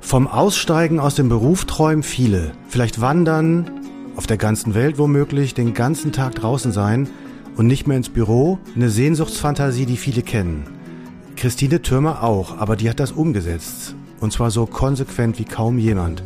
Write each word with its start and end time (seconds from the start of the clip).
Vom 0.00 0.26
Aussteigen 0.26 1.00
aus 1.00 1.16
dem 1.16 1.28
Beruf 1.28 1.66
träumen 1.66 2.02
viele. 2.02 2.52
Vielleicht 2.68 3.00
wandern, 3.02 3.70
auf 4.16 4.26
der 4.26 4.38
ganzen 4.38 4.74
Welt 4.74 4.98
womöglich, 4.98 5.52
den 5.52 5.74
ganzen 5.74 6.12
Tag 6.12 6.34
draußen 6.34 6.72
sein 6.72 7.08
und 7.56 7.66
nicht 7.66 7.86
mehr 7.86 7.98
ins 7.98 8.08
Büro. 8.08 8.58
Eine 8.74 8.88
Sehnsuchtsfantasie, 8.88 9.84
die 9.84 9.98
viele 9.98 10.22
kennen. 10.22 10.64
Christine 11.36 11.82
Türmer 11.82 12.22
auch, 12.22 12.56
aber 12.56 12.74
die 12.74 12.88
hat 12.88 13.00
das 13.00 13.12
umgesetzt. 13.12 13.94
Und 14.18 14.32
zwar 14.32 14.50
so 14.50 14.64
konsequent 14.64 15.38
wie 15.38 15.44
kaum 15.44 15.78
jemand. 15.78 16.22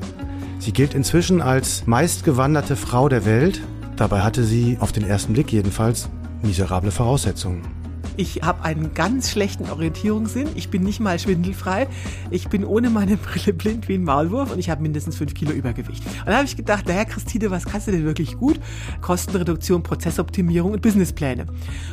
Sie 0.60 0.72
gilt 0.72 0.94
inzwischen 0.94 1.42
als 1.42 1.86
meistgewanderte 1.86 2.76
Frau 2.76 3.08
der 3.08 3.24
Welt. 3.24 3.60
Dabei 3.96 4.20
hatte 4.20 4.44
sie, 4.44 4.76
auf 4.78 4.92
den 4.92 5.04
ersten 5.04 5.32
Blick 5.32 5.52
jedenfalls, 5.52 6.08
miserable 6.42 6.92
Voraussetzungen. 6.92 7.81
Ich 8.16 8.42
habe 8.42 8.64
einen 8.64 8.92
ganz 8.94 9.30
schlechten 9.30 9.70
Orientierungssinn. 9.70 10.48
Ich 10.54 10.68
bin 10.68 10.82
nicht 10.82 11.00
mal 11.00 11.18
schwindelfrei. 11.18 11.88
Ich 12.30 12.48
bin 12.48 12.64
ohne 12.64 12.90
meine 12.90 13.16
Brille 13.16 13.54
blind 13.54 13.88
wie 13.88 13.94
ein 13.94 14.04
Maulwurf 14.04 14.52
und 14.52 14.58
ich 14.58 14.68
habe 14.68 14.82
mindestens 14.82 15.16
fünf 15.16 15.34
Kilo 15.34 15.52
Übergewicht. 15.52 16.04
Und 16.04 16.26
da 16.26 16.34
habe 16.34 16.44
ich 16.44 16.56
gedacht, 16.56 16.86
naja, 16.86 17.04
Christine, 17.04 17.50
was 17.50 17.64
kannst 17.64 17.88
du 17.88 17.92
denn 17.92 18.04
wirklich 18.04 18.36
gut? 18.36 18.60
Kostenreduktion, 19.00 19.82
Prozessoptimierung 19.82 20.72
und 20.72 20.82
Businesspläne. 20.82 21.46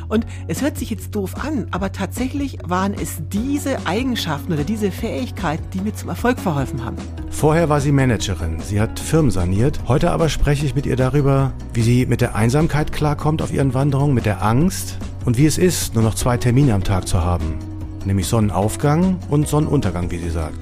Und 0.08 0.26
es 0.46 0.60
hört 0.62 0.76
sich 0.76 0.90
jetzt 0.90 1.14
doof 1.14 1.36
an, 1.42 1.68
aber 1.70 1.92
tatsächlich 1.92 2.58
waren 2.64 2.94
es 2.94 3.22
diese 3.32 3.86
Eigenschaften 3.86 4.52
oder 4.52 4.64
diese 4.64 4.90
Fähigkeiten, 4.90 5.64
die 5.72 5.80
mir 5.80 5.94
zum 5.94 6.10
Erfolg 6.10 6.38
verholfen 6.38 6.84
haben. 6.84 6.96
Vorher 7.30 7.68
war 7.68 7.80
sie 7.80 7.92
Managerin. 7.92 8.60
Sie 8.60 8.80
hat 8.80 8.98
Firmen 8.98 9.30
saniert. 9.30 9.80
Heute 9.88 10.10
aber 10.10 10.28
spreche 10.28 10.66
ich 10.66 10.74
mit 10.74 10.84
ihr 10.84 10.96
darüber, 10.96 11.52
wie 11.72 11.82
sie 11.82 12.06
mit 12.06 12.20
der 12.20 12.34
Einsamkeit 12.34 12.92
klarkommt 12.92 13.40
auf 13.40 13.52
ihren 13.52 13.72
Wanderungen, 13.72 14.14
mit 14.14 14.26
der 14.26 14.42
Angst 14.42 14.98
und 15.24 15.36
wie 15.36 15.46
es 15.46 15.58
ist, 15.58 15.94
nur 15.94 16.02
noch 16.02 16.14
zwei 16.14 16.36
Termine 16.36 16.74
am 16.74 16.84
Tag 16.84 17.06
zu 17.06 17.22
haben, 17.22 17.58
nämlich 18.04 18.26
Sonnenaufgang 18.26 19.18
und 19.28 19.48
Sonnenuntergang, 19.48 20.10
wie 20.10 20.18
sie 20.18 20.30
sagt. 20.30 20.58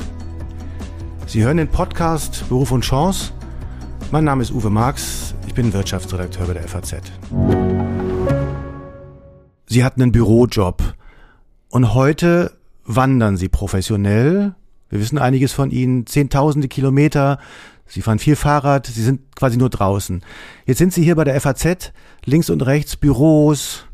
Sie 1.27 1.43
hören 1.43 1.59
den 1.59 1.69
Podcast 1.69 2.49
Beruf 2.49 2.73
und 2.73 2.83
Chance. 2.83 3.33
Mein 4.11 4.25
Name 4.25 4.43
ist 4.43 4.51
Uwe 4.51 4.71
Marx, 4.71 5.35
ich 5.47 5.55
bin 5.55 5.73
Wirtschaftsredakteur 5.73 6.47
bei 6.47 6.55
der 6.55 6.67
FAZ. 6.67 6.97
Sie 9.67 9.85
hatten 9.85 10.03
einen 10.03 10.13
Bürojob 10.13 10.83
und 11.69 11.95
heute 11.95 12.53
wandern 12.85 13.37
Sie 13.37 13.49
professionell. 13.49 14.55
Wir 14.89 15.01
wissen 15.01 15.19
einiges 15.19 15.53
von 15.53 15.71
Ihnen, 15.71 16.07
zehntausende 16.07 16.69
Kilometer. 16.69 17.39
Sie 17.87 18.01
fahren 18.01 18.19
viel 18.19 18.37
Fahrrad, 18.37 18.87
Sie 18.87 19.03
sind 19.03 19.37
quasi 19.37 19.59
nur 19.59 19.69
draußen. 19.69 20.23
Jetzt 20.67 20.79
sind 20.79 20.95
Sie 20.95 21.05
hier 21.05 21.17
bei 21.17 21.25
der 21.25 21.39
FAZ, 21.41 21.93
links 22.25 22.49
und 22.49 22.63
rechts 22.63 22.97
Büros, 22.97 23.88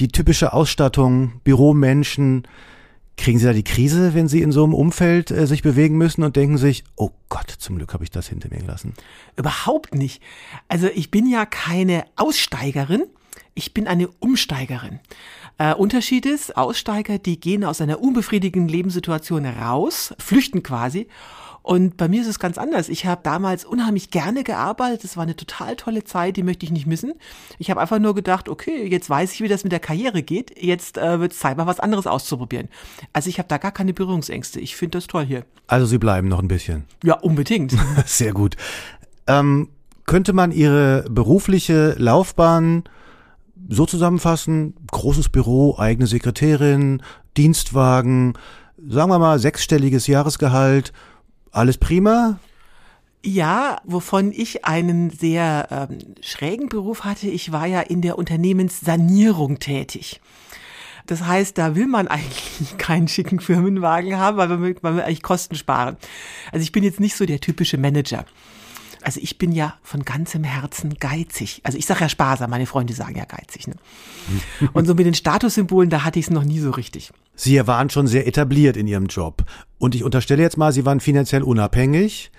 die 0.00 0.08
typische 0.08 0.52
Ausstattung, 0.52 1.40
Büromenschen, 1.44 2.46
kriegen 3.16 3.38
Sie 3.38 3.46
da 3.46 3.52
die 3.52 3.64
Krise, 3.64 4.14
wenn 4.14 4.28
Sie 4.28 4.42
in 4.42 4.52
so 4.52 4.64
einem 4.64 4.74
Umfeld 4.74 5.30
äh, 5.30 5.46
sich 5.46 5.62
bewegen 5.62 5.96
müssen 5.96 6.24
und 6.24 6.36
denken 6.36 6.58
sich, 6.58 6.84
oh 6.96 7.10
Gott, 7.28 7.50
zum 7.50 7.76
Glück 7.76 7.92
habe 7.94 8.04
ich 8.04 8.10
das 8.10 8.28
hinter 8.28 8.48
mir 8.50 8.58
gelassen? 8.58 8.94
Überhaupt 9.36 9.94
nicht. 9.94 10.20
Also 10.68 10.88
ich 10.92 11.10
bin 11.10 11.28
ja 11.28 11.46
keine 11.46 12.04
Aussteigerin, 12.16 13.04
ich 13.54 13.72
bin 13.72 13.86
eine 13.86 14.08
Umsteigerin. 14.18 14.98
Äh, 15.58 15.74
Unterschied 15.74 16.26
ist, 16.26 16.56
Aussteiger, 16.56 17.18
die 17.18 17.38
gehen 17.38 17.64
aus 17.64 17.80
einer 17.80 18.00
unbefriedigenden 18.00 18.68
Lebenssituation 18.68 19.46
raus, 19.46 20.12
flüchten 20.18 20.64
quasi 20.64 21.06
und 21.64 21.96
bei 21.96 22.08
mir 22.08 22.20
ist 22.20 22.26
es 22.26 22.38
ganz 22.38 22.58
anders. 22.58 22.90
Ich 22.90 23.06
habe 23.06 23.22
damals 23.24 23.64
unheimlich 23.64 24.10
gerne 24.10 24.44
gearbeitet. 24.44 25.02
Es 25.02 25.16
war 25.16 25.22
eine 25.22 25.34
total 25.34 25.76
tolle 25.76 26.04
Zeit, 26.04 26.36
die 26.36 26.42
möchte 26.42 26.66
ich 26.66 26.70
nicht 26.70 26.86
missen. 26.86 27.14
Ich 27.58 27.70
habe 27.70 27.80
einfach 27.80 27.98
nur 27.98 28.14
gedacht, 28.14 28.50
okay, 28.50 28.86
jetzt 28.86 29.08
weiß 29.08 29.32
ich, 29.32 29.40
wie 29.40 29.48
das 29.48 29.64
mit 29.64 29.72
der 29.72 29.80
Karriere 29.80 30.22
geht. 30.22 30.62
Jetzt 30.62 30.98
äh, 30.98 31.20
wird 31.20 31.32
es 31.32 31.38
Zeit, 31.38 31.56
mal 31.56 31.66
was 31.66 31.80
anderes 31.80 32.06
auszuprobieren. 32.06 32.68
Also 33.14 33.30
ich 33.30 33.38
habe 33.38 33.48
da 33.48 33.56
gar 33.56 33.72
keine 33.72 33.94
Berührungsängste. 33.94 34.60
Ich 34.60 34.76
finde 34.76 34.98
das 34.98 35.06
toll 35.06 35.24
hier. 35.24 35.46
Also 35.66 35.86
Sie 35.86 35.96
bleiben 35.96 36.28
noch 36.28 36.40
ein 36.40 36.48
bisschen. 36.48 36.84
Ja, 37.02 37.14
unbedingt. 37.14 37.74
Sehr 38.04 38.34
gut. 38.34 38.56
Ähm, 39.26 39.70
könnte 40.04 40.34
man 40.34 40.52
Ihre 40.52 41.06
berufliche 41.08 41.94
Laufbahn 41.96 42.84
so 43.70 43.86
zusammenfassen? 43.86 44.74
Großes 44.92 45.30
Büro, 45.30 45.78
eigene 45.78 46.08
Sekretärin, 46.08 47.02
Dienstwagen, 47.38 48.34
sagen 48.86 49.10
wir 49.10 49.18
mal 49.18 49.38
sechsstelliges 49.38 50.06
Jahresgehalt 50.08 50.92
alles 51.54 51.78
prima? 51.78 52.38
Ja, 53.24 53.80
wovon 53.84 54.32
ich 54.32 54.66
einen 54.66 55.08
sehr 55.10 55.68
ähm, 55.70 55.98
schrägen 56.20 56.68
Beruf 56.68 57.04
hatte. 57.04 57.28
Ich 57.28 57.52
war 57.52 57.66
ja 57.66 57.80
in 57.80 58.02
der 58.02 58.18
Unternehmenssanierung 58.18 59.60
tätig. 59.60 60.20
Das 61.06 61.22
heißt, 61.22 61.56
da 61.56 61.74
will 61.74 61.86
man 61.86 62.08
eigentlich 62.08 62.76
keinen 62.76 63.08
schicken 63.08 63.40
Firmenwagen 63.40 64.18
haben, 64.18 64.36
weil 64.36 64.48
man, 64.48 64.74
man 64.82 64.96
will 64.96 65.02
eigentlich 65.02 65.22
Kosten 65.22 65.54
sparen. 65.54 65.96
Also 66.52 66.62
ich 66.62 66.72
bin 66.72 66.84
jetzt 66.84 67.00
nicht 67.00 67.16
so 67.16 67.24
der 67.24 67.40
typische 67.40 67.78
Manager. 67.78 68.26
Also 69.04 69.20
ich 69.22 69.36
bin 69.36 69.52
ja 69.52 69.74
von 69.82 70.02
ganzem 70.02 70.44
Herzen 70.44 70.94
geizig. 70.94 71.60
Also 71.62 71.76
ich 71.76 71.84
sage 71.84 72.00
ja 72.00 72.08
sparsam, 72.08 72.48
meine 72.48 72.64
Freunde 72.64 72.94
sagen 72.94 73.16
ja 73.16 73.26
geizig. 73.26 73.68
Ne? 73.68 73.74
Und 74.72 74.86
so 74.86 74.94
mit 74.94 75.04
den 75.04 75.14
Statussymbolen, 75.14 75.90
da 75.90 76.04
hatte 76.04 76.18
ich 76.18 76.26
es 76.26 76.30
noch 76.30 76.44
nie 76.44 76.58
so 76.58 76.70
richtig. 76.70 77.12
Sie 77.34 77.64
waren 77.66 77.90
schon 77.90 78.06
sehr 78.06 78.26
etabliert 78.26 78.78
in 78.78 78.86
Ihrem 78.86 79.06
Job. 79.06 79.44
Und 79.78 79.94
ich 79.94 80.04
unterstelle 80.04 80.42
jetzt 80.42 80.56
mal, 80.56 80.72
Sie 80.72 80.86
waren 80.86 81.00
finanziell 81.00 81.42
unabhängig 81.42 82.32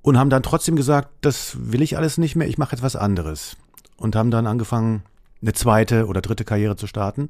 und 0.00 0.16
haben 0.16 0.30
dann 0.30 0.44
trotzdem 0.44 0.76
gesagt, 0.76 1.08
das 1.22 1.56
will 1.58 1.82
ich 1.82 1.96
alles 1.96 2.18
nicht 2.18 2.36
mehr, 2.36 2.46
ich 2.46 2.56
mache 2.56 2.76
jetzt 2.76 2.82
was 2.82 2.94
anderes. 2.94 3.56
Und 3.96 4.14
haben 4.14 4.30
dann 4.30 4.46
angefangen, 4.46 5.02
eine 5.40 5.54
zweite 5.54 6.06
oder 6.06 6.20
dritte 6.20 6.44
Karriere 6.44 6.76
zu 6.76 6.86
starten, 6.86 7.28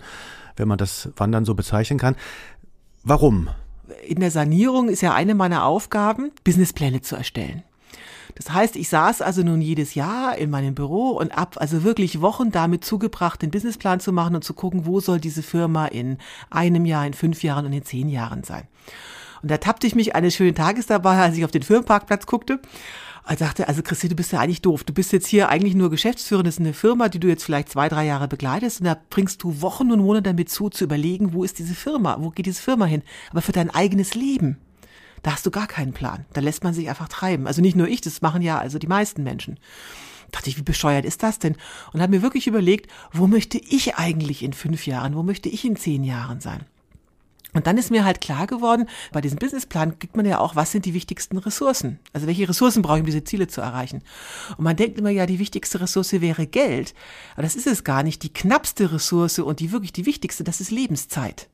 wenn 0.56 0.68
man 0.68 0.76
das 0.76 1.08
Wandern 1.16 1.46
so 1.46 1.54
bezeichnen 1.54 1.98
kann. 1.98 2.14
Warum? 3.04 3.48
In 4.06 4.20
der 4.20 4.30
Sanierung 4.30 4.90
ist 4.90 5.00
ja 5.00 5.14
eine 5.14 5.34
meiner 5.34 5.64
Aufgaben, 5.64 6.30
Businesspläne 6.44 7.00
zu 7.00 7.16
erstellen. 7.16 7.62
Das 8.34 8.52
heißt, 8.52 8.76
ich 8.76 8.88
saß 8.88 9.22
also 9.22 9.42
nun 9.42 9.60
jedes 9.60 9.94
Jahr 9.94 10.36
in 10.36 10.50
meinem 10.50 10.74
Büro 10.74 11.10
und 11.10 11.36
ab 11.36 11.56
also 11.58 11.82
wirklich 11.84 12.20
Wochen 12.20 12.50
damit 12.50 12.84
zugebracht, 12.84 13.42
den 13.42 13.50
Businessplan 13.50 14.00
zu 14.00 14.12
machen 14.12 14.34
und 14.34 14.44
zu 14.44 14.54
gucken, 14.54 14.86
wo 14.86 15.00
soll 15.00 15.20
diese 15.20 15.42
Firma 15.42 15.86
in 15.86 16.18
einem 16.50 16.84
Jahr, 16.84 17.06
in 17.06 17.14
fünf 17.14 17.42
Jahren 17.42 17.66
und 17.66 17.72
in 17.72 17.84
zehn 17.84 18.08
Jahren 18.08 18.44
sein. 18.44 18.64
Und 19.42 19.50
da 19.50 19.58
tappte 19.58 19.86
ich 19.86 19.94
mich 19.94 20.14
eines 20.14 20.34
schönen 20.34 20.54
Tages 20.54 20.86
dabei, 20.86 21.18
als 21.18 21.36
ich 21.36 21.44
auf 21.44 21.50
den 21.50 21.62
Firmenparkplatz 21.62 22.26
guckte. 22.26 22.60
Ich 23.30 23.36
dachte, 23.36 23.68
also 23.68 23.82
Christine, 23.82 24.10
du 24.10 24.16
bist 24.16 24.32
ja 24.32 24.40
eigentlich 24.40 24.62
doof. 24.62 24.82
Du 24.82 24.92
bist 24.92 25.12
jetzt 25.12 25.28
hier 25.28 25.48
eigentlich 25.48 25.74
nur 25.74 25.90
Geschäftsführer. 25.90 26.42
Das 26.42 26.54
ist 26.54 26.60
eine 26.60 26.74
Firma, 26.74 27.08
die 27.08 27.20
du 27.20 27.28
jetzt 27.28 27.44
vielleicht 27.44 27.68
zwei, 27.68 27.88
drei 27.88 28.04
Jahre 28.04 28.26
begleitest. 28.26 28.80
Und 28.80 28.86
da 28.86 28.96
bringst 29.10 29.42
du 29.42 29.60
Wochen 29.62 29.92
und 29.92 30.00
Monate 30.00 30.24
damit 30.24 30.50
zu, 30.50 30.70
zu 30.70 30.84
überlegen, 30.84 31.32
wo 31.32 31.44
ist 31.44 31.58
diese 31.60 31.74
Firma? 31.74 32.16
Wo 32.18 32.30
geht 32.30 32.46
diese 32.46 32.60
Firma 32.60 32.84
hin? 32.84 33.02
Aber 33.30 33.40
für 33.40 33.52
dein 33.52 33.70
eigenes 33.70 34.14
Leben 34.14 34.58
da 35.22 35.32
hast 35.32 35.46
du 35.46 35.50
gar 35.50 35.66
keinen 35.66 35.92
Plan. 35.92 36.26
Da 36.32 36.40
lässt 36.40 36.64
man 36.64 36.74
sich 36.74 36.88
einfach 36.88 37.08
treiben. 37.08 37.46
Also 37.46 37.62
nicht 37.62 37.76
nur 37.76 37.88
ich, 37.88 38.00
das 38.00 38.22
machen 38.22 38.42
ja 38.42 38.58
also 38.58 38.78
die 38.78 38.86
meisten 38.86 39.22
Menschen. 39.22 39.56
Da 40.30 40.38
dachte 40.38 40.50
ich, 40.50 40.58
wie 40.58 40.62
bescheuert 40.62 41.04
ist 41.04 41.22
das 41.22 41.38
denn? 41.38 41.56
Und 41.92 42.00
habe 42.00 42.10
mir 42.10 42.22
wirklich 42.22 42.46
überlegt, 42.46 42.90
wo 43.12 43.26
möchte 43.26 43.58
ich 43.58 43.96
eigentlich 43.96 44.42
in 44.42 44.52
fünf 44.52 44.86
Jahren, 44.86 45.14
wo 45.14 45.22
möchte 45.22 45.48
ich 45.48 45.64
in 45.64 45.76
zehn 45.76 46.04
Jahren 46.04 46.40
sein? 46.40 46.64
Und 47.54 47.66
dann 47.66 47.76
ist 47.76 47.90
mir 47.90 48.04
halt 48.04 48.22
klar 48.22 48.46
geworden, 48.46 48.88
bei 49.12 49.20
diesem 49.20 49.38
Businessplan 49.38 49.98
kriegt 49.98 50.16
man 50.16 50.24
ja 50.24 50.38
auch, 50.38 50.56
was 50.56 50.72
sind 50.72 50.86
die 50.86 50.94
wichtigsten 50.94 51.36
Ressourcen? 51.36 51.98
Also 52.14 52.26
welche 52.26 52.48
Ressourcen 52.48 52.80
brauche 52.80 52.96
ich, 52.96 53.02
um 53.02 53.06
diese 53.06 53.24
Ziele 53.24 53.46
zu 53.46 53.60
erreichen? 53.60 54.02
Und 54.56 54.64
man 54.64 54.76
denkt 54.76 54.98
immer, 54.98 55.10
ja, 55.10 55.26
die 55.26 55.38
wichtigste 55.38 55.80
Ressource 55.80 56.12
wäre 56.12 56.46
Geld. 56.46 56.94
Aber 57.34 57.42
das 57.42 57.54
ist 57.54 57.66
es 57.66 57.84
gar 57.84 58.02
nicht. 58.02 58.22
Die 58.22 58.32
knappste 58.32 58.92
Ressource 58.92 59.38
und 59.38 59.60
die 59.60 59.70
wirklich 59.70 59.92
die 59.92 60.06
wichtigste, 60.06 60.44
das 60.44 60.62
ist 60.62 60.70
Lebenszeit. 60.70 61.48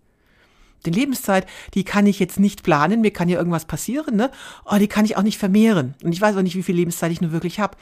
Die 0.86 0.90
Lebenszeit, 0.90 1.46
die 1.74 1.84
kann 1.84 2.06
ich 2.06 2.18
jetzt 2.18 2.38
nicht 2.38 2.62
planen, 2.62 3.00
mir 3.00 3.12
kann 3.12 3.28
ja 3.28 3.38
irgendwas 3.38 3.64
passieren, 3.64 4.16
ne? 4.16 4.30
Oh, 4.64 4.76
die 4.78 4.88
kann 4.88 5.04
ich 5.04 5.16
auch 5.16 5.22
nicht 5.22 5.38
vermehren. 5.38 5.94
Und 6.02 6.12
ich 6.12 6.20
weiß 6.20 6.36
auch 6.36 6.42
nicht, 6.42 6.56
wie 6.56 6.62
viel 6.62 6.76
Lebenszeit 6.76 7.12
ich 7.12 7.20
nur 7.20 7.32
wirklich 7.32 7.60
habe. 7.60 7.76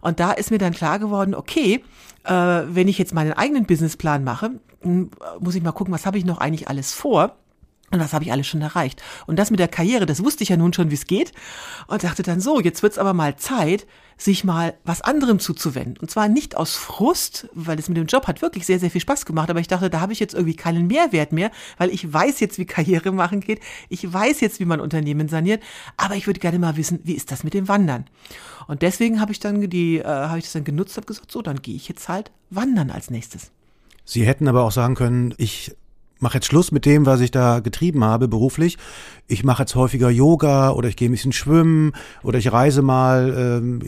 Und 0.00 0.20
da 0.20 0.32
ist 0.32 0.50
mir 0.50 0.58
dann 0.58 0.72
klar 0.72 0.98
geworden, 0.98 1.34
okay, 1.34 1.84
äh, 2.24 2.32
wenn 2.32 2.88
ich 2.88 2.98
jetzt 2.98 3.14
meinen 3.14 3.32
eigenen 3.32 3.66
Businessplan 3.66 4.24
mache, 4.24 4.52
muss 4.82 5.54
ich 5.54 5.62
mal 5.62 5.72
gucken, 5.72 5.92
was 5.92 6.06
habe 6.06 6.18
ich 6.18 6.24
noch 6.24 6.38
eigentlich 6.38 6.68
alles 6.68 6.92
vor. 6.92 7.36
Und 7.92 7.98
das 7.98 8.12
habe 8.12 8.24
ich 8.24 8.30
alles 8.30 8.46
schon 8.46 8.62
erreicht. 8.62 9.02
Und 9.26 9.38
das 9.38 9.50
mit 9.50 9.58
der 9.58 9.66
Karriere, 9.66 10.06
das 10.06 10.22
wusste 10.22 10.44
ich 10.44 10.50
ja 10.50 10.56
nun 10.56 10.72
schon, 10.72 10.90
wie 10.90 10.94
es 10.94 11.06
geht. 11.06 11.32
Und 11.88 12.04
dachte 12.04 12.22
dann 12.22 12.40
so, 12.40 12.60
jetzt 12.60 12.84
wird's 12.84 12.98
aber 12.98 13.14
mal 13.14 13.36
Zeit, 13.36 13.86
sich 14.16 14.44
mal 14.44 14.74
was 14.84 15.00
anderem 15.00 15.40
zuzuwenden. 15.40 15.96
Und 15.96 16.08
zwar 16.08 16.28
nicht 16.28 16.56
aus 16.56 16.76
Frust, 16.76 17.48
weil 17.52 17.78
es 17.78 17.88
mit 17.88 17.96
dem 17.96 18.06
Job 18.06 18.28
hat 18.28 18.42
wirklich 18.42 18.64
sehr, 18.64 18.78
sehr 18.78 18.90
viel 18.90 19.00
Spaß 19.00 19.26
gemacht. 19.26 19.50
Aber 19.50 19.58
ich 19.58 19.66
dachte, 19.66 19.90
da 19.90 20.00
habe 20.00 20.12
ich 20.12 20.20
jetzt 20.20 20.34
irgendwie 20.34 20.54
keinen 20.54 20.86
Mehrwert 20.86 21.32
mehr, 21.32 21.50
weil 21.78 21.90
ich 21.90 22.12
weiß 22.12 22.38
jetzt, 22.38 22.58
wie 22.58 22.64
Karriere 22.64 23.10
machen 23.10 23.40
geht. 23.40 23.60
Ich 23.88 24.10
weiß 24.10 24.40
jetzt, 24.40 24.60
wie 24.60 24.66
man 24.66 24.80
Unternehmen 24.80 25.28
saniert. 25.28 25.62
Aber 25.96 26.14
ich 26.14 26.28
würde 26.28 26.38
gerne 26.38 26.60
mal 26.60 26.76
wissen, 26.76 27.00
wie 27.02 27.14
ist 27.14 27.32
das 27.32 27.42
mit 27.42 27.54
dem 27.54 27.66
Wandern? 27.66 28.04
Und 28.68 28.82
deswegen 28.82 29.20
habe 29.20 29.32
ich 29.32 29.40
dann 29.40 29.68
die, 29.68 29.98
äh, 29.98 30.04
habe 30.04 30.38
ich 30.38 30.44
das 30.44 30.52
dann 30.52 30.64
genutzt, 30.64 30.96
habe 30.96 31.06
gesagt, 31.06 31.32
so, 31.32 31.42
dann 31.42 31.60
gehe 31.60 31.74
ich 31.74 31.88
jetzt 31.88 32.08
halt 32.08 32.30
wandern 32.50 32.90
als 32.90 33.10
nächstes. 33.10 33.50
Sie 34.04 34.26
hätten 34.26 34.48
aber 34.48 34.64
auch 34.64 34.72
sagen 34.72 34.94
können, 34.94 35.34
ich 35.38 35.74
mache 36.20 36.34
jetzt 36.38 36.46
Schluss 36.46 36.72
mit 36.72 36.86
dem, 36.86 37.06
was 37.06 37.20
ich 37.20 37.30
da 37.30 37.60
getrieben 37.60 38.04
habe 38.04 38.28
beruflich. 38.28 38.78
Ich 39.26 39.44
mache 39.44 39.62
jetzt 39.62 39.74
häufiger 39.74 40.10
Yoga 40.10 40.70
oder 40.70 40.88
ich 40.88 40.96
gehe 40.96 41.08
ein 41.08 41.12
bisschen 41.12 41.32
schwimmen 41.32 41.92
oder 42.22 42.38
ich 42.38 42.52
reise 42.52 42.82
mal 42.82 43.60
ähm, 43.62 43.80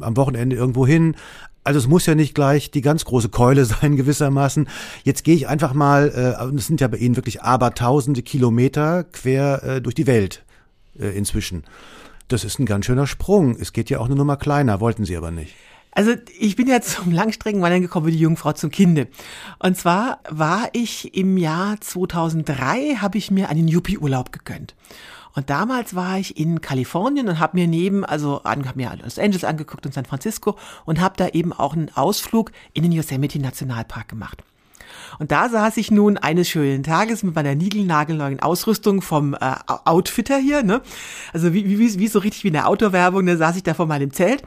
am 0.00 0.16
Wochenende 0.16 0.56
irgendwo 0.56 0.86
hin. 0.86 1.16
Also 1.64 1.78
es 1.78 1.86
muss 1.86 2.06
ja 2.06 2.14
nicht 2.14 2.34
gleich 2.34 2.70
die 2.70 2.80
ganz 2.80 3.04
große 3.04 3.28
Keule 3.28 3.64
sein 3.66 3.96
gewissermaßen. 3.96 4.68
Jetzt 5.04 5.24
gehe 5.24 5.34
ich 5.34 5.48
einfach 5.48 5.74
mal, 5.74 6.08
äh, 6.08 6.56
es 6.56 6.66
sind 6.66 6.80
ja 6.80 6.88
bei 6.88 6.96
Ihnen 6.96 7.16
wirklich 7.16 7.42
abertausende 7.42 8.22
Kilometer 8.22 9.04
quer 9.04 9.62
äh, 9.62 9.80
durch 9.80 9.94
die 9.94 10.06
Welt 10.06 10.44
äh, 10.98 11.16
inzwischen. 11.16 11.64
Das 12.28 12.44
ist 12.44 12.58
ein 12.58 12.66
ganz 12.66 12.86
schöner 12.86 13.06
Sprung. 13.06 13.56
Es 13.58 13.72
geht 13.72 13.90
ja 13.90 13.98
auch 13.98 14.06
eine 14.06 14.16
Nummer 14.16 14.36
kleiner, 14.36 14.80
wollten 14.80 15.04
Sie 15.04 15.16
aber 15.16 15.30
nicht. 15.30 15.54
Also 15.92 16.12
ich 16.38 16.56
bin 16.56 16.66
ja 16.66 16.80
zum 16.82 17.12
Langstreckenwandern 17.12 17.82
gekommen 17.82 18.06
wie 18.06 18.12
die 18.12 18.18
Jungfrau 18.18 18.52
zum 18.52 18.70
Kinde. 18.70 19.08
Und 19.58 19.76
zwar 19.76 20.20
war 20.28 20.68
ich 20.72 21.14
im 21.14 21.36
Jahr 21.36 21.80
2003, 21.80 22.96
habe 22.96 23.18
ich 23.18 23.30
mir 23.30 23.48
einen 23.48 23.68
Yuppie-Urlaub 23.68 24.32
gegönnt. 24.32 24.74
Und 25.34 25.48
damals 25.48 25.94
war 25.94 26.18
ich 26.18 26.36
in 26.36 26.60
Kalifornien 26.60 27.28
und 27.28 27.38
habe 27.38 27.56
mir 27.56 27.66
neben, 27.66 28.04
also 28.04 28.42
habe 28.44 28.72
mir 28.74 28.92
Los 29.02 29.18
Angeles 29.18 29.44
angeguckt 29.44 29.86
und 29.86 29.94
San 29.94 30.04
Francisco 30.04 30.58
und 30.84 31.00
habe 31.00 31.14
da 31.16 31.28
eben 31.28 31.52
auch 31.52 31.72
einen 31.72 31.90
Ausflug 31.94 32.52
in 32.74 32.82
den 32.82 32.92
Yosemite 32.92 33.38
Nationalpark 33.38 34.08
gemacht. 34.08 34.42
Und 35.18 35.32
da 35.32 35.48
saß 35.48 35.76
ich 35.76 35.90
nun 35.90 36.16
eines 36.18 36.48
schönen 36.48 36.82
Tages 36.82 37.22
mit 37.22 37.34
meiner 37.34 37.54
niegelnagelneuen 37.54 38.40
Ausrüstung 38.40 39.02
vom 39.02 39.34
äh, 39.34 39.54
Outfitter 39.66 40.38
hier, 40.38 40.62
ne? 40.62 40.82
Also 41.32 41.52
wie, 41.52 41.68
wie, 41.68 41.98
wie 41.98 42.08
so 42.08 42.18
richtig 42.18 42.44
wie 42.44 42.48
in 42.48 42.54
der 42.54 42.68
Autowerbung, 42.68 43.26
da 43.26 43.36
saß 43.36 43.56
ich 43.56 43.62
da 43.62 43.74
vor 43.74 43.86
meinem 43.86 44.12
Zelt 44.12 44.42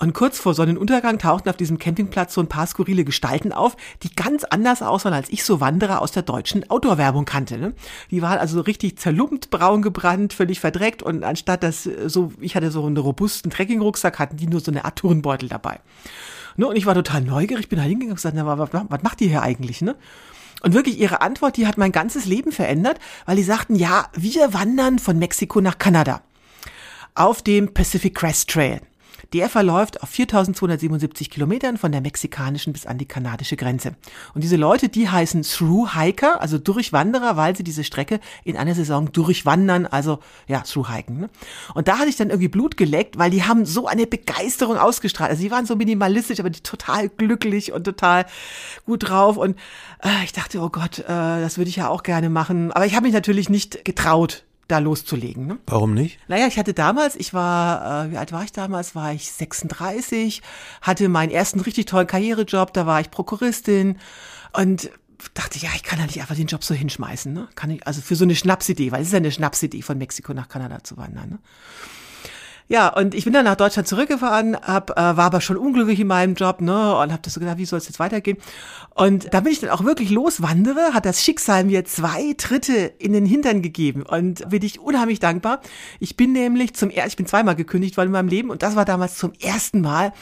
und 0.00 0.14
kurz 0.14 0.38
vor 0.38 0.54
Sonnenuntergang 0.54 1.18
tauchten 1.18 1.50
auf 1.50 1.58
diesem 1.58 1.78
Campingplatz 1.78 2.32
so 2.32 2.40
ein 2.40 2.48
paar 2.48 2.66
skurrile 2.66 3.04
Gestalten 3.04 3.52
auf, 3.52 3.76
die 4.02 4.14
ganz 4.14 4.44
anders 4.44 4.80
aussahen, 4.80 5.12
als 5.12 5.28
ich 5.28 5.44
so 5.44 5.60
Wanderer 5.60 6.00
aus 6.00 6.10
der 6.10 6.22
deutschen 6.22 6.68
Outdoor-Werbung 6.70 7.26
kannte. 7.26 7.58
Ne? 7.58 7.74
Die 8.10 8.22
waren 8.22 8.38
also 8.38 8.56
so 8.56 8.62
richtig 8.62 8.98
zerlumpt, 8.98 9.50
braun 9.50 9.82
gebrannt, 9.82 10.32
völlig 10.32 10.58
verdreckt 10.58 11.02
und 11.02 11.22
anstatt 11.22 11.62
dass 11.62 11.84
so, 11.84 12.32
ich 12.40 12.56
hatte 12.56 12.70
so 12.70 12.84
einen 12.84 12.96
robusten 12.96 13.50
Trekkingrucksack, 13.50 14.18
hatten 14.18 14.38
die 14.38 14.46
nur 14.46 14.60
so 14.60 14.70
eine 14.70 14.86
Art 14.86 14.96
Turnbeutel 14.96 15.50
dabei. 15.50 15.80
Ne? 16.56 16.66
Und 16.66 16.76
ich 16.76 16.86
war 16.86 16.94
total 16.94 17.20
neugierig, 17.20 17.68
bin 17.68 17.78
da 17.78 17.82
hingegangen 17.82 18.12
und 18.12 18.16
gesagt, 18.16 18.34
na, 18.34 18.58
was, 18.58 18.70
was 18.72 19.02
macht 19.02 19.20
ihr 19.20 19.28
hier 19.28 19.42
eigentlich? 19.42 19.82
Ne? 19.82 19.96
Und 20.62 20.72
wirklich 20.72 20.98
ihre 20.98 21.20
Antwort, 21.20 21.58
die 21.58 21.66
hat 21.66 21.76
mein 21.76 21.92
ganzes 21.92 22.24
Leben 22.24 22.52
verändert, 22.52 22.98
weil 23.26 23.36
die 23.36 23.42
sagten, 23.42 23.76
ja, 23.76 24.08
wir 24.14 24.54
wandern 24.54 24.98
von 24.98 25.18
Mexiko 25.18 25.60
nach 25.60 25.76
Kanada 25.76 26.22
auf 27.14 27.42
dem 27.42 27.74
Pacific 27.74 28.14
Crest 28.14 28.48
Trail. 28.48 28.80
Der 29.32 29.48
verläuft 29.48 30.02
auf 30.02 30.08
4277 30.08 31.30
Kilometern 31.30 31.76
von 31.76 31.92
der 31.92 32.00
mexikanischen 32.00 32.72
bis 32.72 32.86
an 32.86 32.98
die 32.98 33.06
kanadische 33.06 33.56
Grenze. 33.56 33.94
Und 34.34 34.42
diese 34.42 34.56
Leute, 34.56 34.88
die 34.88 35.08
heißen 35.08 35.42
Through 35.42 35.94
Hiker, 35.94 36.40
also 36.40 36.58
Durchwanderer, 36.58 37.36
weil 37.36 37.54
sie 37.56 37.62
diese 37.62 37.84
Strecke 37.84 38.18
in 38.42 38.56
einer 38.56 38.74
Saison 38.74 39.12
durchwandern, 39.12 39.86
also 39.86 40.18
ja, 40.48 40.60
Through 40.60 40.88
Hiken. 40.88 41.20
Ne? 41.20 41.30
Und 41.74 41.86
da 41.86 41.98
hatte 41.98 42.08
ich 42.08 42.16
dann 42.16 42.30
irgendwie 42.30 42.48
Blut 42.48 42.76
geleckt, 42.76 43.18
weil 43.18 43.30
die 43.30 43.44
haben 43.44 43.66
so 43.66 43.86
eine 43.86 44.06
Begeisterung 44.06 44.76
ausgestrahlt. 44.76 45.30
Also 45.30 45.42
die 45.42 45.50
waren 45.50 45.66
so 45.66 45.76
minimalistisch, 45.76 46.40
aber 46.40 46.50
die 46.50 46.60
total 46.60 47.08
glücklich 47.08 47.72
und 47.72 47.84
total 47.84 48.26
gut 48.84 49.08
drauf. 49.08 49.36
Und 49.36 49.56
äh, 50.02 50.24
ich 50.24 50.32
dachte, 50.32 50.60
oh 50.60 50.70
Gott, 50.70 50.98
äh, 50.98 51.04
das 51.06 51.56
würde 51.56 51.68
ich 51.68 51.76
ja 51.76 51.88
auch 51.88 52.02
gerne 52.02 52.30
machen. 52.30 52.72
Aber 52.72 52.86
ich 52.86 52.94
habe 52.94 53.04
mich 53.04 53.14
natürlich 53.14 53.48
nicht 53.48 53.84
getraut, 53.84 54.44
da 54.70 54.78
loszulegen. 54.78 55.46
Ne? 55.46 55.58
Warum 55.66 55.94
nicht? 55.94 56.18
Naja, 56.28 56.46
ich 56.46 56.58
hatte 56.58 56.74
damals, 56.74 57.16
ich 57.16 57.34
war, 57.34 58.06
äh, 58.06 58.12
wie 58.12 58.16
alt 58.16 58.32
war 58.32 58.44
ich 58.44 58.52
damals? 58.52 58.94
War 58.94 59.12
ich 59.12 59.30
36, 59.30 60.42
hatte 60.82 61.08
meinen 61.08 61.30
ersten 61.30 61.60
richtig 61.60 61.86
tollen 61.86 62.06
Karrierejob, 62.06 62.72
da 62.72 62.86
war 62.86 63.00
ich 63.00 63.10
Prokuristin 63.10 63.98
und 64.52 64.90
dachte, 65.34 65.58
ja, 65.58 65.70
ich 65.74 65.82
kann 65.82 65.98
ja 65.98 66.06
nicht 66.06 66.20
einfach 66.20 66.36
den 66.36 66.46
Job 66.46 66.64
so 66.64 66.74
hinschmeißen. 66.74 67.32
Ne? 67.32 67.48
Kann 67.54 67.70
ich, 67.70 67.86
also 67.86 68.00
für 68.00 68.16
so 68.16 68.24
eine 68.24 68.34
Schnapsidee, 68.34 68.92
weil 68.92 69.02
es 69.02 69.08
ist 69.08 69.12
ja 69.12 69.18
eine 69.18 69.32
Schnapsidee, 69.32 69.82
von 69.82 69.98
Mexiko 69.98 70.32
nach 70.32 70.48
Kanada 70.48 70.82
zu 70.82 70.96
wandern. 70.96 71.30
Ne? 71.30 71.38
Ja, 72.70 72.86
und 72.86 73.16
ich 73.16 73.24
bin 73.24 73.32
dann 73.32 73.46
nach 73.46 73.56
Deutschland 73.56 73.88
zurückgefahren, 73.88 74.56
hab, 74.56 74.90
äh, 74.90 74.94
war 74.94 75.24
aber 75.24 75.40
schon 75.40 75.56
unglücklich 75.56 75.98
in 75.98 76.06
meinem 76.06 76.34
Job, 76.34 76.60
ne, 76.60 76.94
und 76.94 77.10
habe 77.10 77.20
das 77.20 77.34
so 77.34 77.40
gedacht, 77.40 77.58
wie 77.58 77.64
soll 77.64 77.78
es 77.78 77.88
jetzt 77.88 77.98
weitergehen? 77.98 78.38
Und 78.94 79.34
da 79.34 79.40
bin 79.40 79.52
ich 79.52 79.58
dann 79.58 79.70
auch 79.70 79.82
wirklich 79.82 80.10
loswandere, 80.10 80.94
hat 80.94 81.04
das 81.04 81.20
Schicksal 81.20 81.64
mir 81.64 81.84
zwei 81.84 82.32
Tritte 82.38 82.92
in 82.98 83.12
den 83.12 83.26
Hintern 83.26 83.62
gegeben 83.62 84.04
und 84.04 84.48
bin 84.50 84.62
ich 84.62 84.78
unheimlich 84.78 85.18
dankbar. 85.18 85.62
Ich 85.98 86.16
bin 86.16 86.30
nämlich 86.30 86.74
zum 86.74 86.90
ersten, 86.90 87.08
ich 87.08 87.16
bin 87.16 87.26
zweimal 87.26 87.56
gekündigt 87.56 87.96
worden 87.96 88.06
in 88.06 88.12
meinem 88.12 88.28
Leben 88.28 88.50
und 88.50 88.62
das 88.62 88.76
war 88.76 88.84
damals 88.84 89.16
zum 89.16 89.32
ersten 89.42 89.80
Mal, 89.80 90.12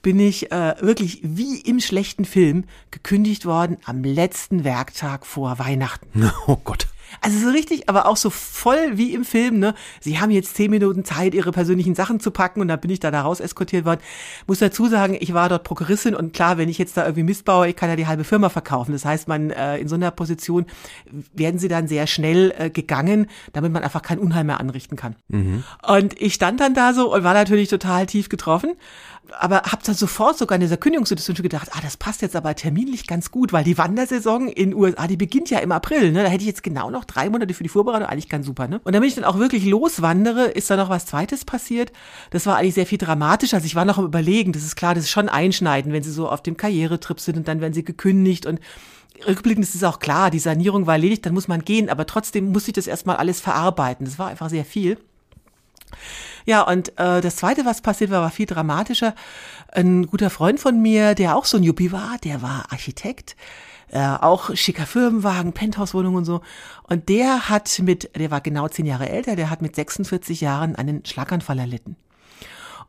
bin 0.00 0.20
ich 0.20 0.52
äh, 0.52 0.76
wirklich 0.78 1.22
wie 1.24 1.58
im 1.58 1.80
schlechten 1.80 2.24
Film 2.24 2.66
gekündigt 2.92 3.46
worden 3.46 3.78
am 3.84 4.04
letzten 4.04 4.62
Werktag 4.62 5.26
vor 5.26 5.58
Weihnachten. 5.58 6.30
Oh 6.46 6.58
Gott. 6.62 6.86
Also 7.20 7.38
so 7.38 7.50
richtig, 7.50 7.88
aber 7.88 8.06
auch 8.06 8.16
so 8.16 8.30
voll 8.30 8.92
wie 8.98 9.14
im 9.14 9.24
Film, 9.24 9.58
ne? 9.58 9.74
Sie 10.00 10.18
haben 10.18 10.30
jetzt 10.30 10.56
zehn 10.56 10.70
Minuten 10.70 11.04
Zeit, 11.04 11.34
ihre 11.34 11.52
persönlichen 11.52 11.94
Sachen 11.94 12.20
zu 12.20 12.30
packen 12.30 12.60
und 12.60 12.68
dann 12.68 12.80
bin 12.80 12.90
ich 12.90 13.00
da, 13.00 13.10
da 13.10 13.22
raus 13.22 13.40
eskortiert 13.40 13.84
worden. 13.84 14.00
Muss 14.46 14.58
dazu 14.58 14.86
sagen, 14.86 15.16
ich 15.18 15.34
war 15.34 15.48
dort 15.48 15.64
Prokuristin 15.64 16.14
und 16.14 16.32
klar, 16.32 16.58
wenn 16.58 16.68
ich 16.68 16.78
jetzt 16.78 16.96
da 16.96 17.04
irgendwie 17.04 17.24
Mist 17.24 17.44
baue, 17.44 17.68
ich 17.68 17.76
kann 17.76 17.88
ja 17.88 17.96
die 17.96 18.06
halbe 18.06 18.24
Firma 18.24 18.48
verkaufen. 18.48 18.92
Das 18.92 19.04
heißt, 19.04 19.28
man 19.28 19.50
äh, 19.50 19.78
in 19.78 19.88
so 19.88 19.94
einer 19.94 20.10
Position 20.10 20.66
werden 21.32 21.58
sie 21.58 21.68
dann 21.68 21.88
sehr 21.88 22.06
schnell 22.06 22.54
äh, 22.56 22.70
gegangen, 22.70 23.26
damit 23.52 23.72
man 23.72 23.82
einfach 23.82 24.02
kein 24.02 24.18
Unheil 24.18 24.44
mehr 24.44 24.60
anrichten 24.60 24.96
kann. 24.96 25.16
Mhm. 25.28 25.64
Und 25.86 26.20
ich 26.20 26.34
stand 26.34 26.60
dann 26.60 26.74
da 26.74 26.92
so 26.92 27.14
und 27.14 27.24
war 27.24 27.34
natürlich 27.34 27.68
total 27.68 28.06
tief 28.06 28.28
getroffen 28.28 28.74
aber 29.38 29.62
habe 29.62 29.82
dann 29.84 29.94
sofort 29.94 30.38
sogar 30.38 30.56
in 30.56 30.60
dieser 30.60 30.76
Kündigungssituation 30.76 31.34
gedacht, 31.42 31.70
ah, 31.72 31.80
das 31.82 31.96
passt 31.96 32.22
jetzt 32.22 32.36
aber 32.36 32.54
terminlich 32.54 33.06
ganz 33.06 33.30
gut, 33.30 33.52
weil 33.52 33.64
die 33.64 33.78
Wandersaison 33.78 34.48
in 34.48 34.74
USA, 34.74 35.06
die 35.06 35.16
beginnt 35.16 35.50
ja 35.50 35.58
im 35.58 35.72
April, 35.72 36.12
ne? 36.12 36.22
Da 36.22 36.28
hätte 36.28 36.42
ich 36.42 36.48
jetzt 36.48 36.62
genau 36.62 36.90
noch 36.90 37.04
drei 37.04 37.28
Monate 37.30 37.54
für 37.54 37.62
die 37.62 37.68
Vorbereitung, 37.68 38.08
eigentlich 38.08 38.28
ganz 38.28 38.46
super, 38.46 38.68
ne? 38.68 38.80
Und 38.84 38.94
damit 38.94 39.08
ich 39.08 39.14
dann 39.14 39.24
auch 39.24 39.38
wirklich 39.38 39.64
loswandere, 39.64 40.46
ist 40.46 40.70
da 40.70 40.76
noch 40.76 40.88
was 40.88 41.06
Zweites 41.06 41.44
passiert. 41.44 41.92
Das 42.30 42.46
war 42.46 42.56
eigentlich 42.56 42.74
sehr 42.74 42.86
viel 42.86 42.98
dramatisch. 42.98 43.54
Also 43.54 43.66
ich 43.66 43.74
war 43.74 43.84
noch 43.84 43.98
am 43.98 44.04
Überlegen, 44.04 44.52
das 44.52 44.62
ist 44.62 44.76
klar, 44.76 44.94
das 44.94 45.04
ist 45.04 45.10
schon 45.10 45.28
einschneiden, 45.28 45.92
wenn 45.92 46.02
sie 46.02 46.12
so 46.12 46.28
auf 46.28 46.42
dem 46.42 46.56
Karrieretrip 46.56 47.20
sind 47.20 47.36
und 47.36 47.48
dann 47.48 47.60
werden 47.60 47.74
sie 47.74 47.84
gekündigt 47.84 48.46
und 48.46 48.60
rückblickend 49.26 49.64
ist 49.64 49.74
es 49.74 49.84
auch 49.84 49.98
klar, 49.98 50.30
die 50.30 50.38
Sanierung 50.38 50.86
war 50.86 50.94
erledigt, 50.94 51.24
dann 51.24 51.34
muss 51.34 51.48
man 51.48 51.64
gehen, 51.64 51.88
aber 51.88 52.06
trotzdem 52.06 52.52
muss 52.52 52.68
ich 52.68 52.74
das 52.74 52.86
erstmal 52.86 53.16
alles 53.16 53.40
verarbeiten. 53.40 54.04
Das 54.04 54.18
war 54.18 54.28
einfach 54.28 54.50
sehr 54.50 54.64
viel. 54.64 54.98
Ja, 56.46 56.62
und 56.62 56.90
äh, 56.98 57.20
das 57.20 57.36
Zweite, 57.36 57.64
was 57.64 57.80
passiert 57.82 58.10
war, 58.10 58.22
war 58.22 58.30
viel 58.30 58.46
dramatischer. 58.46 59.14
Ein 59.72 60.06
guter 60.06 60.30
Freund 60.30 60.60
von 60.60 60.80
mir, 60.80 61.14
der 61.16 61.36
auch 61.36 61.44
so 61.44 61.56
ein 61.56 61.64
Juppie 61.64 61.90
war, 61.90 62.16
der 62.22 62.40
war 62.40 62.66
Architekt, 62.70 63.36
äh, 63.90 63.98
auch 63.98 64.54
schicker 64.54 64.86
Firmenwagen, 64.86 65.52
Penthouse-Wohnung 65.52 66.14
und 66.14 66.24
so. 66.24 66.40
Und 66.84 67.08
der 67.08 67.48
hat 67.48 67.80
mit, 67.82 68.16
der 68.16 68.30
war 68.30 68.40
genau 68.40 68.68
zehn 68.68 68.86
Jahre 68.86 69.08
älter, 69.08 69.34
der 69.34 69.50
hat 69.50 69.60
mit 69.60 69.74
46 69.74 70.40
Jahren 70.40 70.76
einen 70.76 71.04
Schlaganfall 71.04 71.58
erlitten. 71.58 71.96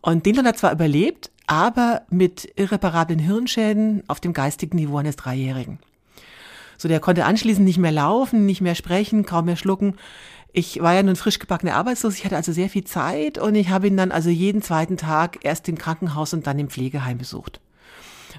Und 0.02 0.28
den 0.28 0.38
hat 0.38 0.46
er 0.46 0.56
zwar 0.56 0.72
überlebt, 0.72 1.32
aber 1.48 2.04
mit 2.12 2.54
irreparablen 2.58 3.20
Hirnschäden 3.20 4.04
auf 4.08 4.20
dem 4.20 4.34
geistigen 4.34 4.78
Niveau 4.78 4.98
eines 4.98 5.16
Dreijährigen. 5.16 5.80
So, 6.78 6.88
der 6.88 7.00
konnte 7.00 7.26
anschließend 7.26 7.66
nicht 7.66 7.80
mehr 7.80 7.92
laufen, 7.92 8.46
nicht 8.46 8.62
mehr 8.62 8.76
sprechen, 8.76 9.26
kaum 9.26 9.46
mehr 9.46 9.56
schlucken. 9.56 9.96
Ich 10.58 10.82
war 10.82 10.96
ja 10.96 11.04
nun 11.04 11.16
frisch 11.16 11.38
gebackene 11.38 11.76
Arbeitslos, 11.76 12.16
ich 12.16 12.26
hatte 12.26 12.36
also 12.36 12.52
sehr 12.52 12.68
viel 12.68 12.84
Zeit 12.84 13.38
und 13.38 13.54
ich 13.54 13.70
habe 13.70 13.86
ihn 13.86 13.96
dann 13.96 14.12
also 14.12 14.32
jeden 14.32 14.64
zweiten 14.64 14.98
Tag 14.98 15.38
erst 15.44 15.70
im 15.70 15.78
Krankenhaus 15.78 16.34
und 16.34 16.48
dann 16.48 16.58
im 16.58 16.72
Pflegeheim 16.72 17.20
besucht. 17.20 17.62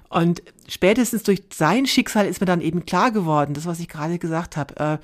Und 0.09 0.43
spätestens 0.67 1.23
durch 1.23 1.45
sein 1.55 1.87
Schicksal 1.87 2.27
ist 2.27 2.41
mir 2.41 2.47
dann 2.47 2.61
eben 2.61 2.85
klar 2.85 3.13
geworden, 3.13 3.55
das, 3.55 3.67
was 3.67 3.79
ich 3.79 3.87
gerade 3.87 4.19
gesagt 4.19 4.57
habe, 4.57 4.77
äh, 4.81 4.99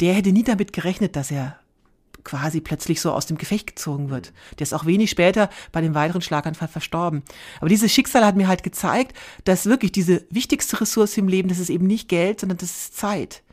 der 0.00 0.14
hätte 0.14 0.32
nie 0.32 0.42
damit 0.42 0.72
gerechnet, 0.72 1.14
dass 1.14 1.30
er 1.30 1.56
quasi 2.24 2.60
plötzlich 2.60 3.00
so 3.00 3.12
aus 3.12 3.26
dem 3.26 3.38
Gefecht 3.38 3.68
gezogen 3.68 4.10
wird. 4.10 4.32
Der 4.58 4.64
ist 4.64 4.74
auch 4.74 4.86
wenig 4.86 5.08
später 5.08 5.50
bei 5.70 5.82
dem 5.82 5.94
weiteren 5.94 6.20
Schlaganfall 6.20 6.66
verstorben. 6.66 7.22
Aber 7.60 7.68
dieses 7.68 7.92
Schicksal 7.92 8.26
hat 8.26 8.34
mir 8.34 8.48
halt 8.48 8.64
gezeigt, 8.64 9.16
dass 9.44 9.66
wirklich 9.66 9.92
diese 9.92 10.24
wichtigste 10.30 10.80
Ressource 10.80 11.16
im 11.16 11.28
Leben, 11.28 11.48
das 11.48 11.60
ist 11.60 11.70
eben 11.70 11.86
nicht 11.86 12.08
Geld, 12.08 12.40
sondern 12.40 12.58
das 12.58 12.70
ist 12.70 12.96
Zeit. 12.96 13.44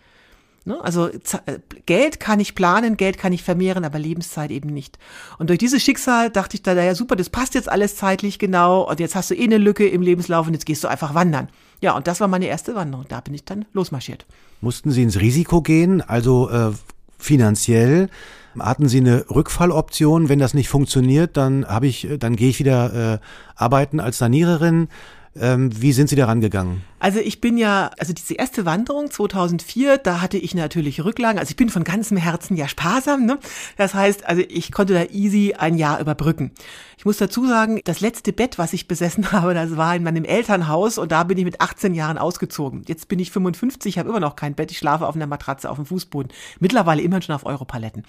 Ne? 0.65 0.79
Also 0.81 1.07
äh, 1.07 1.59
Geld 1.85 2.19
kann 2.19 2.39
ich 2.39 2.55
planen, 2.55 2.95
Geld 2.95 3.17
kann 3.17 3.33
ich 3.33 3.43
vermehren, 3.43 3.83
aber 3.83 3.99
Lebenszeit 3.99 4.49
eben 4.51 4.69
nicht. 4.69 4.97
Und 5.37 5.49
durch 5.49 5.59
dieses 5.59 5.83
Schicksal 5.83 6.29
dachte 6.29 6.55
ich 6.55 6.63
da, 6.63 6.73
ja 6.73 6.95
super, 6.95 7.15
das 7.15 7.29
passt 7.29 7.53
jetzt 7.53 7.69
alles 7.69 7.97
zeitlich 7.97 8.39
genau 8.39 8.89
und 8.89 8.99
jetzt 8.99 9.15
hast 9.15 9.29
du 9.29 9.35
eh 9.35 9.43
eine 9.43 9.57
Lücke 9.57 9.87
im 9.87 10.01
Lebenslauf 10.01 10.47
und 10.47 10.53
jetzt 10.53 10.65
gehst 10.65 10.83
du 10.83 10.87
einfach 10.87 11.13
wandern. 11.13 11.49
Ja, 11.81 11.95
und 11.97 12.07
das 12.07 12.21
war 12.21 12.29
meine 12.29 12.45
erste 12.45 12.75
Wanderung. 12.75 13.05
Da 13.09 13.19
bin 13.19 13.33
ich 13.33 13.43
dann 13.43 13.65
losmarschiert. 13.73 14.25
Mussten 14.61 14.91
Sie 14.91 15.03
ins 15.03 15.19
Risiko 15.19 15.61
gehen, 15.61 16.01
also 16.01 16.49
äh, 16.49 16.71
finanziell? 17.17 18.09
Hatten 18.57 18.87
Sie 18.87 18.99
eine 18.99 19.25
Rückfalloption? 19.29 20.29
Wenn 20.29 20.39
das 20.39 20.53
nicht 20.53 20.69
funktioniert, 20.69 21.35
dann 21.35 21.65
habe 21.65 21.87
ich, 21.87 22.07
dann 22.19 22.37
gehe 22.37 22.49
ich 22.49 22.59
wieder 22.59 23.15
äh, 23.15 23.19
arbeiten 23.55 23.99
als 23.99 24.19
Saniererin. 24.19 24.87
Ähm, 25.35 25.69
wie 25.81 25.91
sind 25.91 26.07
Sie 26.07 26.15
da 26.15 26.27
rangegangen? 26.27 26.83
Also 27.03 27.19
ich 27.19 27.41
bin 27.41 27.57
ja, 27.57 27.91
also 27.99 28.13
diese 28.13 28.35
erste 28.35 28.65
Wanderung 28.65 29.11
2004, 29.11 29.97
da 29.97 30.21
hatte 30.21 30.37
ich 30.37 30.55
natürlich 30.55 31.03
Rücklagen. 31.03 31.37
Also 31.37 31.49
ich 31.49 31.57
bin 31.57 31.67
von 31.67 31.83
ganzem 31.83 32.15
Herzen 32.15 32.55
ja 32.55 32.69
sparsam. 32.69 33.25
Ne? 33.25 33.39
Das 33.75 33.93
heißt, 33.93 34.25
also 34.25 34.41
ich 34.47 34.71
konnte 34.71 34.93
da 34.93 35.03
easy 35.11 35.53
ein 35.53 35.75
Jahr 35.75 35.99
überbrücken. 35.99 36.51
Ich 36.97 37.03
muss 37.03 37.17
dazu 37.17 37.45
sagen, 37.45 37.81
das 37.83 37.99
letzte 37.99 38.31
Bett, 38.31 38.57
was 38.57 38.71
ich 38.71 38.87
besessen 38.87 39.31
habe, 39.33 39.53
das 39.53 39.75
war 39.75 39.93
in 39.93 40.03
meinem 40.03 40.23
Elternhaus 40.23 40.97
und 40.97 41.11
da 41.11 41.25
bin 41.25 41.37
ich 41.37 41.43
mit 41.43 41.59
18 41.59 41.93
Jahren 41.93 42.17
ausgezogen. 42.17 42.83
Jetzt 42.87 43.09
bin 43.09 43.19
ich 43.19 43.31
55, 43.31 43.99
habe 43.99 44.07
immer 44.07 44.21
noch 44.21 44.37
kein 44.37 44.55
Bett. 44.55 44.71
Ich 44.71 44.77
schlafe 44.77 45.05
auf 45.05 45.15
einer 45.15 45.27
Matratze 45.27 45.69
auf 45.69 45.75
dem 45.75 45.85
Fußboden. 45.85 46.31
Mittlerweile 46.61 47.01
immer 47.01 47.21
schon 47.21 47.35
auf 47.35 47.45
Europaletten. 47.45 48.05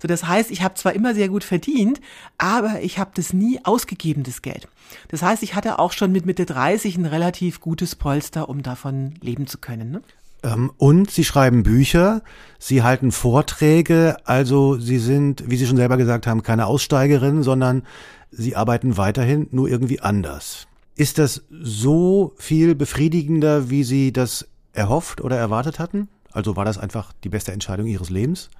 So, 0.00 0.06
das 0.06 0.28
heißt, 0.28 0.52
ich 0.52 0.62
habe 0.62 0.74
zwar 0.74 0.92
immer 0.92 1.12
sehr 1.12 1.28
gut 1.28 1.42
verdient, 1.42 2.00
aber 2.38 2.82
ich 2.82 3.00
habe 3.00 3.10
das 3.14 3.32
nie 3.32 3.58
ausgegeben, 3.64 4.22
das 4.22 4.42
Geld. 4.42 4.68
Das 5.08 5.22
heißt, 5.22 5.42
ich 5.42 5.56
hatte 5.56 5.80
auch 5.80 5.92
schon 5.92 6.12
mit 6.12 6.24
Mitte 6.24 6.46
30 6.46 6.96
ein 6.96 7.06
relativ 7.06 7.60
gutes 7.60 7.96
Polster, 7.96 8.27
um 8.36 8.62
davon 8.62 9.14
leben 9.20 9.46
zu 9.46 9.58
können. 9.58 9.90
Ne? 9.90 10.02
Ähm, 10.42 10.70
und 10.76 11.10
Sie 11.10 11.24
schreiben 11.24 11.62
Bücher, 11.62 12.22
Sie 12.58 12.82
halten 12.82 13.12
Vorträge, 13.12 14.16
also 14.24 14.78
Sie 14.78 14.98
sind, 14.98 15.44
wie 15.48 15.56
Sie 15.56 15.66
schon 15.66 15.76
selber 15.76 15.96
gesagt 15.96 16.26
haben, 16.26 16.42
keine 16.42 16.66
Aussteigerin, 16.66 17.42
sondern 17.42 17.82
Sie 18.30 18.56
arbeiten 18.56 18.96
weiterhin, 18.96 19.48
nur 19.50 19.68
irgendwie 19.68 20.00
anders. 20.00 20.66
Ist 20.96 21.18
das 21.18 21.42
so 21.50 22.34
viel 22.36 22.74
befriedigender, 22.74 23.70
wie 23.70 23.84
Sie 23.84 24.12
das 24.12 24.46
erhofft 24.72 25.20
oder 25.20 25.36
erwartet 25.36 25.78
hatten? 25.78 26.08
Also 26.32 26.56
war 26.56 26.64
das 26.64 26.78
einfach 26.78 27.12
die 27.24 27.28
beste 27.28 27.52
Entscheidung 27.52 27.86
Ihres 27.86 28.10
Lebens? 28.10 28.50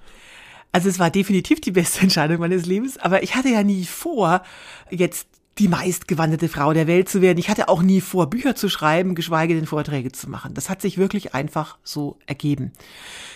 Also 0.71 0.89
es 0.89 0.99
war 0.99 1.09
definitiv 1.09 1.61
die 1.61 1.71
beste 1.71 2.01
Entscheidung 2.01 2.39
meines 2.39 2.65
Lebens, 2.65 2.97
aber 2.97 3.23
ich 3.23 3.35
hatte 3.35 3.49
ja 3.49 3.63
nie 3.63 3.85
vor, 3.85 4.43
jetzt 4.89 5.27
die 5.59 5.67
meistgewanderte 5.67 6.47
Frau 6.47 6.71
der 6.71 6.87
Welt 6.87 7.09
zu 7.09 7.21
werden. 7.21 7.37
Ich 7.37 7.49
hatte 7.49 7.67
auch 7.67 7.81
nie 7.81 7.99
vor, 7.99 8.29
Bücher 8.29 8.55
zu 8.55 8.69
schreiben, 8.69 9.13
geschweige 9.13 9.55
denn 9.55 9.65
Vorträge 9.65 10.11
zu 10.11 10.29
machen. 10.29 10.53
Das 10.53 10.69
hat 10.69 10.81
sich 10.81 10.97
wirklich 10.97 11.35
einfach 11.35 11.77
so 11.83 12.17
ergeben. 12.25 12.71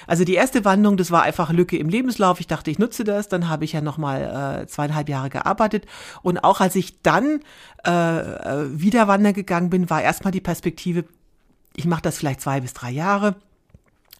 Also 0.08 0.24
die 0.24 0.36
erste 0.36 0.64
Wandlung, 0.64 0.96
das 0.96 1.12
war 1.12 1.24
einfach 1.24 1.52
Lücke 1.52 1.78
im 1.78 1.90
Lebenslauf. 1.90 2.40
Ich 2.40 2.48
dachte, 2.48 2.72
ich 2.72 2.80
nutze 2.80 3.04
das. 3.04 3.28
Dann 3.28 3.50
habe 3.50 3.66
ich 3.66 3.74
ja 3.74 3.82
nochmal 3.82 4.62
äh, 4.64 4.68
zweieinhalb 4.68 5.10
Jahre 5.10 5.30
gearbeitet. 5.30 5.86
Und 6.22 6.44
auch 6.46 6.62
als 6.62 6.76
ich 6.76 7.02
dann 7.02 7.42
äh, 7.86 7.92
äh, 7.92 8.80
wieder 8.80 9.10
wandern 9.10 9.34
gegangen 9.34 9.70
bin, 9.70 9.90
war 9.90 10.02
erstmal 10.02 10.32
die 10.32 10.42
Perspektive, 10.42 11.04
ich 11.76 11.86
mache 11.86 12.04
das 12.04 12.18
vielleicht 12.18 12.40
zwei 12.40 12.62
bis 12.62 12.74
drei 12.74 12.92
Jahre. 12.92 13.36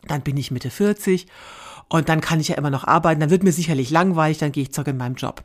Dann 0.08 0.22
bin 0.22 0.36
ich 0.36 0.52
Mitte 0.52 0.70
40 0.70 1.28
und 1.94 2.10
dann 2.10 2.22
kann 2.22 2.40
ich 2.40 2.48
ja 2.48 2.56
immer 2.56 2.72
noch 2.72 2.86
arbeiten, 2.86 3.22
dann 3.22 3.30
wird 3.30 3.44
mir 3.44 3.52
sicherlich 3.52 3.92
langweilig, 3.92 4.40
dann 4.40 4.52
gehe 4.52 4.64
ich 4.64 4.72
zurück 4.72 4.88
in 4.88 4.98
meinem 4.98 5.14
Job. 5.14 5.44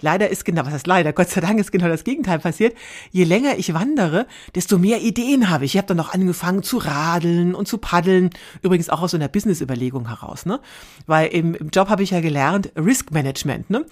Leider 0.00 0.28
ist 0.28 0.44
genau, 0.44 0.66
was 0.66 0.72
heißt 0.72 0.88
leider, 0.88 1.12
Gott 1.12 1.30
sei 1.30 1.40
Dank 1.40 1.60
ist 1.60 1.70
genau 1.70 1.86
das 1.86 2.02
Gegenteil 2.02 2.40
passiert. 2.40 2.76
Je 3.12 3.22
länger 3.22 3.58
ich 3.58 3.74
wandere, 3.74 4.26
desto 4.56 4.76
mehr 4.76 5.02
Ideen 5.02 5.50
habe 5.50 5.64
ich. 5.64 5.74
Ich 5.74 5.78
habe 5.78 5.86
dann 5.86 5.96
noch 5.96 6.12
angefangen 6.12 6.64
zu 6.64 6.78
radeln 6.78 7.54
und 7.54 7.68
zu 7.68 7.78
paddeln. 7.78 8.30
Übrigens 8.60 8.90
auch 8.90 9.02
aus 9.02 9.12
so 9.12 9.16
einer 9.16 9.28
Business-Überlegung 9.28 10.08
heraus, 10.08 10.46
ne? 10.46 10.58
Weil 11.06 11.28
im, 11.28 11.54
im 11.54 11.70
Job 11.70 11.88
habe 11.88 12.02
ich 12.02 12.10
ja 12.10 12.20
gelernt, 12.20 12.72
Risk 12.76 13.12
Management, 13.12 13.70
ne? 13.70 13.86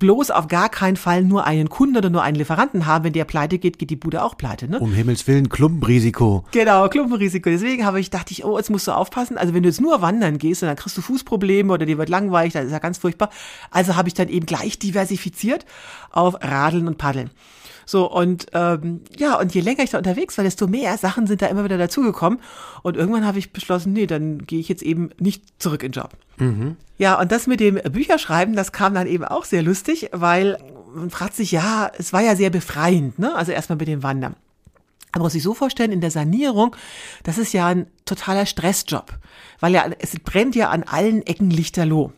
Bloß 0.00 0.32
auf 0.32 0.48
gar 0.48 0.68
keinen 0.68 0.96
Fall 0.96 1.22
nur 1.22 1.46
einen 1.46 1.68
Kunden 1.68 1.96
oder 1.96 2.10
nur 2.10 2.24
einen 2.24 2.36
Lieferanten 2.36 2.86
haben. 2.86 3.04
Wenn 3.04 3.12
der 3.12 3.26
pleite 3.26 3.58
geht, 3.58 3.78
geht 3.78 3.90
die 3.90 3.96
Bude 3.96 4.24
auch 4.24 4.36
pleite, 4.36 4.68
ne? 4.68 4.80
Um 4.80 4.92
Himmels 4.92 5.24
Willen, 5.28 5.48
Klumpenrisiko. 5.48 6.44
Genau, 6.50 6.88
Klumpenrisiko. 6.88 7.48
Deswegen 7.48 7.86
habe 7.86 8.00
ich, 8.00 8.10
dachte 8.10 8.32
ich, 8.32 8.44
oh, 8.44 8.58
jetzt 8.58 8.70
musst 8.70 8.88
du 8.88 8.92
aufpassen. 8.92 9.38
Also 9.38 9.54
wenn 9.54 9.62
du 9.62 9.68
jetzt 9.68 9.80
nur 9.80 10.02
wandern 10.02 10.38
gehst 10.38 10.64
und 10.64 10.66
dann 10.66 10.76
kriegst 10.76 10.98
du 10.98 11.00
Fußprobleme, 11.00 11.43
Probleme 11.44 11.72
oder 11.74 11.84
dir 11.84 11.98
wird 11.98 12.08
langweilig, 12.08 12.54
das 12.54 12.64
ist 12.64 12.72
ja 12.72 12.78
ganz 12.78 12.96
furchtbar. 12.96 13.28
Also 13.70 13.96
habe 13.96 14.08
ich 14.08 14.14
dann 14.14 14.28
eben 14.28 14.46
gleich 14.46 14.78
diversifiziert 14.78 15.66
auf 16.10 16.36
Radeln 16.42 16.88
und 16.88 16.96
Paddeln. 16.96 17.30
So, 17.84 18.10
und 18.10 18.46
ähm, 18.54 19.02
ja, 19.18 19.38
und 19.38 19.54
je 19.54 19.60
länger 19.60 19.82
ich 19.82 19.90
da 19.90 19.98
unterwegs 19.98 20.38
war, 20.38 20.42
desto 20.44 20.66
mehr 20.66 20.96
Sachen 20.96 21.26
sind 21.26 21.42
da 21.42 21.46
immer 21.48 21.64
wieder 21.64 21.76
dazugekommen. 21.76 22.38
Und 22.82 22.96
irgendwann 22.96 23.26
habe 23.26 23.38
ich 23.38 23.52
beschlossen, 23.52 23.92
nee, 23.92 24.06
dann 24.06 24.46
gehe 24.46 24.58
ich 24.58 24.70
jetzt 24.70 24.82
eben 24.82 25.10
nicht 25.18 25.60
zurück 25.60 25.82
in 25.82 25.92
den 25.92 26.00
Job. 26.00 26.12
Mhm. 26.38 26.76
Ja, 26.96 27.20
und 27.20 27.30
das 27.30 27.46
mit 27.46 27.60
dem 27.60 27.74
Bücherschreiben, 27.74 28.56
das 28.56 28.72
kam 28.72 28.94
dann 28.94 29.06
eben 29.06 29.24
auch 29.24 29.44
sehr 29.44 29.62
lustig, 29.62 30.08
weil 30.12 30.56
man 30.94 31.10
fragt 31.10 31.34
sich, 31.34 31.52
ja, 31.52 31.92
es 31.98 32.14
war 32.14 32.22
ja 32.22 32.36
sehr 32.36 32.48
befreiend, 32.48 33.18
ne? 33.18 33.34
Also 33.34 33.52
erstmal 33.52 33.76
mit 33.76 33.88
dem 33.88 34.02
Wandern. 34.02 34.34
Man 35.12 35.22
muss 35.22 35.34
sich 35.34 35.42
so 35.42 35.52
vorstellen, 35.52 35.92
in 35.92 36.00
der 36.00 36.10
Sanierung, 36.10 36.74
das 37.22 37.36
ist 37.36 37.52
ja 37.52 37.66
ein 37.66 37.86
totaler 38.04 38.46
Stressjob, 38.46 39.18
weil 39.60 39.72
ja, 39.72 39.86
es 39.98 40.18
brennt 40.20 40.54
ja 40.56 40.70
an 40.70 40.82
allen 40.82 41.22
Ecken 41.26 41.50
lichterloh. 41.50 42.12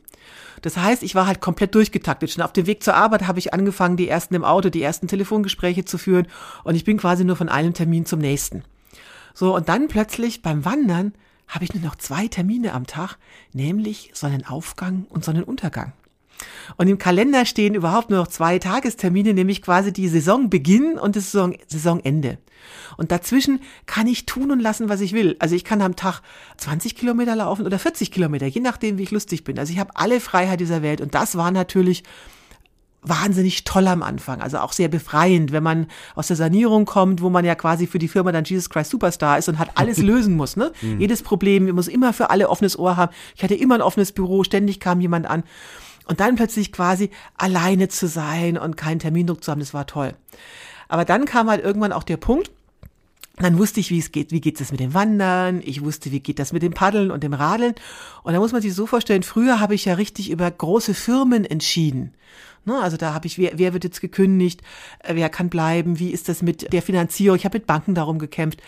Das 0.62 0.76
heißt, 0.76 1.02
ich 1.02 1.14
war 1.14 1.26
halt 1.26 1.40
komplett 1.40 1.74
durchgetaktet. 1.74 2.30
Schon 2.30 2.42
auf 2.42 2.52
dem 2.52 2.66
Weg 2.66 2.82
zur 2.82 2.94
Arbeit 2.94 3.26
habe 3.26 3.38
ich 3.38 3.52
angefangen, 3.54 3.96
die 3.96 4.08
ersten 4.08 4.34
im 4.34 4.44
Auto, 4.44 4.70
die 4.70 4.82
ersten 4.82 5.06
Telefongespräche 5.06 5.84
zu 5.84 5.98
führen 5.98 6.26
und 6.64 6.74
ich 6.74 6.84
bin 6.84 6.96
quasi 6.96 7.24
nur 7.24 7.36
von 7.36 7.48
einem 7.48 7.74
Termin 7.74 8.06
zum 8.06 8.20
nächsten. 8.20 8.64
So, 9.34 9.54
und 9.54 9.68
dann 9.68 9.88
plötzlich 9.88 10.42
beim 10.42 10.64
Wandern 10.64 11.12
habe 11.46 11.64
ich 11.64 11.74
nur 11.74 11.84
noch 11.84 11.96
zwei 11.96 12.26
Termine 12.26 12.72
am 12.72 12.86
Tag, 12.86 13.16
nämlich 13.52 14.10
Sonnenaufgang 14.14 15.06
und 15.10 15.24
Sonnenuntergang. 15.24 15.92
Und 16.76 16.88
im 16.88 16.98
Kalender 16.98 17.46
stehen 17.46 17.74
überhaupt 17.74 18.10
nur 18.10 18.18
noch 18.18 18.28
zwei 18.28 18.58
Tagestermine, 18.58 19.34
nämlich 19.34 19.62
quasi 19.62 19.92
die 19.92 20.08
Saisonbeginn 20.08 20.98
und 20.98 21.16
das 21.16 21.32
Saison, 21.32 21.56
Saisonende. 21.66 22.38
Und 22.96 23.12
dazwischen 23.12 23.60
kann 23.86 24.06
ich 24.06 24.26
tun 24.26 24.50
und 24.50 24.60
lassen, 24.60 24.88
was 24.88 25.00
ich 25.00 25.12
will. 25.12 25.36
Also 25.38 25.54
ich 25.54 25.64
kann 25.64 25.82
am 25.82 25.96
Tag 25.96 26.20
20 26.56 26.96
Kilometer 26.96 27.36
laufen 27.36 27.66
oder 27.66 27.78
40 27.78 28.10
Kilometer, 28.10 28.46
je 28.46 28.60
nachdem, 28.60 28.98
wie 28.98 29.04
ich 29.04 29.10
lustig 29.10 29.44
bin. 29.44 29.58
Also 29.58 29.72
ich 29.72 29.78
habe 29.78 29.90
alle 29.94 30.20
Freiheit 30.20 30.60
dieser 30.60 30.82
Welt 30.82 31.00
und 31.00 31.14
das 31.14 31.36
war 31.36 31.50
natürlich 31.50 32.02
wahnsinnig 33.08 33.62
toll 33.62 33.86
am 33.86 34.02
Anfang, 34.02 34.40
also 34.40 34.58
auch 34.58 34.72
sehr 34.72 34.88
befreiend, 34.88 35.52
wenn 35.52 35.62
man 35.62 35.86
aus 36.16 36.26
der 36.26 36.36
Sanierung 36.36 36.86
kommt, 36.86 37.22
wo 37.22 37.30
man 37.30 37.44
ja 37.44 37.54
quasi 37.54 37.86
für 37.86 38.00
die 38.00 38.08
Firma 38.08 38.32
dann 38.32 38.44
Jesus 38.44 38.68
Christ 38.68 38.90
Superstar 38.90 39.38
ist 39.38 39.48
und 39.48 39.58
hat 39.58 39.70
alles 39.76 39.98
lösen 40.02 40.34
muss, 40.34 40.56
ne? 40.56 40.72
Mhm. 40.82 41.00
Jedes 41.00 41.22
Problem, 41.22 41.66
man 41.66 41.76
muss 41.76 41.86
immer 41.86 42.12
für 42.12 42.30
alle 42.30 42.48
offenes 42.48 42.76
Ohr 42.76 42.96
haben. 42.96 43.12
Ich 43.36 43.44
hatte 43.44 43.54
immer 43.54 43.76
ein 43.76 43.82
offenes 43.82 44.10
Büro, 44.10 44.42
ständig 44.42 44.80
kam 44.80 45.00
jemand 45.00 45.26
an. 45.26 45.44
Und 46.06 46.20
dann 46.20 46.36
plötzlich 46.36 46.72
quasi 46.72 47.10
alleine 47.36 47.88
zu 47.88 48.06
sein 48.06 48.56
und 48.56 48.76
keinen 48.76 49.00
Termindruck 49.00 49.42
zu 49.42 49.50
haben, 49.50 49.60
das 49.60 49.74
war 49.74 49.86
toll. 49.86 50.14
Aber 50.88 51.04
dann 51.04 51.24
kam 51.24 51.50
halt 51.50 51.64
irgendwann 51.64 51.92
auch 51.92 52.04
der 52.04 52.16
Punkt, 52.16 52.50
dann 53.38 53.58
wusste 53.58 53.80
ich, 53.80 53.90
wie 53.90 53.98
es 53.98 54.12
geht, 54.12 54.30
wie 54.30 54.40
geht 54.40 54.60
es 54.60 54.70
mit 54.70 54.80
dem 54.80 54.94
Wandern, 54.94 55.60
ich 55.62 55.84
wusste, 55.84 56.10
wie 56.10 56.20
geht 56.20 56.38
das 56.38 56.52
mit 56.52 56.62
dem 56.62 56.72
Paddeln 56.72 57.10
und 57.10 57.22
dem 57.22 57.34
Radeln. 57.34 57.74
Und 58.22 58.32
da 58.32 58.38
muss 58.38 58.52
man 58.52 58.62
sich 58.62 58.74
so 58.74 58.86
vorstellen, 58.86 59.22
früher 59.22 59.60
habe 59.60 59.74
ich 59.74 59.84
ja 59.84 59.94
richtig 59.94 60.30
über 60.30 60.50
große 60.50 60.94
Firmen 60.94 61.44
entschieden. 61.44 62.14
Ne, 62.64 62.80
also 62.80 62.96
da 62.96 63.14
habe 63.14 63.26
ich, 63.26 63.38
wer, 63.38 63.52
wer 63.56 63.74
wird 63.74 63.84
jetzt 63.84 64.00
gekündigt, 64.00 64.60
äh, 65.00 65.14
wer 65.14 65.28
kann 65.28 65.50
bleiben, 65.50 66.00
wie 66.00 66.10
ist 66.10 66.28
das 66.28 66.42
mit 66.42 66.72
der 66.72 66.82
Finanzierung, 66.82 67.36
ich 67.36 67.44
habe 67.44 67.58
mit 67.58 67.66
Banken 67.66 67.94
darum 67.94 68.18
gekämpft. 68.18 68.60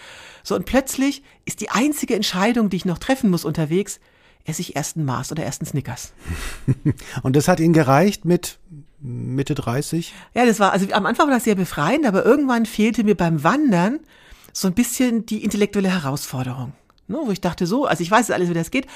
So, 0.45 0.55
und 0.55 0.67
plötzlich 0.67 1.23
ist 1.47 1.61
die 1.61 1.71
einzige 1.71 2.15
Entscheidung, 2.15 2.71
die 2.71 2.77
ich 2.77 2.85
noch 2.85 2.99
treffen 2.99 3.29
muss 3.31 3.45
unterwegs, 3.45 3.99
esse 4.45 4.63
ich 4.63 4.77
erst 4.77 4.97
einen 4.97 5.07
Mars 5.07 5.31
oder 5.33 5.45
erst 5.45 5.61
einen 5.61 5.69
Snickers. 5.69 6.13
Und 7.23 7.37
das 7.37 7.49
hat 7.49 7.61
Ihnen 7.61 7.73
gereicht 7.73 8.25
mit 8.25 8.59
Mitte 9.01 9.55
30? 9.55 10.13
Ja, 10.35 10.45
das 10.45 10.59
war, 10.59 10.73
also 10.73 10.87
am 10.93 11.07
Anfang 11.07 11.29
war 11.29 11.35
das 11.35 11.45
sehr 11.45 11.55
befreiend, 11.55 12.07
aber 12.07 12.25
irgendwann 12.25 12.67
fehlte 12.67 13.05
mir 13.05 13.17
beim 13.17 13.45
Wandern 13.45 14.01
so 14.53 14.67
ein 14.67 14.75
bisschen 14.75 15.27
die 15.27 15.45
intellektuelle 15.45 15.91
Herausforderung. 15.91 16.73
Ne, 17.07 17.19
wo 17.25 17.31
ich 17.31 17.41
dachte 17.41 17.67
so, 17.67 17.87
also 17.87 18.03
ich 18.03 18.11
weiß 18.11 18.31
alles, 18.33 18.51
wie 18.51 18.55
das 18.55 18.71
geht. 18.71 18.87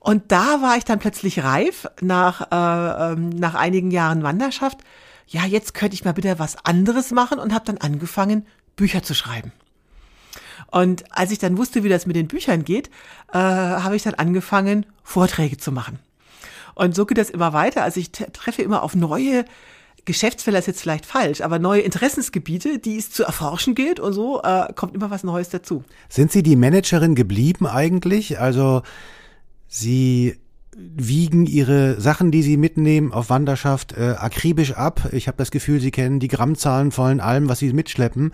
Und 0.00 0.32
da 0.32 0.62
war 0.62 0.78
ich 0.78 0.84
dann 0.84 1.00
plötzlich 1.00 1.44
reif 1.44 1.86
nach, 2.00 2.50
äh, 2.50 3.12
ähm, 3.12 3.28
nach 3.28 3.54
einigen 3.54 3.90
Jahren 3.90 4.22
Wanderschaft. 4.22 4.78
Ja, 5.26 5.44
jetzt 5.44 5.74
könnte 5.74 5.92
ich 5.92 6.02
mal 6.02 6.14
bitte 6.14 6.38
was 6.38 6.64
anderes 6.64 7.10
machen 7.10 7.38
und 7.38 7.52
habe 7.52 7.66
dann 7.66 7.76
angefangen, 7.76 8.46
Bücher 8.74 9.02
zu 9.02 9.14
schreiben. 9.14 9.52
Und 10.70 11.04
als 11.10 11.30
ich 11.30 11.38
dann 11.38 11.56
wusste, 11.56 11.82
wie 11.82 11.88
das 11.88 12.06
mit 12.06 12.16
den 12.16 12.28
Büchern 12.28 12.64
geht, 12.64 12.88
äh, 13.32 13.38
habe 13.38 13.96
ich 13.96 14.02
dann 14.02 14.14
angefangen, 14.14 14.86
Vorträge 15.02 15.56
zu 15.56 15.72
machen. 15.72 15.98
Und 16.74 16.94
so 16.94 17.06
geht 17.06 17.18
das 17.18 17.30
immer 17.30 17.52
weiter. 17.52 17.82
Also 17.82 18.00
ich 18.00 18.12
treffe 18.12 18.62
immer 18.62 18.82
auf 18.82 18.94
neue 18.94 19.44
Geschäftsfelder 20.08 20.58
ist 20.58 20.66
jetzt 20.66 20.80
vielleicht 20.80 21.04
falsch, 21.04 21.42
aber 21.42 21.58
neue 21.58 21.82
Interessensgebiete, 21.82 22.78
die 22.78 22.96
es 22.96 23.10
zu 23.10 23.24
erforschen 23.24 23.74
gilt 23.74 24.00
und 24.00 24.14
so 24.14 24.40
äh, 24.42 24.72
kommt 24.74 24.94
immer 24.94 25.10
was 25.10 25.22
Neues 25.22 25.50
dazu. 25.50 25.84
Sind 26.08 26.32
Sie 26.32 26.42
die 26.42 26.56
Managerin 26.56 27.14
geblieben 27.14 27.66
eigentlich? 27.66 28.40
Also 28.40 28.80
Sie 29.66 30.38
wiegen 30.74 31.44
Ihre 31.44 32.00
Sachen, 32.00 32.30
die 32.30 32.42
Sie 32.42 32.56
mitnehmen 32.56 33.12
auf 33.12 33.28
Wanderschaft, 33.28 33.92
äh, 33.98 34.14
akribisch 34.16 34.72
ab. 34.72 35.10
Ich 35.12 35.28
habe 35.28 35.36
das 35.36 35.50
Gefühl, 35.50 35.78
Sie 35.78 35.90
kennen 35.90 36.20
die 36.20 36.28
Grammzahlen 36.28 36.90
von 36.90 37.20
allem, 37.20 37.50
was 37.50 37.58
Sie 37.58 37.70
mitschleppen 37.74 38.32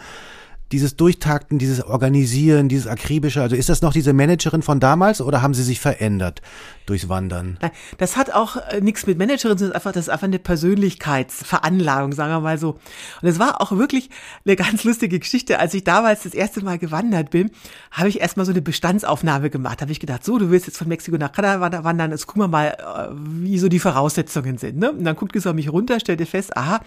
dieses 0.73 0.97
Durchtakten, 0.97 1.59
dieses 1.59 1.85
Organisieren, 1.85 2.69
dieses 2.69 2.87
Akribische, 2.87 3.43
also 3.43 3.55
ist 3.55 3.69
das 3.69 3.83
noch 3.83 3.93
diese 3.93 4.13
Managerin 4.13 4.63
von 4.63 4.81
damals 4.81 5.21
oder 5.21 5.43
haben 5.43 5.55
Sie 5.55 5.63
sich 5.63 5.79
verändert 5.79 6.43
durchs 6.87 7.09
Wandern? 7.09 7.59
Das 7.99 8.17
hat 8.17 8.33
auch 8.33 8.57
äh, 8.57 8.81
nichts 8.81 9.07
mit 9.07 9.19
Managerin, 9.19 9.59
sondern 9.59 9.75
einfach, 9.75 9.93
das 9.93 10.07
ist 10.07 10.09
einfach 10.09 10.27
eine 10.27 10.39
Persönlichkeitsveranlagung, 10.39 12.13
sagen 12.13 12.33
wir 12.33 12.41
mal 12.41 12.59
so. 12.59 12.79
Und 13.23 13.29
es 13.29 13.39
war 13.39 13.61
auch 13.61 13.73
wirklich 13.73 14.11
eine 14.45 14.57
ganz 14.57 14.85
lustige 14.85 15.19
Geschichte. 15.19 15.59
Als 15.59 15.75
ich 15.75 15.85
damals 15.85 16.25
das 16.25 16.35
erste 16.35 16.65
Mal 16.65 16.79
gewandert 16.79 17.31
bin, 17.31 17.51
habe 17.91 18.09
ich 18.09 18.21
erstmal 18.21 18.47
so 18.47 18.53
eine 18.53 18.63
Bestandsaufnahme 18.63 19.51
gemacht. 19.51 19.81
Habe 19.81 19.93
ich 19.93 20.01
gedacht, 20.01 20.25
so, 20.25 20.39
du 20.39 20.51
willst 20.51 20.67
jetzt 20.67 20.79
von 20.79 20.89
Mexiko 20.89 21.17
nach 21.19 21.33
Kanada 21.33 21.85
wandern, 21.85 22.11
jetzt 22.11 22.27
gucken 22.27 22.43
wir 22.43 22.49
mal, 22.49 22.69
äh, 22.69 23.15
wie 23.15 23.59
so 23.59 23.69
die 23.69 23.79
Voraussetzungen 23.79 24.59
sind. 24.59 24.79
Ne? 24.79 24.93
Und 24.93 25.05
dann 25.05 25.17
guckt 25.17 25.37
es 25.37 25.47
auf 25.47 25.55
mich 25.55 25.71
runter, 25.71 26.01
stellte 26.01 26.27
fest, 26.27 26.57
aha, 26.57 26.81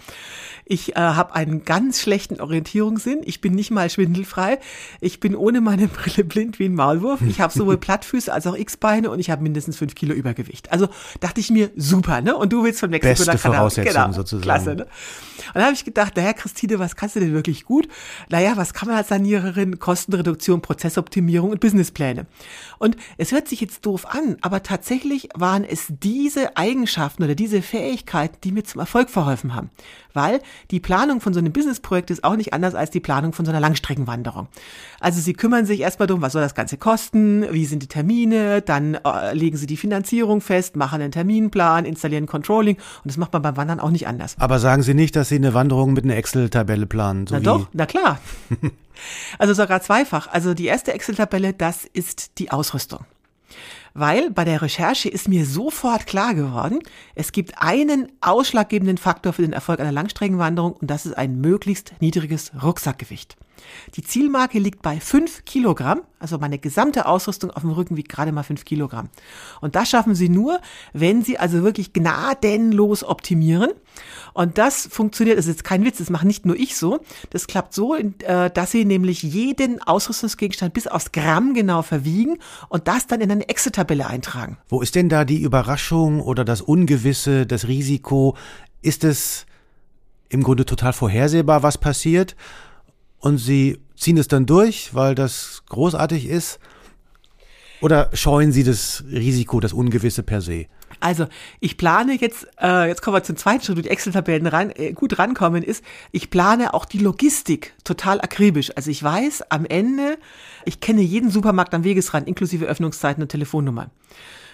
ich 0.68 0.96
äh, 0.96 1.00
habe 1.00 1.34
einen 1.34 1.64
ganz 1.64 2.00
schlechten 2.00 2.40
Orientierungssinn, 2.40 3.20
ich 3.24 3.40
bin 3.40 3.54
nicht 3.54 3.70
mal 3.70 3.88
schwindelfrei. 3.88 4.58
Ich 5.00 5.18
bin 5.18 5.34
ohne 5.34 5.60
meine 5.60 5.88
Brille 5.88 6.24
blind 6.24 6.58
wie 6.58 6.66
ein 6.66 6.74
Maulwurf. 6.74 7.20
Ich 7.22 7.40
habe 7.40 7.52
sowohl 7.52 7.76
Plattfüße 7.78 8.32
als 8.32 8.46
auch 8.46 8.56
X-Beine 8.56 9.10
und 9.10 9.18
ich 9.18 9.30
habe 9.30 9.42
mindestens 9.42 9.78
fünf 9.78 9.94
Kilo 9.94 10.14
Übergewicht. 10.14 10.70
Also 10.70 10.88
dachte 11.20 11.40
ich 11.40 11.50
mir, 11.50 11.70
super, 11.76 12.20
ne? 12.20 12.36
Und 12.36 12.52
du 12.52 12.64
willst 12.64 12.80
von 12.80 12.90
Mexiko 12.90 13.10
Beste 13.10 13.26
nach 13.32 13.40
Kanada. 13.40 13.58
Voraussetzung 13.60 13.92
Genau, 13.94 14.12
sozusagen. 14.12 14.42
klasse, 14.42 14.74
ne? 14.74 14.82
Und 14.84 15.54
dann 15.54 15.64
habe 15.64 15.74
ich 15.74 15.84
gedacht, 15.84 16.16
naja, 16.16 16.32
Christine, 16.34 16.78
was 16.78 16.96
kannst 16.96 17.16
du 17.16 17.20
denn 17.20 17.32
wirklich 17.32 17.64
gut? 17.64 17.88
Naja, 18.28 18.52
was 18.56 18.74
kann 18.74 18.88
man 18.88 18.98
als 18.98 19.08
Saniererin? 19.08 19.78
Kostenreduktion, 19.78 20.60
Prozessoptimierung 20.60 21.50
und 21.50 21.60
Businesspläne. 21.60 22.26
Und 22.78 22.96
es 23.16 23.32
hört 23.32 23.48
sich 23.48 23.60
jetzt 23.60 23.86
doof 23.86 24.06
an, 24.06 24.36
aber 24.42 24.62
tatsächlich 24.62 25.28
waren 25.34 25.64
es 25.64 25.86
diese 25.88 26.56
Eigenschaften 26.56 27.22
oder 27.24 27.34
diese 27.34 27.62
Fähigkeiten, 27.62 28.36
die 28.44 28.52
mir 28.52 28.64
zum 28.64 28.80
Erfolg 28.80 29.08
verholfen 29.10 29.54
haben. 29.54 29.70
Weil 30.18 30.40
die 30.72 30.80
Planung 30.80 31.20
von 31.20 31.32
so 31.32 31.38
einem 31.38 31.52
Businessprojekt 31.52 32.10
ist 32.10 32.24
auch 32.24 32.34
nicht 32.34 32.52
anders 32.52 32.74
als 32.74 32.90
die 32.90 32.98
Planung 32.98 33.32
von 33.32 33.44
so 33.44 33.52
einer 33.52 33.60
Langstreckenwanderung. 33.60 34.48
Also 34.98 35.20
sie 35.20 35.32
kümmern 35.32 35.64
sich 35.64 35.78
erstmal 35.78 36.08
darum, 36.08 36.22
was 36.22 36.32
soll 36.32 36.42
das 36.42 36.56
Ganze 36.56 36.76
kosten, 36.76 37.46
wie 37.52 37.66
sind 37.66 37.84
die 37.84 37.86
Termine, 37.86 38.60
dann 38.60 38.94
äh, 38.94 39.32
legen 39.32 39.56
sie 39.56 39.68
die 39.68 39.76
Finanzierung 39.76 40.40
fest, 40.40 40.74
machen 40.74 41.00
einen 41.00 41.12
Terminplan, 41.12 41.84
installieren 41.84 42.26
Controlling 42.26 42.76
und 42.76 43.04
das 43.04 43.16
macht 43.16 43.32
man 43.32 43.42
beim 43.42 43.56
Wandern 43.56 43.78
auch 43.78 43.90
nicht 43.90 44.08
anders. 44.08 44.34
Aber 44.40 44.58
sagen 44.58 44.82
Sie 44.82 44.94
nicht, 44.94 45.14
dass 45.14 45.28
Sie 45.28 45.36
eine 45.36 45.54
Wanderung 45.54 45.92
mit 45.92 46.02
einer 46.02 46.16
Excel-Tabelle 46.16 46.86
planen. 46.86 47.28
So 47.28 47.36
Na 47.36 47.40
doch, 47.40 47.68
na 47.72 47.86
klar. 47.86 48.18
also 49.38 49.54
sogar 49.54 49.80
zweifach. 49.82 50.26
Also 50.32 50.52
die 50.52 50.66
erste 50.66 50.92
Excel-Tabelle, 50.92 51.52
das 51.52 51.84
ist 51.84 52.38
die 52.38 52.50
Ausrüstung. 52.50 53.04
Weil 53.98 54.30
bei 54.30 54.44
der 54.44 54.62
Recherche 54.62 55.08
ist 55.08 55.26
mir 55.28 55.44
sofort 55.44 56.06
klar 56.06 56.32
geworden, 56.32 56.78
es 57.16 57.32
gibt 57.32 57.60
einen 57.60 58.12
ausschlaggebenden 58.20 58.96
Faktor 58.96 59.32
für 59.32 59.42
den 59.42 59.52
Erfolg 59.52 59.80
einer 59.80 59.90
Langstreckenwanderung 59.90 60.74
und 60.74 60.88
das 60.88 61.04
ist 61.04 61.14
ein 61.14 61.40
möglichst 61.40 61.94
niedriges 61.98 62.52
Rucksackgewicht. 62.62 63.36
Die 63.94 64.02
Zielmarke 64.02 64.58
liegt 64.58 64.82
bei 64.82 65.00
5 65.00 65.44
Kilogramm, 65.44 66.02
also 66.18 66.38
meine 66.38 66.58
gesamte 66.58 67.06
Ausrüstung 67.06 67.50
auf 67.50 67.62
dem 67.62 67.70
Rücken 67.70 67.96
wiegt 67.96 68.08
gerade 68.08 68.32
mal 68.32 68.42
5 68.42 68.64
Kilogramm. 68.64 69.08
Und 69.60 69.76
das 69.76 69.90
schaffen 69.90 70.14
Sie 70.14 70.28
nur, 70.28 70.60
wenn 70.92 71.22
Sie 71.22 71.38
also 71.38 71.62
wirklich 71.62 71.92
gnadenlos 71.92 73.04
optimieren. 73.04 73.72
Und 74.34 74.58
das 74.58 74.88
funktioniert, 74.90 75.38
das 75.38 75.46
ist 75.46 75.56
jetzt 75.56 75.64
kein 75.64 75.84
Witz, 75.84 75.98
das 75.98 76.10
mache 76.10 76.26
nicht 76.26 76.46
nur 76.46 76.56
ich 76.56 76.76
so. 76.76 77.00
Das 77.30 77.46
klappt 77.46 77.74
so, 77.74 77.94
äh, 77.94 78.50
dass 78.50 78.70
Sie 78.70 78.84
nämlich 78.84 79.22
jeden 79.22 79.82
Ausrüstungsgegenstand 79.82 80.74
bis 80.74 80.86
aufs 80.86 81.12
Gramm 81.12 81.54
genau 81.54 81.82
verwiegen 81.82 82.38
und 82.68 82.88
das 82.88 83.06
dann 83.06 83.20
in 83.20 83.30
eine 83.30 83.48
Excel-Tabelle 83.48 83.87
eintragen. 84.06 84.58
Wo 84.68 84.80
ist 84.82 84.94
denn 84.94 85.08
da 85.08 85.24
die 85.24 85.42
Überraschung 85.42 86.20
oder 86.20 86.44
das 86.44 86.60
Ungewisse, 86.60 87.46
das 87.46 87.68
Risiko? 87.68 88.36
Ist 88.82 89.04
es 89.04 89.46
im 90.28 90.42
Grunde 90.42 90.64
total 90.64 90.92
vorhersehbar, 90.92 91.62
was 91.62 91.78
passiert? 91.78 92.36
Und 93.18 93.38
Sie 93.38 93.80
ziehen 93.96 94.18
es 94.18 94.28
dann 94.28 94.46
durch, 94.46 94.94
weil 94.94 95.14
das 95.14 95.62
großartig 95.68 96.28
ist? 96.28 96.60
Oder 97.80 98.10
scheuen 98.12 98.52
Sie 98.52 98.64
das 98.64 99.04
Risiko, 99.10 99.60
das 99.60 99.72
Ungewisse 99.72 100.22
per 100.22 100.40
se? 100.40 100.66
Also 101.00 101.26
ich 101.60 101.76
plane 101.76 102.16
jetzt, 102.20 102.46
äh, 102.60 102.88
jetzt 102.88 103.02
kommen 103.02 103.16
wir 103.16 103.22
zum 103.22 103.36
zweiten 103.36 103.62
Schritt, 103.62 103.76
wo 103.76 103.82
die 103.82 103.90
Excel-Tabellen 103.90 104.46
ran, 104.46 104.70
äh, 104.70 104.92
gut 104.92 105.18
rankommen, 105.18 105.62
ist, 105.62 105.84
ich 106.10 106.30
plane 106.30 106.74
auch 106.74 106.84
die 106.84 106.98
Logistik 106.98 107.74
total 107.84 108.20
akribisch. 108.20 108.72
Also 108.74 108.90
ich 108.90 109.02
weiß 109.02 109.50
am 109.50 109.64
Ende, 109.64 110.18
ich 110.68 110.80
kenne 110.80 111.00
jeden 111.00 111.30
Supermarkt 111.30 111.74
am 111.74 111.82
Wegesrand, 111.82 112.28
inklusive 112.28 112.66
Öffnungszeiten 112.66 113.22
und 113.22 113.30
Telefonnummern. 113.30 113.90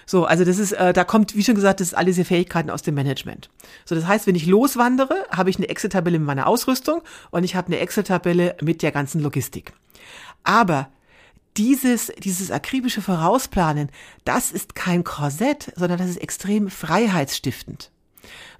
So, 0.05 0.25
also 0.25 0.45
das 0.45 0.59
ist, 0.59 0.71
äh, 0.71 0.93
da 0.93 1.03
kommt, 1.03 1.35
wie 1.35 1.43
schon 1.43 1.55
gesagt, 1.55 1.79
das 1.79 1.89
ist 1.89 1.93
alle 1.93 2.07
diese 2.07 2.25
Fähigkeiten 2.25 2.69
aus 2.69 2.83
dem 2.83 2.95
Management. 2.95 3.49
So, 3.85 3.95
das 3.95 4.07
heißt, 4.07 4.27
wenn 4.27 4.35
ich 4.35 4.45
loswandere, 4.45 5.25
habe 5.31 5.49
ich 5.49 5.57
eine 5.57 5.67
Excel-Tabelle 5.67 6.19
mit 6.19 6.27
meiner 6.27 6.47
Ausrüstung 6.47 7.01
und 7.31 7.43
ich 7.43 7.55
habe 7.55 7.67
eine 7.67 7.79
Excel-Tabelle 7.79 8.55
mit 8.61 8.81
der 8.81 8.91
ganzen 8.91 9.21
Logistik. 9.21 9.73
Aber 10.43 10.89
dieses, 11.57 12.11
dieses 12.19 12.51
akribische 12.51 13.01
Vorausplanen, 13.01 13.89
das 14.25 14.51
ist 14.51 14.75
kein 14.75 15.03
Korsett, 15.03 15.73
sondern 15.75 15.97
das 15.97 16.09
ist 16.09 16.21
extrem 16.21 16.69
freiheitsstiftend. 16.69 17.91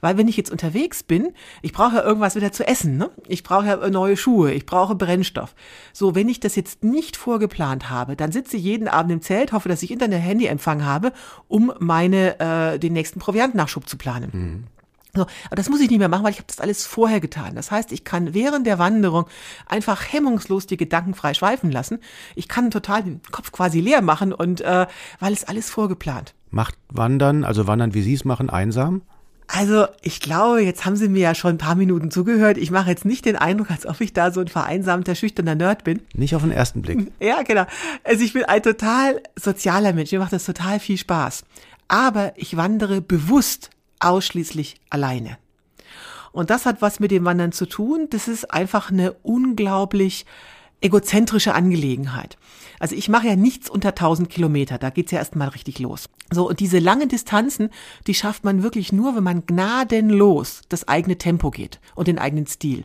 Weil 0.05 0.19
wenn 0.19 0.27
ich 0.27 0.37
jetzt 0.37 0.51
unterwegs 0.51 1.01
bin, 1.01 1.33
ich 1.63 1.73
brauche 1.73 1.95
ja 1.95 2.03
irgendwas 2.03 2.35
wieder 2.35 2.51
zu 2.51 2.67
essen, 2.67 2.95
ne? 2.95 3.09
Ich 3.27 3.41
brauche 3.41 3.65
ja 3.65 3.89
neue 3.89 4.15
Schuhe, 4.17 4.51
ich 4.51 4.67
brauche 4.67 4.93
Brennstoff. 4.93 5.55
So, 5.93 6.13
wenn 6.13 6.29
ich 6.29 6.39
das 6.39 6.55
jetzt 6.55 6.83
nicht 6.83 7.17
vorgeplant 7.17 7.89
habe, 7.89 8.15
dann 8.15 8.31
sitze 8.31 8.57
ich 8.57 8.63
jeden 8.63 8.87
Abend 8.87 9.11
im 9.13 9.21
Zelt, 9.23 9.51
hoffe, 9.51 9.67
dass 9.67 9.81
ich 9.81 9.89
Internet-Handy-Empfang 9.89 10.85
habe, 10.85 11.11
um 11.47 11.73
meine 11.79 12.39
äh, 12.39 12.77
den 12.77 12.93
nächsten 12.93 13.19
Proviantnachschub 13.19 13.89
zu 13.89 13.97
planen. 13.97 14.29
Mhm. 14.31 14.63
So, 15.15 15.23
aber 15.47 15.55
das 15.55 15.69
muss 15.69 15.81
ich 15.81 15.89
nicht 15.89 15.97
mehr 15.97 16.07
machen, 16.07 16.23
weil 16.23 16.33
ich 16.33 16.37
habe 16.37 16.49
das 16.49 16.59
alles 16.59 16.85
vorher 16.85 17.19
getan. 17.19 17.55
Das 17.55 17.71
heißt, 17.71 17.91
ich 17.91 18.03
kann 18.03 18.35
während 18.35 18.67
der 18.67 18.77
Wanderung 18.77 19.25
einfach 19.65 20.13
hemmungslos 20.13 20.67
die 20.67 20.77
Gedanken 20.77 21.15
frei 21.15 21.33
schweifen 21.33 21.71
lassen. 21.71 21.97
Ich 22.35 22.47
kann 22.47 22.69
total 22.69 23.01
den 23.01 23.21
Kopf 23.31 23.51
quasi 23.51 23.79
leer 23.79 24.03
machen 24.03 24.33
und 24.33 24.61
äh, 24.61 24.85
weil 25.19 25.33
es 25.33 25.45
alles 25.45 25.71
vorgeplant. 25.71 26.35
Macht 26.51 26.77
Wandern, 26.89 27.43
also 27.43 27.65
Wandern, 27.65 27.95
wie 27.95 28.03
Sie 28.03 28.13
es 28.13 28.23
machen, 28.23 28.51
einsam? 28.51 29.01
Also 29.47 29.87
ich 30.01 30.19
glaube, 30.19 30.61
jetzt 30.61 30.85
haben 30.85 30.95
Sie 30.95 31.07
mir 31.07 31.21
ja 31.21 31.35
schon 31.35 31.51
ein 31.51 31.57
paar 31.57 31.75
Minuten 31.75 32.09
zugehört. 32.09 32.57
Ich 32.57 32.71
mache 32.71 32.89
jetzt 32.89 33.05
nicht 33.05 33.25
den 33.25 33.35
Eindruck, 33.35 33.69
als 33.69 33.85
ob 33.85 34.01
ich 34.01 34.11
da 34.11 34.31
so 34.31 34.41
ein 34.41 34.47
vereinsamter, 34.47 35.13
schüchterner 35.13 35.55
Nerd 35.55 35.83
bin. 35.83 36.01
Nicht 36.15 36.35
auf 36.35 36.41
den 36.41 36.51
ersten 36.51 36.81
Blick. 36.81 37.11
Ja, 37.19 37.43
genau. 37.43 37.65
Also 38.03 38.23
ich 38.23 38.33
bin 38.33 38.43
ein 38.43 38.61
total 38.61 39.21
sozialer 39.35 39.93
Mensch. 39.93 40.11
Mir 40.11 40.19
macht 40.19 40.33
das 40.33 40.45
total 40.45 40.79
viel 40.79 40.97
Spaß. 40.97 41.43
Aber 41.87 42.33
ich 42.35 42.57
wandere 42.57 43.01
bewusst 43.01 43.69
ausschließlich 43.99 44.75
alleine. 44.89 45.37
Und 46.31 46.49
das 46.49 46.65
hat 46.65 46.81
was 46.81 46.99
mit 46.99 47.11
dem 47.11 47.23
Wandern 47.25 47.51
zu 47.51 47.65
tun. 47.65 48.07
Das 48.09 48.27
ist 48.27 48.51
einfach 48.51 48.91
eine 48.91 49.13
unglaublich 49.13 50.25
egozentrische 50.81 51.53
Angelegenheit. 51.53 52.37
Also 52.79 52.95
ich 52.95 53.09
mache 53.09 53.27
ja 53.27 53.35
nichts 53.35 53.69
unter 53.69 53.89
1000 53.89 54.29
Kilometer, 54.29 54.77
da 54.77 54.89
geht's 54.89 55.11
ja 55.11 55.19
erstmal 55.19 55.49
richtig 55.49 55.79
los. 55.79 56.09
So, 56.31 56.49
und 56.49 56.59
diese 56.59 56.79
langen 56.79 57.09
Distanzen, 57.09 57.69
die 58.07 58.13
schafft 58.13 58.43
man 58.43 58.63
wirklich 58.63 58.91
nur, 58.91 59.15
wenn 59.15 59.23
man 59.23 59.45
gnadenlos 59.45 60.61
das 60.69 60.87
eigene 60.87 61.17
Tempo 61.17 61.51
geht 61.51 61.79
und 61.93 62.07
den 62.07 62.19
eigenen 62.19 62.47
Stil. 62.47 62.83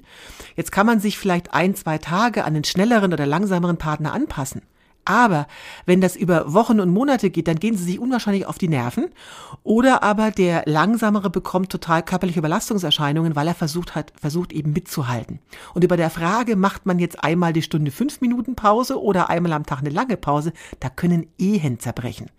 Jetzt 0.57 0.72
kann 0.72 0.87
man 0.87 1.00
sich 1.00 1.18
vielleicht 1.18 1.55
ein, 1.55 1.74
zwei 1.74 1.98
Tage 1.98 2.44
an 2.44 2.55
den 2.55 2.64
schnelleren 2.64 3.12
oder 3.12 3.26
langsameren 3.26 3.79
Partner 3.79 4.12
anpassen. 4.12 4.62
Aber 5.05 5.47
wenn 5.87 6.01
das 6.01 6.17
über 6.17 6.53
Wochen 6.53 6.81
und 6.81 6.91
Monate 6.91 7.31
geht, 7.31 7.49
dann 7.49 7.59
gehen 7.59 7.77
sie 7.77 7.85
sich 7.85 7.99
unwahrscheinlich 7.99 8.47
auf 8.47 8.59
die 8.59 8.69
Nerven. 8.69 9.07
Oder 9.63 10.03
aber 10.03 10.31
der 10.31 10.63
Langsamere 10.67 11.31
bekommt 11.31 11.71
total 11.71 12.03
körperliche 12.03 12.39
Überlastungserscheinungen, 12.39 13.37
weil 13.37 13.49
er 13.49 13.55
versucht 13.55 13.95
hat, 13.95 14.13
versucht 14.21 14.53
eben 14.53 14.73
mitzuhalten. 14.73 15.41
Und 15.75 15.85
über 15.85 15.97
der 15.97 16.11
Frage, 16.11 16.57
macht 16.57 16.87
man 16.87 16.99
jetzt 16.99 17.23
einmal 17.25 17.53
die 17.53 17.63
Stunde 17.63 17.91
fünf 17.91 18.21
Minuten 18.21 18.55
Pause 18.55 19.01
oder 19.01 19.31
einmal 19.31 19.53
am 19.53 19.67
Tag 19.67 19.81
eine 19.81 19.91
lange 19.91 20.17
Pause, 20.17 20.53
da 20.81 20.89
können 20.89 21.27
Ehen 21.39 21.79
zerbrechen. 21.81 22.31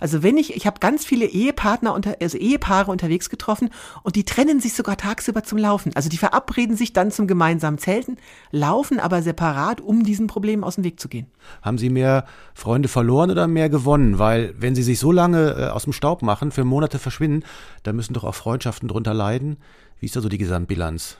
Also 0.00 0.22
wenn 0.22 0.36
ich, 0.36 0.56
ich 0.56 0.66
habe 0.66 0.80
ganz 0.80 1.04
viele 1.04 1.26
Ehepartner, 1.26 1.94
unter, 1.94 2.16
also 2.20 2.38
Ehepaare 2.38 2.90
unterwegs 2.90 3.30
getroffen 3.30 3.70
und 4.02 4.16
die 4.16 4.24
trennen 4.24 4.60
sich 4.60 4.74
sogar 4.74 4.96
tagsüber 4.96 5.42
zum 5.42 5.58
Laufen. 5.58 5.92
Also 5.94 6.08
die 6.08 6.16
verabreden 6.16 6.76
sich 6.76 6.92
dann 6.92 7.10
zum 7.10 7.26
gemeinsamen 7.26 7.78
Zelten, 7.78 8.16
laufen 8.50 9.00
aber 9.00 9.22
separat, 9.22 9.80
um 9.80 10.04
diesen 10.04 10.26
Problemen 10.26 10.64
aus 10.64 10.76
dem 10.76 10.84
Weg 10.84 11.00
zu 11.00 11.08
gehen. 11.08 11.26
Haben 11.62 11.78
Sie 11.78 11.90
mehr 11.90 12.26
Freunde 12.54 12.88
verloren 12.88 13.30
oder 13.30 13.46
mehr 13.46 13.68
gewonnen? 13.68 14.18
Weil 14.18 14.54
wenn 14.58 14.74
Sie 14.74 14.82
sich 14.82 14.98
so 14.98 15.12
lange 15.12 15.50
äh, 15.50 15.68
aus 15.68 15.84
dem 15.84 15.92
Staub 15.92 16.22
machen, 16.22 16.50
für 16.50 16.64
Monate 16.64 16.98
verschwinden, 16.98 17.44
da 17.82 17.92
müssen 17.92 18.14
doch 18.14 18.24
auch 18.24 18.34
Freundschaften 18.34 18.88
drunter 18.88 19.14
leiden. 19.14 19.56
Wie 20.00 20.06
ist 20.06 20.16
da 20.16 20.20
so 20.20 20.28
die 20.28 20.38
Gesamtbilanz? 20.38 21.16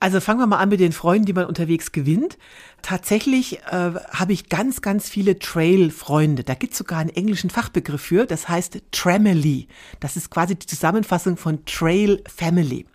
Also 0.00 0.20
fangen 0.20 0.40
wir 0.40 0.46
mal 0.46 0.58
an 0.58 0.68
mit 0.68 0.80
den 0.80 0.92
Freunden, 0.92 1.26
die 1.26 1.32
man 1.32 1.46
unterwegs 1.46 1.92
gewinnt. 1.92 2.36
Tatsächlich 2.82 3.60
äh, 3.70 3.92
habe 4.10 4.32
ich 4.32 4.48
ganz, 4.48 4.82
ganz 4.82 5.08
viele 5.08 5.38
Trail-Freunde. 5.38 6.44
Da 6.44 6.54
gibt 6.54 6.72
es 6.72 6.78
sogar 6.78 6.98
einen 6.98 7.10
englischen 7.10 7.50
Fachbegriff 7.50 8.02
für, 8.02 8.26
das 8.26 8.48
heißt 8.48 8.82
Tramily. 8.92 9.68
Das 10.00 10.16
ist 10.16 10.30
quasi 10.30 10.56
die 10.56 10.66
Zusammenfassung 10.66 11.36
von 11.36 11.64
Trail 11.64 12.22
Family. 12.26 12.86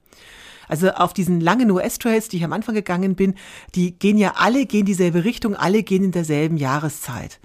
Also 0.67 0.91
auf 0.91 1.13
diesen 1.13 1.41
langen 1.41 1.71
US-Trails, 1.71 2.29
die 2.29 2.37
ich 2.37 2.43
am 2.43 2.53
Anfang 2.53 2.75
gegangen 2.75 3.15
bin, 3.15 3.33
die 3.73 3.97
gehen 3.97 4.19
ja 4.19 4.35
alle, 4.37 4.67
gehen 4.67 4.85
dieselbe 4.85 5.23
Richtung, 5.23 5.55
alle 5.55 5.81
gehen 5.81 6.03
in 6.03 6.11
derselben 6.11 6.57
Jahreszeit. 6.57 7.39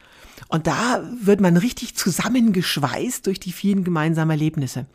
Und 0.55 0.69
da 0.69 1.03
wird 1.21 1.41
man 1.41 1.57
richtig 1.57 1.97
zusammengeschweißt 1.97 3.27
durch 3.27 3.41
die 3.41 3.51
vielen 3.51 3.83
gemeinsamen 3.83 4.31
Erlebnisse. 4.31 4.87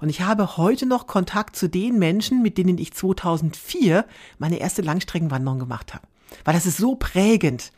Und 0.00 0.10
ich 0.10 0.20
habe 0.20 0.56
heute 0.56 0.86
noch 0.86 1.08
Kontakt 1.08 1.56
zu 1.56 1.68
den 1.68 1.98
Menschen, 1.98 2.40
mit 2.40 2.56
denen 2.56 2.78
ich 2.78 2.92
2004 2.92 4.04
meine 4.38 4.60
erste 4.60 4.80
Langstreckenwanderung 4.80 5.58
gemacht 5.58 5.92
habe. 5.92 6.06
Weil 6.44 6.54
das 6.54 6.66
ist 6.66 6.76
so 6.76 6.94
prägend. 6.94 7.72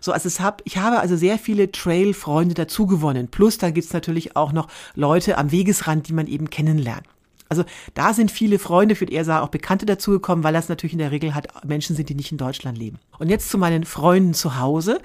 So, 0.00 0.12
also 0.12 0.26
es 0.26 0.40
hab, 0.40 0.62
ich 0.64 0.78
habe 0.78 1.00
also 1.00 1.18
sehr 1.18 1.38
viele 1.38 1.70
Trail-Freunde 1.70 2.54
dazu 2.54 2.86
gewonnen. 2.86 3.28
Plus, 3.28 3.58
da 3.58 3.68
gibt's 3.68 3.92
natürlich 3.92 4.34
auch 4.34 4.52
noch 4.52 4.68
Leute 4.94 5.36
am 5.36 5.52
Wegesrand, 5.52 6.08
die 6.08 6.14
man 6.14 6.28
eben 6.28 6.48
kennenlernt. 6.48 7.04
Also 7.50 7.64
da 7.94 8.14
sind 8.14 8.30
viele 8.30 8.58
Freunde, 8.58 8.94
ich 8.94 9.00
würde 9.00 9.12
eher 9.12 9.24
sagen 9.24 9.44
auch 9.44 9.50
Bekannte 9.50 9.84
dazugekommen, 9.84 10.42
weil 10.42 10.54
das 10.54 10.68
natürlich 10.68 10.94
in 10.94 11.00
der 11.00 11.10
Regel 11.10 11.34
halt 11.34 11.48
Menschen 11.64 11.94
sind, 11.96 12.08
die 12.08 12.14
nicht 12.14 12.32
in 12.32 12.38
Deutschland 12.38 12.78
leben. 12.78 12.98
Und 13.18 13.28
jetzt 13.28 13.50
zu 13.50 13.58
meinen 13.58 13.84
Freunden 13.84 14.32
zu 14.32 14.58
Hause. 14.58 15.00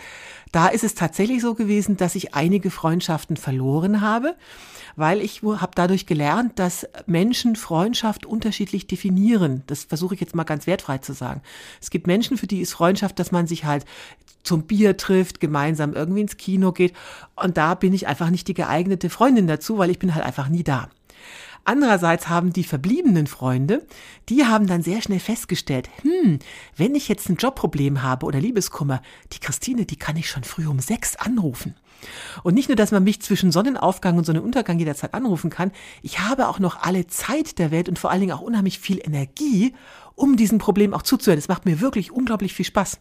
Da 0.52 0.68
ist 0.68 0.86
es 0.86 0.96
tatsächlich 0.96 1.42
so 1.42 1.54
gewesen, 1.54 1.98
dass 1.98 2.16
ich 2.16 2.34
einige 2.34 2.72
Freundschaften 2.72 3.36
verloren 3.36 4.00
habe 4.00 4.36
weil 4.96 5.22
ich 5.22 5.42
habe 5.44 5.72
dadurch 5.76 6.06
gelernt, 6.06 6.58
dass 6.58 6.88
Menschen 7.06 7.56
Freundschaft 7.56 8.26
unterschiedlich 8.26 8.88
definieren. 8.88 9.64
Das 9.68 9.84
versuche 9.84 10.16
ich 10.16 10.22
jetzt 10.22 10.36
mal 10.36 10.44
ganz 10.44 10.68
wertfrei 10.68 11.00
zu 11.00 11.14
sagen. 11.14 11.42
Es 11.82 11.90
gibt 11.90 12.08
Menschen, 12.08 12.38
für 12.38 12.48
die 12.48 12.62
ist 12.62 12.74
Freundschaft, 12.74 13.20
dass 13.20 13.32
man 13.32 13.48
sich 13.48 13.66
halt 13.66 13.86
zum 14.44 14.64
Bier 14.64 14.96
trifft, 14.96 15.40
gemeinsam 15.40 15.94
irgendwie 15.94 16.22
ins 16.22 16.38
Kino 16.38 16.72
geht. 16.72 16.94
Und 17.36 17.58
da 17.58 17.76
bin 17.76 17.94
ich 17.94 18.08
einfach 18.08 18.30
nicht 18.30 18.48
die 18.48 18.54
geeignete 18.54 19.10
Freundin 19.10 19.48
dazu, 19.48 19.78
weil 19.78 19.90
ich 19.90 20.00
bin 20.00 20.14
halt 20.14 20.26
einfach 20.26 20.50
nie 20.50 20.64
da. 20.64 20.90
Andererseits 21.66 22.30
haben 22.30 22.54
die 22.54 22.64
verbliebenen 22.64 23.26
Freunde, 23.26 23.86
die 24.30 24.46
haben 24.46 24.68
dann 24.68 24.84
sehr 24.84 25.02
schnell 25.02 25.20
festgestellt, 25.20 25.90
hm, 26.04 26.38
wenn 26.78 26.94
ich 26.94 27.08
jetzt 27.08 27.28
ein 27.28 27.38
Jobproblem 27.38 28.04
habe 28.04 28.28
oder 28.28 28.40
Liebeskummer, 28.40 29.02
die 29.34 29.40
Christine, 29.40 29.86
die 29.86 29.96
kann 29.96 30.16
ich 30.16 30.30
schon 30.30 30.44
früh 30.44 30.68
um 30.68 30.80
sechs 30.80 31.16
anrufen. 31.16 31.76
Und 32.44 32.54
nicht 32.54 32.70
nur, 32.70 32.76
dass 32.76 32.92
man 32.92 33.04
mich 33.04 33.22
zwischen 33.22 33.52
Sonnenaufgang 33.52 34.16
und 34.18 34.26
Sonnenuntergang 34.26 34.78
jederzeit 34.78 35.16
anrufen 35.16 35.50
kann, 35.50 35.72
ich 36.04 36.20
habe 36.20 36.50
auch 36.50 36.60
noch 36.60 36.84
alle 36.84 37.08
Zeit 37.08 37.58
der 37.58 37.72
Welt 37.72 37.90
und 37.90 37.98
vor 37.98 38.12
allen 38.12 38.22
Dingen 38.22 38.34
auch 38.34 38.42
unheimlich 38.42 38.78
viel 38.78 39.00
Energie, 39.04 39.74
um 40.16 40.38
diesem 40.38 40.58
Problem 40.58 40.94
auch 40.94 41.02
zuzuhören. 41.02 41.40
Das 41.40 41.48
macht 41.48 41.66
mir 41.66 41.82
wirklich 41.82 42.12
unglaublich 42.12 42.54
viel 42.54 42.66
Spaß. 42.66 43.00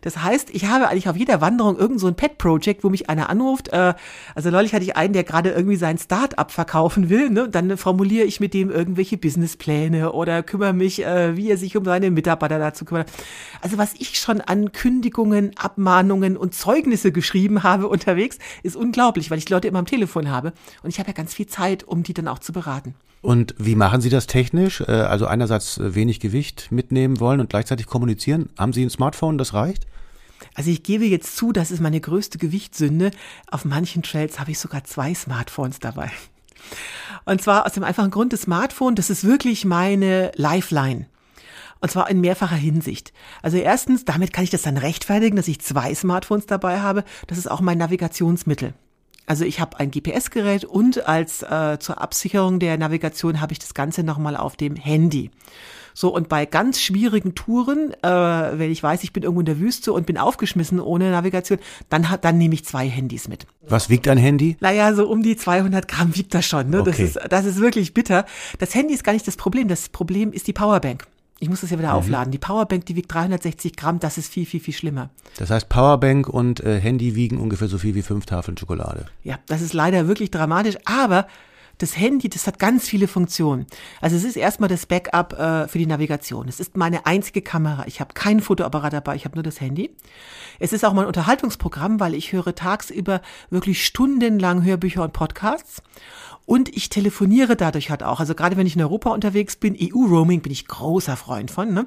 Das 0.00 0.22
heißt, 0.22 0.50
ich 0.50 0.66
habe 0.66 0.88
eigentlich 0.88 1.08
auf 1.08 1.16
jeder 1.16 1.40
Wanderung 1.40 1.76
irgend 1.76 2.00
so 2.00 2.06
ein 2.06 2.14
Pet-Project, 2.14 2.84
wo 2.84 2.90
mich 2.90 3.10
einer 3.10 3.28
anruft. 3.30 3.68
Äh, 3.68 3.94
also 4.34 4.50
neulich 4.50 4.72
hatte 4.72 4.84
ich 4.84 4.96
einen, 4.96 5.12
der 5.12 5.24
gerade 5.24 5.50
irgendwie 5.50 5.76
sein 5.76 5.98
Start-up 5.98 6.52
verkaufen 6.52 7.08
will. 7.08 7.30
Ne? 7.30 7.48
Dann 7.48 7.76
formuliere 7.76 8.24
ich 8.24 8.40
mit 8.40 8.54
dem 8.54 8.70
irgendwelche 8.70 9.18
Businesspläne 9.18 10.12
oder 10.12 10.42
kümmere 10.42 10.72
mich, 10.72 11.04
äh, 11.04 11.36
wie 11.36 11.50
er 11.50 11.56
sich 11.56 11.76
um 11.76 11.84
seine 11.84 12.10
Mitarbeiter 12.10 12.58
dazu 12.58 12.84
kümmert. 12.84 13.10
Also 13.60 13.78
was 13.78 13.94
ich 13.98 14.18
schon 14.18 14.40
an 14.40 14.72
Kündigungen, 14.72 15.56
Abmahnungen 15.56 16.36
und 16.36 16.54
Zeugnisse 16.54 17.12
geschrieben 17.12 17.62
habe 17.62 17.88
unterwegs, 17.88 18.38
ist 18.62 18.76
unglaublich, 18.76 19.30
weil 19.30 19.38
ich 19.38 19.48
Leute 19.48 19.68
immer 19.68 19.80
am 19.80 19.86
Telefon 19.86 20.30
habe. 20.30 20.52
Und 20.82 20.90
ich 20.90 20.98
habe 20.98 21.08
ja 21.08 21.14
ganz 21.14 21.34
viel 21.34 21.46
Zeit, 21.46 21.84
um 21.84 22.02
die 22.02 22.14
dann 22.14 22.28
auch 22.28 22.38
zu 22.38 22.52
beraten. 22.52 22.94
Und 23.20 23.54
wie 23.58 23.74
machen 23.74 24.00
Sie 24.00 24.10
das 24.10 24.26
technisch? 24.26 24.80
Äh, 24.80 24.92
also 24.92 25.26
einerseits 25.26 25.78
äh, 25.78 25.94
wenig 25.94 26.20
Gewicht 26.20 26.70
mitnehmen 26.70 27.20
wollen 27.20 27.40
und 27.40 27.50
gleichzeitig 27.50 27.86
kommunizieren. 27.86 28.50
Haben 28.58 28.72
Sie 28.72 28.84
ein 28.84 28.90
Smartphone, 28.90 29.38
das 29.38 29.54
reicht? 29.54 29.86
Also 30.54 30.70
ich 30.70 30.82
gebe 30.82 31.04
jetzt 31.04 31.36
zu, 31.36 31.52
das 31.52 31.70
ist 31.70 31.80
meine 31.80 32.00
größte 32.00 32.38
Gewichtssünde. 32.38 33.10
Auf 33.50 33.64
manchen 33.64 34.02
Trails 34.02 34.38
habe 34.38 34.52
ich 34.52 34.58
sogar 34.58 34.84
zwei 34.84 35.14
Smartphones 35.14 35.80
dabei. 35.80 36.10
Und 37.24 37.42
zwar 37.42 37.66
aus 37.66 37.72
dem 37.72 37.84
einfachen 37.84 38.10
Grund, 38.10 38.32
das 38.32 38.42
Smartphone, 38.42 38.94
das 38.94 39.10
ist 39.10 39.24
wirklich 39.24 39.64
meine 39.64 40.32
Lifeline. 40.36 41.06
Und 41.80 41.90
zwar 41.90 42.10
in 42.10 42.20
mehrfacher 42.20 42.56
Hinsicht. 42.56 43.12
Also 43.40 43.56
erstens, 43.56 44.04
damit 44.04 44.32
kann 44.32 44.44
ich 44.44 44.50
das 44.50 44.62
dann 44.62 44.76
rechtfertigen, 44.76 45.36
dass 45.36 45.46
ich 45.46 45.60
zwei 45.60 45.94
Smartphones 45.94 46.46
dabei 46.46 46.80
habe. 46.80 47.04
Das 47.28 47.38
ist 47.38 47.48
auch 47.48 47.60
mein 47.60 47.78
Navigationsmittel. 47.78 48.74
Also 49.28 49.44
ich 49.44 49.60
habe 49.60 49.78
ein 49.78 49.90
GPS-Gerät 49.90 50.64
und 50.64 51.06
als 51.06 51.42
äh, 51.42 51.78
zur 51.78 52.00
Absicherung 52.00 52.58
der 52.58 52.78
Navigation 52.78 53.42
habe 53.42 53.52
ich 53.52 53.58
das 53.58 53.74
Ganze 53.74 54.02
nochmal 54.02 54.36
auf 54.36 54.56
dem 54.56 54.74
Handy. 54.74 55.30
So, 55.92 56.14
und 56.14 56.30
bei 56.30 56.46
ganz 56.46 56.80
schwierigen 56.80 57.34
Touren, 57.34 57.92
äh, 58.02 58.08
wenn 58.08 58.70
ich 58.70 58.82
weiß, 58.82 59.02
ich 59.04 59.12
bin 59.12 59.24
irgendwo 59.24 59.40
in 59.40 59.46
der 59.46 59.58
Wüste 59.58 59.92
und 59.92 60.06
bin 60.06 60.16
aufgeschmissen 60.16 60.80
ohne 60.80 61.10
Navigation, 61.10 61.58
dann, 61.90 62.06
dann 62.22 62.38
nehme 62.38 62.54
ich 62.54 62.64
zwei 62.64 62.88
Handys 62.88 63.28
mit. 63.28 63.46
Was 63.68 63.90
wiegt 63.90 64.08
ein 64.08 64.16
Handy? 64.16 64.56
Naja, 64.60 64.94
so 64.94 65.06
um 65.06 65.22
die 65.22 65.36
200 65.36 65.88
Gramm 65.88 66.16
wiegt 66.16 66.32
das 66.32 66.46
schon. 66.46 66.70
Ne? 66.70 66.80
Okay. 66.80 66.90
Das, 66.90 66.98
ist, 67.00 67.18
das 67.28 67.44
ist 67.44 67.60
wirklich 67.60 67.92
bitter. 67.92 68.24
Das 68.58 68.74
Handy 68.74 68.94
ist 68.94 69.04
gar 69.04 69.12
nicht 69.12 69.26
das 69.26 69.36
Problem. 69.36 69.68
Das 69.68 69.90
Problem 69.90 70.32
ist 70.32 70.46
die 70.46 70.54
Powerbank. 70.54 71.06
Ich 71.40 71.48
muss 71.48 71.60
das 71.60 71.70
ja 71.70 71.78
wieder 71.78 71.90
mhm. 71.90 71.98
aufladen. 71.98 72.32
Die 72.32 72.38
Powerbank, 72.38 72.86
die 72.86 72.96
wiegt 72.96 73.12
360 73.12 73.76
Gramm, 73.76 74.00
das 74.00 74.18
ist 74.18 74.32
viel, 74.32 74.46
viel, 74.46 74.60
viel 74.60 74.74
schlimmer. 74.74 75.10
Das 75.36 75.50
heißt, 75.50 75.68
Powerbank 75.68 76.28
und 76.28 76.60
äh, 76.60 76.80
Handy 76.80 77.14
wiegen 77.14 77.38
ungefähr 77.38 77.68
so 77.68 77.78
viel 77.78 77.94
wie 77.94 78.02
fünf 78.02 78.26
Tafeln 78.26 78.56
Schokolade. 78.56 79.06
Ja, 79.22 79.38
das 79.46 79.62
ist 79.62 79.72
leider 79.72 80.08
wirklich 80.08 80.30
dramatisch, 80.30 80.76
aber 80.84 81.26
das 81.78 81.96
Handy, 81.96 82.28
das 82.28 82.46
hat 82.48 82.58
ganz 82.58 82.88
viele 82.88 83.06
Funktionen. 83.06 83.66
Also 84.00 84.16
es 84.16 84.24
ist 84.24 84.36
erstmal 84.36 84.68
das 84.68 84.86
Backup 84.86 85.32
äh, 85.38 85.68
für 85.68 85.78
die 85.78 85.86
Navigation. 85.86 86.48
Es 86.48 86.58
ist 86.58 86.76
meine 86.76 87.06
einzige 87.06 87.40
Kamera. 87.40 87.84
Ich 87.86 88.00
habe 88.00 88.14
keinen 88.14 88.40
Fotoapparat 88.40 88.92
dabei, 88.92 89.14
ich 89.14 89.24
habe 89.24 89.36
nur 89.36 89.44
das 89.44 89.60
Handy. 89.60 89.94
Es 90.58 90.72
ist 90.72 90.84
auch 90.84 90.92
mein 90.92 91.06
Unterhaltungsprogramm, 91.06 92.00
weil 92.00 92.14
ich 92.14 92.32
höre 92.32 92.54
tagsüber 92.54 93.22
wirklich 93.48 93.84
stundenlang 93.86 94.64
Hörbücher 94.64 95.04
und 95.04 95.12
Podcasts. 95.12 95.82
Und 96.48 96.74
ich 96.74 96.88
telefoniere 96.88 97.56
dadurch 97.56 97.90
halt 97.90 98.02
auch. 98.02 98.20
Also 98.20 98.34
gerade 98.34 98.56
wenn 98.56 98.66
ich 98.66 98.74
in 98.74 98.80
Europa 98.80 99.10
unterwegs 99.10 99.54
bin, 99.56 99.76
EU-Roaming 99.78 100.40
bin 100.40 100.50
ich 100.50 100.66
großer 100.66 101.14
Freund 101.14 101.50
von. 101.50 101.74
Ne? 101.74 101.86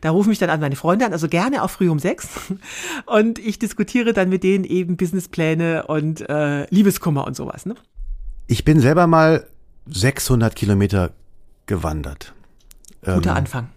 Da 0.00 0.10
rufen 0.10 0.30
mich 0.30 0.40
dann 0.40 0.50
an 0.50 0.58
meine 0.58 0.74
Freunde 0.74 1.06
an, 1.06 1.12
also 1.12 1.28
gerne 1.28 1.62
auch 1.62 1.70
früh 1.70 1.88
um 1.88 2.00
sechs. 2.00 2.28
Und 3.06 3.38
ich 3.38 3.60
diskutiere 3.60 4.12
dann 4.12 4.28
mit 4.28 4.42
denen 4.42 4.64
eben 4.64 4.96
Businesspläne 4.96 5.86
und 5.86 6.28
äh, 6.28 6.66
Liebeskummer 6.70 7.24
und 7.24 7.36
sowas. 7.36 7.66
Ne? 7.66 7.76
Ich 8.48 8.64
bin 8.64 8.80
selber 8.80 9.06
mal 9.06 9.46
600 9.86 10.56
Kilometer 10.56 11.12
gewandert. 11.66 12.34
Guter 13.04 13.30
ähm, 13.30 13.36
Anfang. 13.36 13.68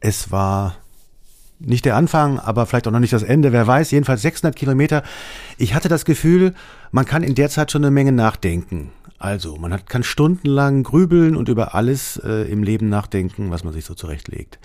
Es 0.00 0.32
war 0.32 0.74
nicht 1.60 1.84
der 1.84 1.94
Anfang, 1.94 2.40
aber 2.40 2.66
vielleicht 2.66 2.88
auch 2.88 2.92
noch 2.92 2.98
nicht 2.98 3.12
das 3.12 3.22
Ende, 3.22 3.52
wer 3.52 3.68
weiß, 3.68 3.92
jedenfalls 3.92 4.22
600 4.22 4.56
Kilometer. 4.56 5.04
Ich 5.58 5.74
hatte 5.74 5.88
das 5.88 6.04
Gefühl, 6.04 6.54
man 6.90 7.04
kann 7.04 7.22
in 7.22 7.36
der 7.36 7.50
Zeit 7.50 7.70
schon 7.70 7.84
eine 7.84 7.92
Menge 7.92 8.10
nachdenken. 8.10 8.90
Also, 9.22 9.54
man 9.54 9.72
hat, 9.72 9.88
kann 9.88 10.02
stundenlang 10.02 10.82
grübeln 10.82 11.36
und 11.36 11.48
über 11.48 11.76
alles 11.76 12.20
äh, 12.24 12.50
im 12.50 12.64
Leben 12.64 12.88
nachdenken, 12.88 13.52
was 13.52 13.62
man 13.62 13.72
sich 13.72 13.84
so 13.84 13.94
zurechtlegt. 13.94 14.58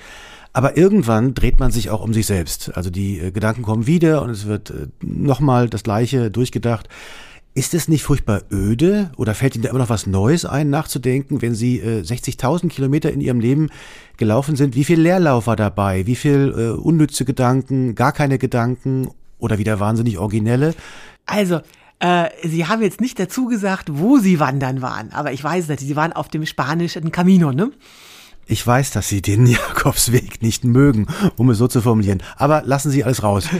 Aber 0.51 0.75
irgendwann 0.75 1.35
dreht 1.35 1.59
man 1.59 1.69
sich 1.69 1.91
auch 1.91 2.01
um 2.01 2.11
sich 2.11 2.25
selbst. 2.25 2.75
Also 2.75 2.89
die 2.89 3.19
äh, 3.19 3.29
Gedanken 3.29 3.61
kommen 3.61 3.85
wieder 3.85 4.23
und 4.23 4.31
es 4.31 4.47
wird 4.47 4.71
äh, 4.71 4.87
nochmal 5.03 5.69
das 5.69 5.83
Gleiche 5.83 6.31
durchgedacht. 6.31 6.89
Ist 7.53 7.75
es 7.75 7.87
nicht 7.87 8.01
furchtbar 8.01 8.41
öde 8.51 9.11
oder 9.15 9.35
fällt 9.35 9.53
Ihnen 9.53 9.61
da 9.61 9.69
immer 9.69 9.77
noch 9.77 9.89
was 9.89 10.07
Neues 10.07 10.43
ein, 10.43 10.71
nachzudenken, 10.71 11.43
wenn 11.43 11.53
Sie 11.53 11.79
äh, 11.79 12.01
60.000 12.01 12.69
Kilometer 12.69 13.11
in 13.11 13.21
Ihrem 13.21 13.39
Leben 13.39 13.69
gelaufen 14.17 14.55
sind? 14.55 14.73
Wie 14.73 14.85
viel 14.85 14.99
Leerlauf 14.99 15.45
war 15.45 15.55
dabei? 15.55 16.07
Wie 16.07 16.15
viel 16.15 16.51
äh, 16.57 16.69
unnütze 16.81 17.25
Gedanken, 17.25 17.93
gar 17.93 18.11
keine 18.11 18.39
Gedanken 18.39 19.11
oder 19.37 19.59
wieder 19.59 19.79
wahnsinnig 19.79 20.17
originelle? 20.17 20.73
Also, 21.27 21.59
äh, 21.99 22.29
Sie 22.43 22.67
haben 22.67 22.81
jetzt 22.81 23.01
nicht 23.01 23.19
dazu 23.19 23.45
gesagt, 23.45 23.89
wo 23.91 24.17
Sie 24.17 24.39
wandern 24.39 24.81
waren, 24.81 25.11
aber 25.11 25.31
ich 25.31 25.43
weiß 25.43 25.67
nicht, 25.67 25.79
Sie 25.79 25.95
waren 25.95 26.13
auf 26.13 26.27
dem 26.27 26.45
spanischen 26.45 27.11
Camino, 27.11 27.51
ne? 27.51 27.71
Ich 28.45 28.65
weiß, 28.65 28.91
dass 28.91 29.09
Sie 29.09 29.21
den 29.21 29.45
Jakobsweg 29.47 30.41
nicht 30.41 30.63
mögen, 30.63 31.07
um 31.35 31.49
es 31.49 31.57
so 31.57 31.67
zu 31.67 31.81
formulieren. 31.81 32.23
Aber 32.37 32.63
lassen 32.65 32.91
Sie 32.91 33.03
alles 33.03 33.23
raus. 33.23 33.47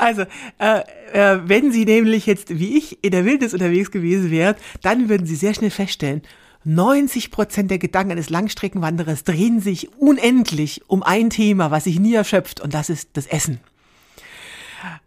Also, 0.00 0.22
äh, 0.58 0.82
äh, 1.12 1.40
wenn 1.46 1.72
Sie 1.72 1.84
nämlich 1.84 2.24
jetzt 2.26 2.56
wie 2.56 2.78
ich 2.78 3.02
in 3.02 3.10
der 3.10 3.24
Wildnis 3.24 3.52
unterwegs 3.52 3.90
gewesen 3.90 4.30
wären, 4.30 4.54
dann 4.80 5.08
würden 5.08 5.26
Sie 5.26 5.34
sehr 5.34 5.54
schnell 5.54 5.72
feststellen, 5.72 6.22
90 6.62 7.32
Prozent 7.32 7.70
der 7.70 7.78
Gedanken 7.78 8.12
eines 8.12 8.30
Langstreckenwanderers 8.30 9.24
drehen 9.24 9.60
sich 9.60 9.90
unendlich 9.98 10.82
um 10.86 11.02
ein 11.02 11.30
Thema, 11.30 11.72
was 11.72 11.84
sich 11.84 11.98
nie 11.98 12.14
erschöpft, 12.14 12.60
und 12.60 12.74
das 12.74 12.90
ist 12.90 13.10
das 13.14 13.26
Essen. 13.26 13.58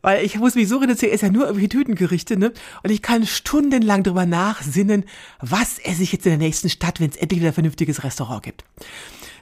Weil 0.02 0.26
ich 0.26 0.38
muss 0.38 0.56
mich 0.56 0.68
so 0.68 0.78
reduzieren, 0.78 1.14
ist 1.14 1.22
ja 1.22 1.30
nur 1.30 1.46
irgendwie 1.46 1.70
Tütengerichte, 1.70 2.38
ne? 2.38 2.52
Und 2.84 2.90
ich 2.90 3.02
kann 3.02 3.26
stundenlang 3.26 4.04
drüber 4.04 4.26
nachsinnen, 4.26 5.06
was 5.40 5.80
esse 5.80 6.04
ich 6.04 6.12
jetzt 6.12 6.26
in 6.26 6.32
der 6.32 6.40
nächsten 6.40 6.70
Stadt, 6.70 7.00
wenn 7.00 7.10
es 7.10 7.18
endlich 7.18 7.40
wieder 7.40 7.52
ein 7.52 7.56
vernünftiges 7.56 8.04
Restaurant 8.04 8.44
gibt. 8.44 8.64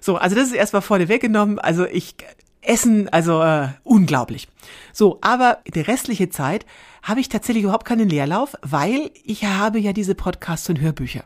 So, 0.01 0.17
also 0.17 0.35
das 0.35 0.47
ist 0.47 0.53
erstmal 0.53 0.81
vorne 0.81 1.09
weggenommen. 1.09 1.59
Also 1.59 1.85
ich 1.85 2.15
essen, 2.61 3.09
also 3.09 3.41
äh, 3.41 3.69
unglaublich. 3.83 4.47
So, 4.93 5.17
aber 5.21 5.59
die 5.73 5.81
restliche 5.81 6.29
Zeit 6.29 6.65
habe 7.01 7.19
ich 7.19 7.29
tatsächlich 7.29 7.63
überhaupt 7.63 7.85
keinen 7.85 8.09
Leerlauf, 8.09 8.55
weil 8.61 9.11
ich 9.23 9.45
habe 9.45 9.79
ja 9.79 9.93
diese 9.93 10.15
Podcasts 10.15 10.69
und 10.69 10.79
Hörbücher. 10.79 11.23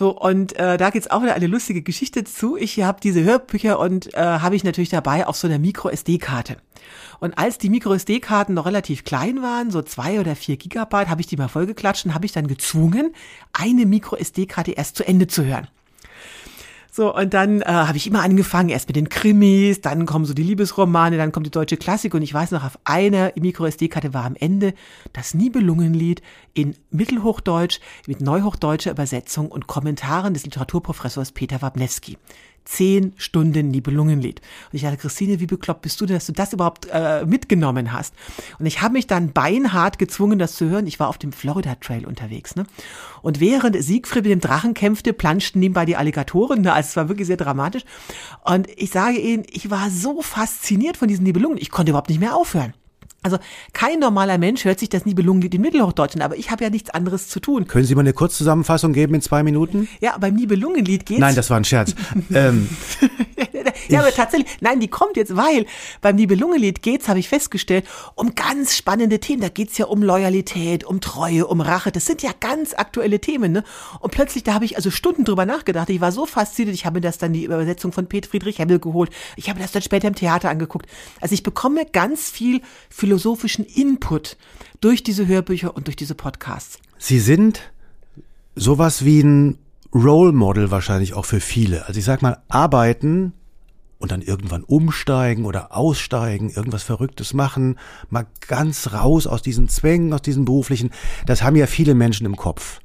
So, 0.00 0.18
und 0.18 0.56
äh, 0.56 0.78
da 0.78 0.88
gibt's 0.88 1.10
auch 1.10 1.20
wieder 1.22 1.34
eine 1.34 1.46
lustige 1.46 1.82
Geschichte 1.82 2.24
zu. 2.24 2.56
Ich 2.56 2.80
habe 2.80 3.02
diese 3.02 3.22
Hörbücher 3.22 3.78
und 3.78 4.14
äh, 4.14 4.18
habe 4.18 4.56
ich 4.56 4.64
natürlich 4.64 4.88
dabei 4.88 5.26
auf 5.26 5.36
so 5.36 5.46
einer 5.46 5.58
Micro-SD-Karte. 5.58 6.56
Und 7.18 7.36
als 7.36 7.58
die 7.58 7.68
Micro-SD-Karten 7.68 8.54
noch 8.54 8.64
relativ 8.64 9.04
klein 9.04 9.42
waren, 9.42 9.70
so 9.70 9.82
zwei 9.82 10.18
oder 10.18 10.36
vier 10.36 10.56
Gigabyte, 10.56 11.10
habe 11.10 11.20
ich 11.20 11.26
die 11.26 11.36
mal 11.36 11.48
vollgeklatscht 11.48 12.06
und 12.06 12.14
habe 12.14 12.24
ich 12.24 12.32
dann 12.32 12.46
gezwungen, 12.46 13.14
eine 13.52 13.84
Micro-SD-Karte 13.84 14.72
erst 14.72 14.96
zu 14.96 15.06
Ende 15.06 15.26
zu 15.26 15.44
hören. 15.44 15.68
So, 16.92 17.14
und 17.14 17.34
dann 17.34 17.62
äh, 17.62 17.66
habe 17.66 17.96
ich 17.96 18.06
immer 18.06 18.22
angefangen, 18.22 18.68
erst 18.68 18.88
mit 18.88 18.96
den 18.96 19.08
Krimis, 19.08 19.80
dann 19.80 20.06
kommen 20.06 20.24
so 20.24 20.34
die 20.34 20.42
Liebesromane, 20.42 21.16
dann 21.16 21.30
kommt 21.30 21.46
die 21.46 21.50
deutsche 21.50 21.76
Klassik 21.76 22.14
und 22.14 22.22
ich 22.22 22.34
weiß 22.34 22.50
noch, 22.50 22.64
auf 22.64 22.78
einer 22.84 23.32
Micro-SD-Karte 23.36 24.12
war 24.12 24.24
am 24.24 24.34
Ende 24.34 24.74
das 25.12 25.32
Nibelungenlied 25.34 26.20
in 26.52 26.74
Mittelhochdeutsch 26.90 27.78
mit 28.08 28.20
neuhochdeutscher 28.20 28.90
Übersetzung 28.90 29.52
und 29.52 29.68
Kommentaren 29.68 30.34
des 30.34 30.44
Literaturprofessors 30.44 31.30
Peter 31.30 31.62
Wabnewski. 31.62 32.18
Zehn 32.64 33.12
Stunden 33.16 33.70
Nibelungenlied. 33.70 34.40
Und 34.40 34.76
ich 34.76 34.82
dachte, 34.82 34.96
Christine, 34.96 35.40
wie 35.40 35.46
bekloppt 35.46 35.82
bist 35.82 36.00
du, 36.00 36.06
dass 36.06 36.26
du 36.26 36.32
das 36.32 36.52
überhaupt 36.52 36.88
äh, 36.92 37.24
mitgenommen 37.26 37.92
hast? 37.92 38.14
Und 38.58 38.66
ich 38.66 38.82
habe 38.82 38.94
mich 38.94 39.06
dann 39.06 39.32
beinhart 39.32 39.98
gezwungen, 39.98 40.38
das 40.38 40.54
zu 40.54 40.68
hören. 40.68 40.86
Ich 40.86 41.00
war 41.00 41.08
auf 41.08 41.18
dem 41.18 41.32
Florida 41.32 41.74
Trail 41.76 42.06
unterwegs. 42.06 42.56
Ne? 42.56 42.66
Und 43.22 43.40
während 43.40 43.82
Siegfried 43.82 44.24
mit 44.24 44.32
dem 44.32 44.40
Drachen 44.40 44.74
kämpfte, 44.74 45.12
planschten 45.12 45.60
nebenbei 45.60 45.84
die 45.84 45.96
Alligatoren. 45.96 46.62
Ne? 46.62 46.70
Also 46.80 46.88
es 46.88 46.96
war 46.96 47.08
wirklich 47.08 47.26
sehr 47.26 47.36
dramatisch. 47.36 47.82
Und 48.42 48.68
ich 48.76 48.90
sage 48.90 49.18
Ihnen, 49.18 49.44
ich 49.50 49.70
war 49.70 49.90
so 49.90 50.22
fasziniert 50.22 50.96
von 50.96 51.08
diesen 51.08 51.24
Nibelungen. 51.24 51.58
Ich 51.58 51.70
konnte 51.70 51.90
überhaupt 51.90 52.08
nicht 52.08 52.20
mehr 52.20 52.34
aufhören. 52.34 52.72
Also 53.22 53.38
kein 53.74 53.98
normaler 53.98 54.38
Mensch 54.38 54.64
hört 54.64 54.78
sich 54.78 54.88
das 54.88 55.04
Nibelungenlied 55.04 55.54
in 55.54 55.60
Mittelhochdeutschen, 55.60 56.22
aber 56.22 56.36
ich 56.36 56.50
habe 56.50 56.64
ja 56.64 56.70
nichts 56.70 56.88
anderes 56.88 57.28
zu 57.28 57.38
tun. 57.38 57.66
Können 57.66 57.84
Sie 57.84 57.94
mal 57.94 58.00
eine 58.00 58.14
Kurzzusammenfassung 58.14 58.94
geben 58.94 59.14
in 59.14 59.20
zwei 59.20 59.42
Minuten? 59.42 59.88
Ja, 60.00 60.16
beim 60.18 60.34
Nibelungenlied 60.34 61.04
geht's. 61.04 61.20
Nein, 61.20 61.34
das 61.34 61.50
war 61.50 61.58
ein 61.58 61.64
Scherz. 61.64 61.94
ähm, 62.34 62.68
ja, 63.92 64.00
aber 64.00 64.12
tatsächlich, 64.12 64.50
nein, 64.60 64.80
die 64.80 64.88
kommt 64.88 65.16
jetzt, 65.16 65.36
weil 65.36 65.66
beim 66.00 66.16
Nibelungenlied 66.16 66.82
geht's, 66.82 67.08
habe 67.08 67.18
ich 67.18 67.28
festgestellt, 67.28 67.86
um 68.14 68.34
ganz 68.34 68.76
spannende 68.76 69.20
Themen. 69.20 69.42
Da 69.42 69.48
geht's 69.48 69.78
ja 69.78 69.86
um 69.86 70.02
Loyalität, 70.02 70.84
um 70.84 71.00
Treue, 71.00 71.46
um 71.46 71.60
Rache. 71.60 71.92
Das 71.92 72.06
sind 72.06 72.22
ja 72.22 72.30
ganz 72.38 72.74
aktuelle 72.74 73.20
Themen, 73.20 73.52
ne? 73.52 73.64
Und 74.00 74.12
plötzlich, 74.12 74.44
da 74.44 74.54
habe 74.54 74.64
ich 74.64 74.76
also 74.76 74.90
Stunden 74.90 75.24
drüber 75.24 75.46
nachgedacht. 75.46 75.90
Ich 75.90 76.00
war 76.00 76.12
so 76.12 76.26
fasziniert. 76.26 76.74
Ich 76.74 76.86
habe 76.86 76.94
mir 76.94 77.00
das 77.00 77.18
dann 77.18 77.32
die 77.32 77.44
Übersetzung 77.44 77.92
von 77.92 78.06
Pet 78.06 78.26
Friedrich 78.26 78.58
Hemmel 78.58 78.78
geholt. 78.78 79.10
Ich 79.36 79.48
habe 79.48 79.60
das 79.60 79.72
dann 79.72 79.82
später 79.82 80.08
im 80.08 80.14
Theater 80.14 80.50
angeguckt. 80.50 80.86
Also 81.20 81.34
ich 81.34 81.42
bekomme 81.42 81.86
ganz 81.86 82.30
viel 82.30 82.62
philosophischen 82.88 83.64
Input 83.64 84.36
durch 84.80 85.02
diese 85.02 85.26
Hörbücher 85.26 85.76
und 85.76 85.86
durch 85.86 85.96
diese 85.96 86.14
Podcasts. 86.14 86.78
Sie 86.98 87.18
sind 87.18 87.72
sowas 88.54 89.04
wie 89.04 89.22
ein 89.22 89.58
Role 89.94 90.32
Model 90.32 90.70
wahrscheinlich 90.70 91.14
auch 91.14 91.24
für 91.24 91.40
viele. 91.40 91.86
Also 91.86 91.98
ich 91.98 92.04
sag 92.04 92.22
mal, 92.22 92.42
arbeiten 92.48 93.32
und 94.00 94.10
dann 94.10 94.22
irgendwann 94.22 94.64
umsteigen 94.64 95.44
oder 95.44 95.76
aussteigen, 95.76 96.50
irgendwas 96.50 96.82
Verrücktes 96.82 97.34
machen, 97.34 97.78
mal 98.08 98.26
ganz 98.48 98.92
raus 98.92 99.28
aus 99.28 99.42
diesen 99.42 99.68
Zwängen, 99.68 100.12
aus 100.12 100.22
diesen 100.22 100.44
beruflichen, 100.44 100.90
das 101.26 101.42
haben 101.44 101.54
ja 101.54 101.68
viele 101.68 101.94
Menschen 101.94 102.26
im 102.26 102.34
Kopf 102.34 102.80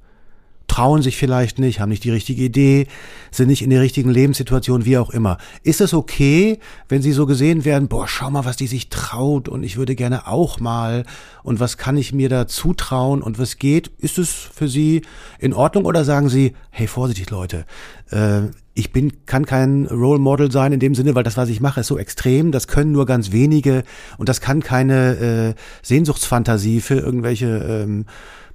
trauen 0.68 1.02
sich 1.02 1.16
vielleicht 1.16 1.60
nicht, 1.60 1.80
haben 1.80 1.90
nicht 1.90 2.04
die 2.04 2.12
richtige 2.12 2.44
Idee, 2.44 2.88
sind 3.32 3.48
nicht 3.48 3.62
in 3.62 3.70
der 3.70 3.82
richtigen 3.82 4.10
Lebenssituation, 4.10 4.86
wie 4.86 4.98
auch 4.98 5.10
immer. 5.10 5.38
Ist 5.64 5.82
es 5.82 5.94
okay, 5.94 6.60
wenn 6.90 7.02
sie 7.02 7.12
so 7.12 7.26
gesehen 7.26 7.66
werden, 7.66 7.88
boah, 7.88 8.08
schau 8.08 8.30
mal, 8.30 8.46
was 8.46 8.58
die 8.58 8.68
sich 8.68 8.90
traut 8.90 9.48
und 9.48 9.64
ich 9.64 9.78
würde 9.78 9.96
gerne 9.96 10.28
auch 10.28 10.60
mal 10.60 11.06
und 11.44 11.60
was 11.60 11.78
kann 11.78 11.98
ich 11.98 12.14
mir 12.14 12.30
da 12.30 12.48
zutrauen 12.48 13.22
und 13.22 13.40
was 13.40 13.58
geht? 13.58 13.92
Ist 14.00 14.18
es 14.18 14.32
für 14.32 14.68
sie 14.68 15.04
in 15.40 15.54
Ordnung 15.54 15.86
oder 15.86 16.04
sagen 16.04 16.30
sie, 16.30 16.54
hey, 16.72 16.88
vorsichtig 16.88 17.30
Leute, 17.30 17.66
äh, 18.10 18.42
ich 18.76 18.92
bin, 18.92 19.26
kann 19.26 19.46
kein 19.46 19.88
Role 19.88 20.20
Model 20.20 20.52
sein 20.52 20.74
in 20.74 20.82
dem 20.82 20.96
Sinne, 20.96 21.16
weil 21.16 21.24
das, 21.24 21.38
was 21.38 21.50
ich 21.50 21.62
mache, 21.62 21.80
ist 21.80 21.88
so 21.88 21.98
extrem, 21.98 22.52
das 22.52 22.68
können 22.68 22.92
nur 22.92 23.06
ganz 23.06 23.32
wenige 23.32 23.84
und 24.18 24.28
das 24.28 24.42
kann 24.42 24.62
keine 24.62 25.56
äh, 25.56 25.62
Sehnsuchtsfantasie 25.82 26.82
für 26.82 26.96
irgendwelche 26.96 27.48
ähm, 27.48 28.06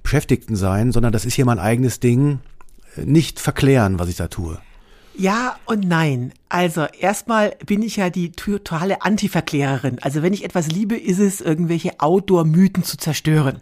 Beschäftigten 0.03 0.55
sein, 0.55 0.91
sondern 0.91 1.11
das 1.11 1.25
ist 1.25 1.33
hier 1.33 1.45
mein 1.45 1.59
eigenes 1.59 1.99
Ding. 1.99 2.39
Nicht 2.95 3.39
verklären, 3.39 3.99
was 3.99 4.09
ich 4.09 4.17
da 4.17 4.27
tue. 4.27 4.59
Ja 5.17 5.57
und 5.65 5.87
nein. 5.87 6.33
Also 6.49 6.85
erstmal 6.99 7.55
bin 7.65 7.81
ich 7.81 7.95
ja 7.95 8.09
die 8.09 8.31
totale 8.31 9.01
Antiverklärerin. 9.01 9.97
Also 10.01 10.21
wenn 10.21 10.33
ich 10.33 10.43
etwas 10.43 10.67
liebe, 10.67 10.97
ist 10.97 11.19
es, 11.19 11.41
irgendwelche 11.41 11.99
Outdoor-Mythen 11.99 12.83
zu 12.83 12.97
zerstören. 12.97 13.61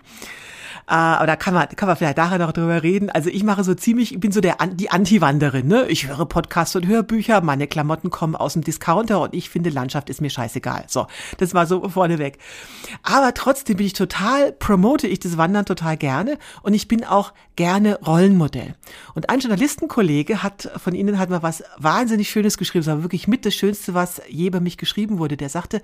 Äh, 0.90 0.94
aber 0.94 1.28
da 1.28 1.36
kann 1.36 1.54
man, 1.54 1.68
kann 1.70 1.88
man 1.88 1.96
vielleicht 1.96 2.18
nachher 2.18 2.40
noch 2.40 2.52
drüber 2.52 2.82
reden. 2.82 3.12
Also 3.12 3.30
ich 3.30 3.44
mache 3.44 3.64
so 3.64 3.76
ziemlich, 3.76 4.14
ich 4.14 4.20
bin 4.20 4.32
so 4.32 4.42
der, 4.42 4.58
die 4.74 4.90
Anti-Wanderin, 4.90 5.68
ne? 5.68 5.86
Ich 5.88 6.08
höre 6.08 6.26
Podcasts 6.26 6.76
und 6.76 6.88
Hörbücher, 6.88 7.42
meine 7.42 7.68
Klamotten 7.68 8.10
kommen 8.10 8.36
aus 8.36 8.54
dem 8.54 8.64
Discounter 8.64 9.22
und 9.22 9.36
ich 9.36 9.52
finde, 9.52 9.70
Landschaft 9.70 10.10
ist 10.10 10.20
mir 10.20 10.32
scheißegal. 10.32 10.86
So, 10.88 11.06
das 11.38 11.54
war 11.54 11.68
so 11.68 11.88
vorneweg. 11.90 12.40
Aber 13.04 13.36
trotzdem 13.36 13.78
bin 13.78 13.86
ich 13.86 13.94
total, 13.94 14.52
promote 14.52 15.08
ich 15.08 15.20
das 15.20 15.38
Wandern 15.38 15.66
total 15.66 15.96
gerne 15.96 16.40
und 16.64 16.74
ich 16.74 16.88
bin 16.88 17.04
auch 17.04 17.34
gerne 17.56 18.00
Rollenmodell. 18.02 18.74
Und 19.14 19.30
ein 19.30 19.42
Journalistenkollege 19.42 20.42
hat, 20.42 20.72
von 20.78 20.96
Ihnen 20.96 21.20
hat 21.20 21.30
mal 21.30 21.44
was 21.44 21.64
wahnsinnig 21.78 22.32
Schönes 22.32 22.58
geschrieben, 22.58 22.86
das 22.86 22.96
war 22.96 23.04
wirklich 23.04 23.28
mit 23.28 23.46
das 23.46 23.54
Schönste, 23.54 23.94
was 23.94 24.24
je 24.28 24.48
über 24.48 24.60
mich 24.60 24.78
geschrieben 24.78 25.20
wurde. 25.20 25.38
Der 25.38 25.50
sagte, 25.50 25.84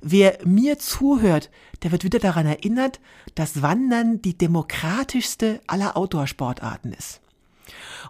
wer 0.00 0.38
mir 0.44 0.80
zuhört, 0.80 1.50
der 1.82 1.92
wird 1.92 2.04
wieder 2.04 2.18
daran 2.18 2.46
erinnert, 2.46 3.00
dass 3.34 3.62
Wandern 3.62 4.20
die 4.22 4.39
demokratischste 4.40 5.60
aller 5.66 5.96
Outdoor-Sportarten 5.96 6.92
ist. 6.92 7.20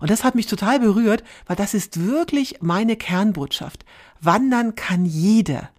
Und 0.01 0.11
das 0.11 0.25
hat 0.25 0.35
mich 0.35 0.47
total 0.47 0.81
berührt, 0.81 1.23
weil 1.47 1.57
das 1.57 1.75
ist 1.75 2.07
wirklich 2.07 2.57
meine 2.61 2.97
Kernbotschaft. 2.97 3.85
Wandern 4.21 4.75
kann 4.75 5.05
jeder. 5.05 5.71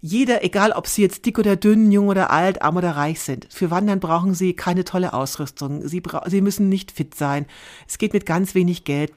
Jeder, 0.00 0.44
egal 0.44 0.72
ob 0.72 0.86
sie 0.86 1.02
jetzt 1.02 1.24
dick 1.26 1.38
oder 1.38 1.56
dünn, 1.56 1.90
jung 1.90 2.08
oder 2.08 2.30
alt, 2.30 2.62
arm 2.62 2.76
oder 2.76 2.92
reich 2.96 3.20
sind. 3.20 3.48
Für 3.50 3.70
Wandern 3.70 4.00
brauchen 4.00 4.34
sie 4.34 4.54
keine 4.54 4.84
tolle 4.84 5.12
Ausrüstung. 5.12 5.86
Sie, 5.86 6.02
sie 6.26 6.40
müssen 6.40 6.68
nicht 6.68 6.92
fit 6.92 7.14
sein. 7.14 7.46
Es 7.88 7.98
geht 7.98 8.12
mit 8.12 8.26
ganz 8.26 8.54
wenig 8.54 8.84
Geld. 8.84 9.12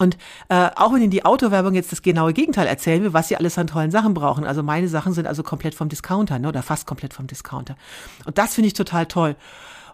Und 0.00 0.16
äh, 0.48 0.70
auch 0.76 0.94
wenn 0.94 1.02
Ihnen 1.02 1.10
die 1.10 1.26
Autowerbung 1.26 1.74
jetzt 1.74 1.92
das 1.92 2.00
genaue 2.00 2.32
Gegenteil 2.32 2.66
erzählen 2.66 3.02
will, 3.02 3.12
was 3.12 3.28
Sie 3.28 3.36
alles 3.36 3.58
an 3.58 3.66
tollen 3.66 3.90
Sachen 3.90 4.14
brauchen. 4.14 4.44
Also 4.44 4.62
meine 4.62 4.88
Sachen 4.88 5.12
sind 5.12 5.26
also 5.26 5.42
komplett 5.42 5.74
vom 5.74 5.90
Discounter, 5.90 6.38
ne, 6.38 6.48
oder 6.48 6.62
fast 6.62 6.86
komplett 6.86 7.12
vom 7.12 7.26
Discounter. 7.26 7.76
Und 8.24 8.38
das 8.38 8.54
finde 8.54 8.68
ich 8.68 8.72
total 8.72 9.04
toll. 9.04 9.36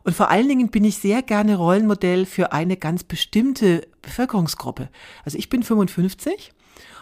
Und 0.05 0.15
vor 0.15 0.31
allen 0.31 0.47
Dingen 0.47 0.69
bin 0.69 0.85
ich 0.85 0.99
sehr 0.99 1.23
gerne 1.23 1.57
Rollenmodell 1.57 2.25
für 2.25 2.53
eine 2.53 2.77
ganz 2.77 3.03
bestimmte 3.03 3.89
Bevölkerungsgruppe. 4.03 4.89
Also 5.25 5.37
ich 5.39 5.49
bin 5.49 5.65
55 5.65 6.53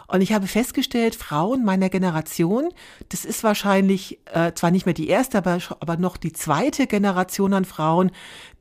und 0.07 0.21
ich 0.21 0.33
habe 0.33 0.47
festgestellt, 0.47 1.15
Frauen 1.15 1.63
meiner 1.63 1.89
Generation, 1.89 2.69
das 3.09 3.25
ist 3.25 3.43
wahrscheinlich 3.43 4.19
äh, 4.33 4.53
zwar 4.53 4.71
nicht 4.71 4.85
mehr 4.85 4.93
die 4.93 5.07
erste, 5.07 5.37
aber, 5.37 5.57
aber 5.79 5.97
noch 5.97 6.17
die 6.17 6.33
zweite 6.33 6.87
Generation 6.87 7.53
an 7.53 7.65
Frauen, 7.65 8.11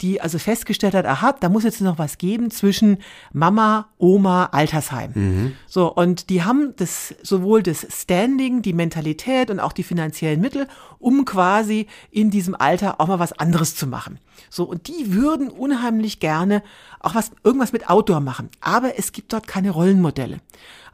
die 0.01 0.21
also 0.21 0.39
festgestellt 0.39 0.95
hat, 0.95 1.07
aha, 1.07 1.35
da 1.39 1.49
muss 1.49 1.65
jetzt 1.65 1.81
noch 1.81 1.99
was 1.99 2.19
geben 2.19 2.51
zwischen 2.51 2.99
Mama, 3.33 3.89
Oma, 3.99 4.47
Altersheim. 4.47 5.13
Mhm. 5.15 5.53
So, 5.67 5.93
und 5.93 6.31
die 6.31 6.43
haben 6.43 6.75
das 6.77 7.15
sowohl 7.23 7.63
das 7.63 7.87
Standing, 7.91 8.63
die 8.63 8.73
Mentalität 8.73 9.51
und 9.51 9.61
auch 9.61 9.73
die 9.73 9.83
finanziellen 9.83 10.41
Mittel, 10.41 10.67
um 10.99 11.25
quasi 11.25 11.87
in 12.11 12.31
diesem 12.31 12.55
Alter 12.55 13.01
auch 13.01 13.09
mal 13.09 13.19
was 13.19 13.33
anderes 13.33 13.77
zu 13.77 13.87
machen. 13.87 14.19
So, 14.51 14.65
und 14.65 14.89
die 14.89 15.13
würden 15.13 15.49
unheimlich 15.51 16.21
gerne 16.21 16.63
auch 17.01 17.15
was, 17.15 17.31
irgendwas 17.43 17.73
mit 17.73 17.89
Outdoor 17.89 18.21
machen. 18.21 18.49
Aber 18.61 18.99
es 18.99 19.13
gibt 19.13 19.33
dort 19.33 19.47
keine 19.47 19.71
Rollenmodelle. 19.71 20.41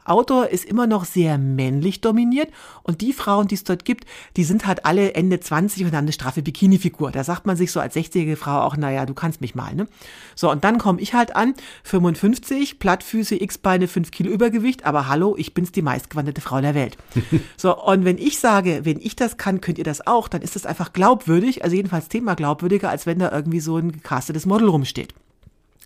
Outdoor 0.05 0.47
ist 0.47 0.65
immer 0.65 0.87
noch 0.87 1.05
sehr 1.05 1.37
männlich 1.37 2.01
dominiert 2.01 2.49
und 2.83 3.01
die 3.01 3.13
Frauen, 3.13 3.47
die 3.47 3.55
es 3.55 3.63
dort 3.63 3.85
gibt, 3.85 4.05
die 4.37 4.43
sind 4.43 4.65
halt 4.65 4.85
alle 4.85 5.13
Ende 5.13 5.39
20 5.39 5.85
und 5.85 5.91
haben 5.91 6.05
eine 6.05 6.13
straffe 6.13 6.41
Bikini-Figur. 6.41 7.11
Da 7.11 7.23
sagt 7.23 7.45
man 7.45 7.55
sich 7.55 7.71
so 7.71 7.79
als 7.79 7.95
60-jährige 7.95 8.35
Frau 8.35 8.61
auch, 8.61 8.77
naja, 8.77 9.05
du 9.05 9.13
kannst 9.13 9.41
mich 9.41 9.55
mal, 9.55 9.75
ne? 9.75 9.87
So, 10.35 10.49
und 10.51 10.63
dann 10.63 10.77
komme 10.77 11.01
ich 11.01 11.13
halt 11.13 11.35
an, 11.35 11.53
55, 11.83 12.79
Plattfüße, 12.79 13.41
X-Beine, 13.41 13.87
5 13.87 14.11
Kilo 14.11 14.31
Übergewicht, 14.31 14.85
aber 14.85 15.07
hallo, 15.07 15.35
ich 15.37 15.53
bin's 15.53 15.71
die 15.71 15.81
meistgewanderte 15.81 16.41
Frau 16.41 16.61
der 16.61 16.75
Welt. 16.75 16.97
so, 17.57 17.77
und 17.77 18.05
wenn 18.05 18.17
ich 18.17 18.39
sage, 18.39 18.81
wenn 18.83 18.99
ich 18.99 19.15
das 19.15 19.37
kann, 19.37 19.61
könnt 19.61 19.77
ihr 19.77 19.83
das 19.83 20.05
auch, 20.07 20.27
dann 20.27 20.41
ist 20.41 20.55
das 20.55 20.65
einfach 20.65 20.93
glaubwürdig, 20.93 21.63
also 21.63 21.75
jedenfalls 21.75 22.09
Thema 22.09 22.35
glaubwürdiger, 22.35 22.89
als 22.89 23.05
wenn 23.05 23.19
da 23.19 23.31
irgendwie 23.31 23.59
so 23.59 23.77
ein 23.77 23.91
gecastetes 23.91 24.45
Model 24.45 24.69
rumsteht. 24.69 25.13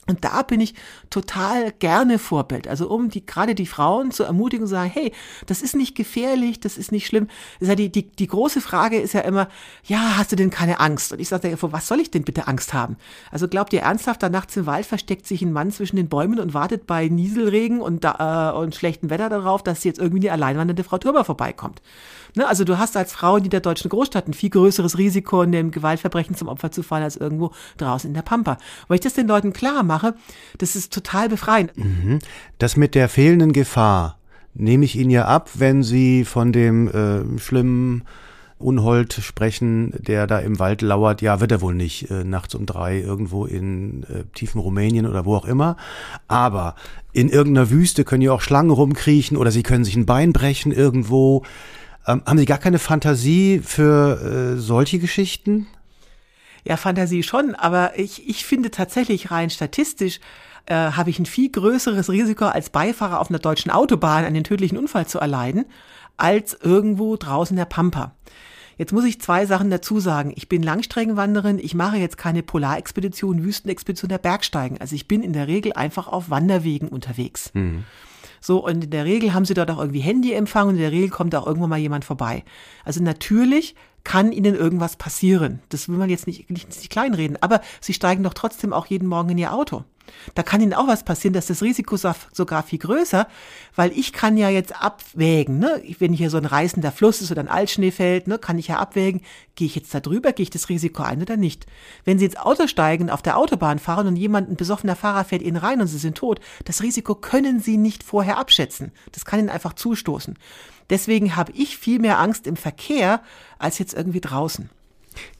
Und 0.07 0.23
da 0.23 0.43
bin 0.43 0.61
ich 0.61 0.75
total 1.09 1.71
gerne 1.71 2.19
Vorbild. 2.19 2.67
Also 2.67 2.89
um 2.89 3.09
die, 3.09 3.25
gerade 3.25 3.55
die 3.55 3.65
Frauen 3.65 4.11
zu 4.11 4.23
ermutigen 4.23 4.65
und 4.65 4.69
sagen, 4.69 4.91
hey, 4.93 5.11
das 5.47 5.63
ist 5.63 5.75
nicht 5.75 5.95
gefährlich, 5.95 6.59
das 6.59 6.77
ist 6.77 6.91
nicht 6.91 7.07
schlimm. 7.07 7.27
Ist 7.59 7.69
ja 7.69 7.75
die, 7.75 7.91
die, 7.91 8.11
die 8.11 8.27
große 8.27 8.61
Frage 8.61 8.99
ist 8.99 9.13
ja 9.13 9.21
immer, 9.21 9.49
ja, 9.83 10.17
hast 10.17 10.31
du 10.31 10.35
denn 10.35 10.51
keine 10.51 10.79
Angst? 10.79 11.11
Und 11.11 11.19
ich 11.19 11.27
sage, 11.27 11.57
vor 11.57 11.71
was 11.71 11.87
soll 11.87 11.99
ich 11.99 12.11
denn 12.11 12.23
bitte 12.23 12.47
Angst 12.47 12.73
haben? 12.73 12.97
Also 13.31 13.47
glaubt 13.47 13.73
ihr 13.73 13.81
ernsthaft, 13.81 14.21
da 14.21 14.29
nachts 14.29 14.55
im 14.57 14.67
Wald 14.67 14.85
versteckt 14.85 15.25
sich 15.25 15.41
ein 15.41 15.51
Mann 15.51 15.71
zwischen 15.71 15.95
den 15.95 16.07
Bäumen 16.07 16.39
und 16.39 16.53
wartet 16.53 16.85
bei 16.85 17.07
Nieselregen 17.07 17.81
und, 17.81 18.03
da, 18.03 18.51
äh, 18.53 18.57
und 18.57 18.75
schlechtem 18.75 19.09
Wetter 19.09 19.29
darauf, 19.29 19.63
dass 19.63 19.83
jetzt 19.83 19.99
irgendwie 19.99 20.29
eine 20.29 20.33
alleinwandernde 20.33 20.83
Frau 20.83 20.99
Türmer 20.99 21.25
vorbeikommt? 21.25 21.81
Ne? 22.35 22.47
Also 22.47 22.63
du 22.63 22.77
hast 22.77 22.97
als 22.97 23.13
Frau 23.13 23.37
in 23.37 23.49
der 23.49 23.59
deutschen 23.59 23.89
Großstadt 23.89 24.27
ein 24.27 24.33
viel 24.33 24.49
größeres 24.49 24.97
Risiko, 24.97 25.41
in 25.41 25.51
dem 25.51 25.71
Gewaltverbrechen 25.71 26.35
zum 26.35 26.47
Opfer 26.47 26.71
zu 26.71 26.83
fallen, 26.83 27.03
als 27.03 27.17
irgendwo 27.17 27.51
draußen 27.77 28.09
in 28.09 28.13
der 28.13 28.21
Pampa. 28.21 28.57
Weil 28.87 28.95
ich 28.95 29.01
das 29.01 29.13
den 29.13 29.27
Leuten 29.27 29.53
klar 29.53 29.83
mache, 29.83 30.15
das 30.57 30.75
ist 30.75 30.93
total 30.93 31.29
befreiend. 31.29 31.77
Mhm. 31.77 32.19
Das 32.57 32.77
mit 32.77 32.95
der 32.95 33.09
fehlenden 33.09 33.53
Gefahr 33.53 34.19
nehme 34.53 34.85
ich 34.85 34.95
Ihnen 34.95 35.09
ja 35.11 35.25
ab, 35.25 35.49
wenn 35.55 35.83
Sie 35.83 36.25
von 36.25 36.51
dem 36.51 36.87
äh, 36.87 37.39
schlimmen 37.39 38.03
Unhold 38.57 39.13
sprechen, 39.13 39.93
der 39.97 40.27
da 40.27 40.39
im 40.39 40.59
Wald 40.59 40.81
lauert. 40.81 41.21
Ja, 41.21 41.41
wird 41.41 41.51
er 41.51 41.61
wohl 41.61 41.75
nicht 41.75 42.09
äh, 42.09 42.23
nachts 42.23 42.55
um 42.55 42.65
drei 42.65 42.99
irgendwo 42.99 43.45
in 43.45 44.03
äh, 44.03 44.23
tiefen 44.33 44.61
Rumänien 44.61 45.05
oder 45.05 45.25
wo 45.25 45.35
auch 45.35 45.45
immer. 45.45 45.75
Aber 46.29 46.75
in 47.11 47.29
irgendeiner 47.29 47.69
Wüste 47.69 48.05
können 48.05 48.21
ja 48.21 48.31
auch 48.31 48.41
Schlangen 48.41 48.71
rumkriechen 48.71 49.35
oder 49.35 49.51
sie 49.51 49.63
können 49.63 49.83
sich 49.83 49.97
ein 49.97 50.05
Bein 50.05 50.31
brechen 50.31 50.71
irgendwo. 50.71 51.43
Ähm, 52.07 52.21
haben 52.25 52.37
Sie 52.37 52.45
gar 52.45 52.57
keine 52.57 52.79
Fantasie 52.79 53.61
für 53.63 54.55
äh, 54.55 54.59
solche 54.59 54.99
Geschichten? 54.99 55.67
Ja, 56.63 56.77
Fantasie 56.77 57.23
schon, 57.23 57.53
aber 57.55 57.97
ich, 57.97 58.27
ich 58.27 58.45
finde 58.45 58.71
tatsächlich 58.71 59.31
rein 59.31 59.49
statistisch, 59.49 60.19
äh, 60.65 60.73
habe 60.73 61.11
ich 61.11 61.19
ein 61.19 61.27
viel 61.27 61.51
größeres 61.51 62.09
Risiko 62.09 62.45
als 62.45 62.71
Beifahrer 62.71 63.19
auf 63.19 63.29
einer 63.29 63.39
deutschen 63.39 63.71
Autobahn 63.71 64.25
einen 64.25 64.43
tödlichen 64.43 64.77
Unfall 64.77 65.05
zu 65.05 65.19
erleiden, 65.19 65.65
als 66.17 66.57
irgendwo 66.59 67.15
draußen 67.17 67.55
in 67.55 67.59
der 67.59 67.65
Pampa. 67.65 68.15
Jetzt 68.77 68.91
muss 68.91 69.05
ich 69.05 69.21
zwei 69.21 69.45
Sachen 69.45 69.69
dazu 69.69 69.99
sagen. 69.99 70.33
Ich 70.35 70.49
bin 70.49 70.61
Langstreckenwanderin, 70.61 71.59
ich 71.59 71.75
mache 71.75 71.97
jetzt 71.97 72.17
keine 72.17 72.43
Polarexpedition, 72.43 73.43
Wüstenexpedition 73.43 74.09
der 74.09 74.17
Bergsteigen. 74.17 74.81
Also 74.81 74.95
ich 74.95 75.07
bin 75.07 75.23
in 75.23 75.33
der 75.33 75.47
Regel 75.47 75.73
einfach 75.73 76.07
auf 76.07 76.29
Wanderwegen 76.29 76.89
unterwegs. 76.89 77.51
Mhm. 77.53 77.83
So, 78.45 78.63
und 78.63 78.83
in 78.83 78.89
der 78.91 79.05
Regel 79.05 79.33
haben 79.33 79.43
sie 79.43 79.55
dort 79.55 79.71
auch 79.71 79.79
irgendwie 79.79 80.01
Handyempfang 80.01 80.67
und 80.67 80.75
in 80.75 80.81
der 80.81 80.91
Regel 80.91 81.09
kommt 81.09 81.33
auch 81.33 81.47
irgendwann 81.47 81.71
mal 81.71 81.79
jemand 81.79 82.05
vorbei. 82.05 82.43
Also 82.83 83.01
natürlich 83.01 83.73
kann 84.05 84.31
ihnen 84.31 84.55
irgendwas 84.55 84.95
passieren. 84.95 85.59
Das 85.67 85.89
will 85.89 85.97
man 85.97 86.09
jetzt 86.09 86.27
nicht, 86.27 86.49
nicht, 86.49 86.69
nicht 86.69 86.89
kleinreden, 86.89 87.37
aber 87.41 87.59
sie 87.81 87.93
steigen 87.93 88.23
doch 88.23 88.33
trotzdem 88.33 88.71
auch 88.71 88.85
jeden 88.85 89.09
Morgen 89.09 89.31
in 89.31 89.37
ihr 89.37 89.51
Auto. 89.51 89.83
Da 90.33 90.43
kann 90.43 90.61
Ihnen 90.61 90.73
auch 90.73 90.87
was 90.87 91.03
passieren, 91.03 91.33
dass 91.33 91.47
das 91.47 91.61
Risiko 91.61 91.97
sogar 91.97 92.63
viel 92.63 92.79
größer, 92.79 93.27
weil 93.75 93.91
ich 93.91 94.13
kann 94.13 94.37
ja 94.37 94.49
jetzt 94.49 94.81
abwägen, 94.81 95.59
ne? 95.59 95.81
wenn 95.99 96.13
hier 96.13 96.29
so 96.29 96.37
ein 96.37 96.45
reißender 96.45 96.91
Fluss 96.91 97.21
ist 97.21 97.31
oder 97.31 97.41
ein 97.41 97.47
Altschneefeld, 97.47 98.27
ne, 98.27 98.37
kann 98.37 98.57
ich 98.57 98.67
ja 98.67 98.77
abwägen, 98.77 99.21
gehe 99.55 99.67
ich 99.67 99.75
jetzt 99.75 99.93
da 99.93 99.99
drüber, 99.99 100.31
gehe 100.31 100.43
ich 100.43 100.49
das 100.49 100.69
Risiko 100.69 101.03
ein 101.03 101.21
oder 101.21 101.37
nicht. 101.37 101.65
Wenn 102.03 102.19
Sie 102.19 102.25
ins 102.25 102.37
Auto 102.37 102.67
steigen, 102.67 103.09
auf 103.09 103.21
der 103.21 103.37
Autobahn 103.37 103.79
fahren 103.79 104.07
und 104.07 104.15
jemand, 104.15 104.49
ein 104.49 104.57
besoffener 104.57 104.95
Fahrer 104.95 105.25
fährt 105.25 105.41
Ihnen 105.41 105.57
rein 105.57 105.81
und 105.81 105.87
Sie 105.87 105.97
sind 105.97 106.17
tot, 106.17 106.39
das 106.65 106.81
Risiko 106.81 107.15
können 107.15 107.59
Sie 107.59 107.77
nicht 107.77 108.03
vorher 108.03 108.37
abschätzen. 108.37 108.91
Das 109.11 109.25
kann 109.25 109.39
Ihnen 109.39 109.49
einfach 109.49 109.73
zustoßen. 109.73 110.37
Deswegen 110.89 111.35
habe 111.35 111.51
ich 111.53 111.77
viel 111.77 111.99
mehr 111.99 112.19
Angst 112.19 112.47
im 112.47 112.55
Verkehr 112.55 113.21
als 113.57 113.79
jetzt 113.79 113.93
irgendwie 113.93 114.21
draußen. 114.21 114.69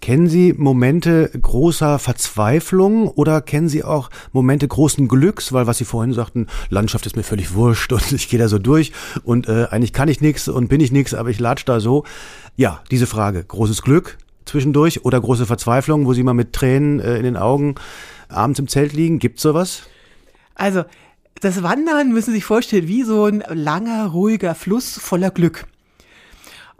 Kennen 0.01 0.29
Sie 0.29 0.53
Momente 0.53 1.29
großer 1.29 1.99
Verzweiflung 1.99 3.09
oder 3.09 3.41
kennen 3.41 3.67
Sie 3.67 3.83
auch 3.83 4.09
Momente 4.31 4.67
großen 4.67 5.07
Glücks, 5.07 5.51
weil 5.51 5.67
was 5.67 5.77
Sie 5.77 5.85
vorhin 5.85 6.13
sagten, 6.13 6.47
Landschaft 6.69 7.05
ist 7.05 7.17
mir 7.17 7.23
völlig 7.23 7.53
wurscht 7.53 7.91
und 7.93 8.11
ich 8.11 8.29
gehe 8.29 8.39
da 8.39 8.47
so 8.47 8.57
durch 8.57 8.93
und 9.23 9.47
äh, 9.49 9.67
eigentlich 9.69 9.93
kann 9.93 10.07
ich 10.07 10.21
nichts 10.21 10.47
und 10.47 10.69
bin 10.69 10.81
ich 10.81 10.91
nichts, 10.91 11.13
aber 11.13 11.29
ich 11.29 11.39
latsch 11.39 11.65
da 11.65 11.79
so. 11.79 12.03
Ja, 12.55 12.81
diese 12.89 13.07
Frage, 13.07 13.43
großes 13.43 13.81
Glück 13.81 14.17
zwischendurch 14.45 15.03
oder 15.03 15.19
große 15.19 15.45
Verzweiflung, 15.45 16.05
wo 16.05 16.13
Sie 16.13 16.23
mal 16.23 16.33
mit 16.33 16.53
Tränen 16.53 16.99
äh, 16.99 17.17
in 17.17 17.23
den 17.23 17.37
Augen 17.37 17.75
abends 18.29 18.59
im 18.59 18.67
Zelt 18.67 18.93
liegen, 18.93 19.19
gibt's 19.19 19.41
sowas? 19.41 19.83
Also, 20.53 20.83
das 21.41 21.63
Wandern 21.63 22.11
müssen 22.11 22.31
Sie 22.31 22.37
sich 22.37 22.45
vorstellen 22.45 22.87
wie 22.87 23.03
so 23.03 23.25
ein 23.25 23.43
langer, 23.49 24.07
ruhiger 24.07 24.55
Fluss 24.55 24.97
voller 24.97 25.31
Glück. 25.31 25.65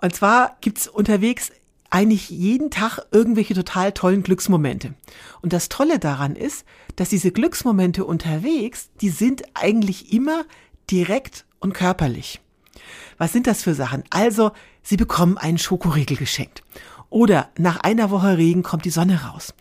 Und 0.01 0.15
zwar 0.15 0.57
gibt's 0.61 0.87
unterwegs 0.87 1.51
eigentlich 1.89 2.29
jeden 2.29 2.71
Tag 2.71 2.99
irgendwelche 3.11 3.53
total 3.53 3.91
tollen 3.91 4.23
Glücksmomente. 4.23 4.93
Und 5.41 5.53
das 5.53 5.69
Tolle 5.69 5.99
daran 5.99 6.35
ist, 6.35 6.65
dass 6.95 7.09
diese 7.09 7.31
Glücksmomente 7.31 8.05
unterwegs, 8.05 8.89
die 9.01 9.09
sind 9.09 9.43
eigentlich 9.53 10.11
immer 10.11 10.43
direkt 10.91 11.45
und 11.59 11.73
körperlich. 11.73 12.41
Was 13.17 13.33
sind 13.33 13.47
das 13.47 13.63
für 13.63 13.73
Sachen? 13.73 14.03
Also, 14.09 14.51
Sie 14.83 14.97
bekommen 14.97 15.37
einen 15.37 15.57
Schokoriegel 15.57 16.17
geschenkt. 16.17 16.63
Oder 17.09 17.49
nach 17.57 17.79
einer 17.79 18.11
Woche 18.11 18.37
Regen 18.37 18.61
kommt 18.61 18.85
die 18.85 18.89
Sonne 18.89 19.23
raus. 19.23 19.53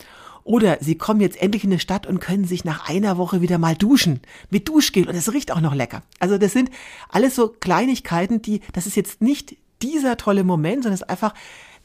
Oder 0.44 0.78
Sie 0.80 0.96
kommen 0.96 1.20
jetzt 1.20 1.40
endlich 1.40 1.64
in 1.64 1.70
eine 1.70 1.80
Stadt 1.80 2.06
und 2.06 2.20
können 2.20 2.44
sich 2.44 2.64
nach 2.64 2.88
einer 2.88 3.16
Woche 3.16 3.40
wieder 3.40 3.58
mal 3.58 3.74
duschen 3.74 4.20
mit 4.50 4.68
Duschgel 4.68 5.08
und 5.08 5.14
es 5.14 5.32
riecht 5.32 5.50
auch 5.50 5.60
noch 5.60 5.74
lecker. 5.74 6.02
Also 6.20 6.36
das 6.36 6.52
sind 6.52 6.70
alles 7.08 7.34
so 7.34 7.48
Kleinigkeiten, 7.48 8.42
die, 8.42 8.60
das 8.72 8.86
ist 8.86 8.96
jetzt 8.96 9.22
nicht 9.22 9.56
dieser 9.82 10.16
tolle 10.18 10.44
Moment, 10.44 10.82
sondern 10.82 10.94
es 10.94 11.00
ist 11.00 11.10
einfach 11.10 11.34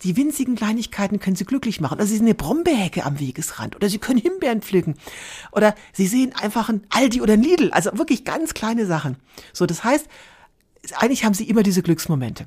die 0.03 0.15
winzigen 0.15 0.55
Kleinigkeiten 0.55 1.19
können 1.19 1.35
Sie 1.35 1.45
glücklich 1.45 1.81
machen. 1.81 1.95
Oder 1.95 2.05
Sie 2.05 2.15
sehen 2.15 2.25
eine 2.25 2.35
Brombeerhecke 2.35 3.03
am 3.03 3.19
Wegesrand. 3.19 3.75
Oder 3.75 3.89
Sie 3.89 3.97
können 3.97 4.19
Himbeeren 4.19 4.61
pflücken. 4.61 4.95
Oder 5.51 5.75
Sie 5.93 6.07
sehen 6.07 6.33
einfach 6.35 6.69
ein 6.69 6.83
Aldi 6.89 7.21
oder 7.21 7.33
ein 7.33 7.43
Lidl. 7.43 7.71
Also 7.71 7.97
wirklich 7.97 8.23
ganz 8.23 8.53
kleine 8.53 8.85
Sachen. 8.85 9.17
So, 9.51 9.65
das 9.65 9.83
heißt, 9.83 10.07
eigentlich 10.95 11.25
haben 11.25 11.33
Sie 11.33 11.49
immer 11.49 11.63
diese 11.63 11.81
Glücksmomente. 11.81 12.45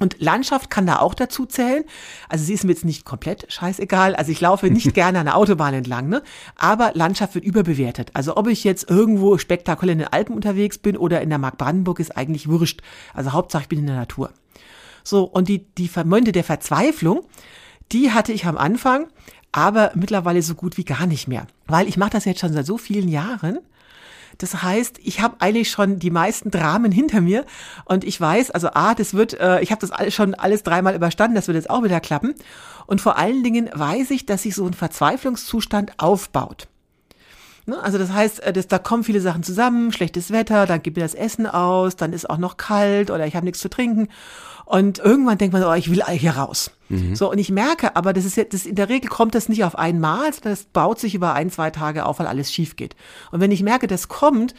Und 0.00 0.20
Landschaft 0.20 0.70
kann 0.70 0.86
da 0.86 1.00
auch 1.00 1.14
dazu 1.14 1.44
zählen. 1.44 1.84
Also 2.28 2.44
sie 2.44 2.54
ist 2.54 2.64
mir 2.64 2.70
jetzt 2.70 2.84
nicht 2.84 3.04
komplett 3.04 3.52
scheißegal. 3.52 4.14
Also 4.14 4.30
ich 4.30 4.40
laufe 4.40 4.70
nicht 4.70 4.94
gerne 4.94 5.18
an 5.18 5.26
der 5.26 5.36
Autobahn 5.36 5.74
entlang, 5.74 6.08
ne? 6.08 6.22
Aber 6.56 6.92
Landschaft 6.94 7.34
wird 7.34 7.44
überbewertet. 7.44 8.10
Also 8.14 8.36
ob 8.36 8.46
ich 8.46 8.62
jetzt 8.62 8.88
irgendwo 8.88 9.38
spektakulär 9.38 9.94
in 9.94 9.98
den 9.98 10.08
Alpen 10.08 10.34
unterwegs 10.34 10.78
bin 10.78 10.96
oder 10.96 11.20
in 11.20 11.30
der 11.30 11.38
Mark 11.38 11.58
Brandenburg 11.58 11.98
ist 11.98 12.16
eigentlich 12.16 12.48
wurscht. 12.48 12.80
Also 13.12 13.32
Hauptsache 13.32 13.62
ich 13.62 13.68
bin 13.68 13.80
in 13.80 13.86
der 13.86 13.96
Natur. 13.96 14.30
So, 15.02 15.24
und 15.24 15.48
die, 15.48 15.66
die 15.74 15.90
Momente 15.96 16.32
der 16.32 16.44
Verzweiflung, 16.44 17.22
die 17.92 18.12
hatte 18.12 18.32
ich 18.32 18.44
am 18.44 18.58
Anfang, 18.58 19.08
aber 19.52 19.92
mittlerweile 19.94 20.42
so 20.42 20.54
gut 20.54 20.76
wie 20.76 20.84
gar 20.84 21.06
nicht 21.06 21.26
mehr. 21.26 21.46
Weil 21.66 21.88
ich 21.88 21.96
mache 21.96 22.10
das 22.10 22.24
jetzt 22.24 22.40
schon 22.40 22.52
seit 22.52 22.66
so 22.66 22.78
vielen 22.78 23.08
Jahren. 23.08 23.58
Das 24.36 24.62
heißt, 24.62 24.98
ich 25.02 25.20
habe 25.20 25.36
eigentlich 25.40 25.70
schon 25.70 25.98
die 25.98 26.10
meisten 26.10 26.50
Dramen 26.50 26.92
hinter 26.92 27.20
mir 27.20 27.44
und 27.86 28.04
ich 28.04 28.20
weiß, 28.20 28.50
also 28.50 28.68
A, 28.74 28.94
das 28.94 29.14
wird, 29.14 29.34
äh, 29.40 29.60
ich 29.60 29.70
habe 29.70 29.80
das 29.80 29.90
alles 29.90 30.14
schon 30.14 30.34
alles 30.34 30.62
dreimal 30.62 30.94
überstanden, 30.94 31.34
das 31.34 31.48
wird 31.48 31.56
jetzt 31.56 31.70
auch 31.70 31.82
wieder 31.82 32.00
klappen. 32.00 32.34
Und 32.86 33.00
vor 33.00 33.16
allen 33.16 33.42
Dingen 33.42 33.70
weiß 33.72 34.10
ich, 34.10 34.26
dass 34.26 34.42
sich 34.42 34.54
so 34.54 34.66
ein 34.66 34.74
Verzweiflungszustand 34.74 35.92
aufbaut. 35.98 36.68
Ne? 37.68 37.80
Also 37.82 37.98
das 37.98 38.10
heißt, 38.10 38.40
äh, 38.40 38.52
das, 38.52 38.66
da 38.66 38.78
kommen 38.78 39.04
viele 39.04 39.20
Sachen 39.20 39.42
zusammen, 39.42 39.92
schlechtes 39.92 40.30
Wetter, 40.30 40.66
dann 40.66 40.82
gibt 40.82 40.96
mir 40.96 41.02
das 41.02 41.14
Essen 41.14 41.46
aus, 41.46 41.96
dann 41.96 42.12
ist 42.12 42.28
auch 42.28 42.38
noch 42.38 42.56
kalt 42.56 43.10
oder 43.10 43.26
ich 43.26 43.36
habe 43.36 43.44
nichts 43.44 43.60
zu 43.60 43.68
trinken. 43.68 44.08
Und 44.64 44.98
irgendwann 44.98 45.38
denkt 45.38 45.52
man, 45.52 45.62
oh, 45.62 45.72
ich 45.74 45.90
will 45.90 46.02
hier 46.04 46.32
raus. 46.32 46.70
Mhm. 46.88 47.14
So, 47.14 47.30
und 47.30 47.38
ich 47.38 47.50
merke 47.50 47.94
aber, 47.96 48.12
das 48.12 48.24
ist 48.24 48.36
jetzt, 48.36 48.54
das, 48.54 48.66
in 48.66 48.74
der 48.74 48.88
Regel 48.88 49.08
kommt 49.08 49.34
das 49.34 49.48
nicht 49.48 49.64
auf 49.64 49.78
einmal, 49.78 50.32
sondern 50.32 50.52
das 50.52 50.64
baut 50.64 50.98
sich 50.98 51.14
über 51.14 51.34
ein, 51.34 51.50
zwei 51.50 51.70
Tage 51.70 52.04
auf, 52.04 52.18
weil 52.18 52.26
alles 52.26 52.52
schief 52.52 52.76
geht. 52.76 52.96
Und 53.30 53.40
wenn 53.40 53.50
ich 53.50 53.62
merke, 53.62 53.86
das 53.86 54.08
kommt, 54.08 54.54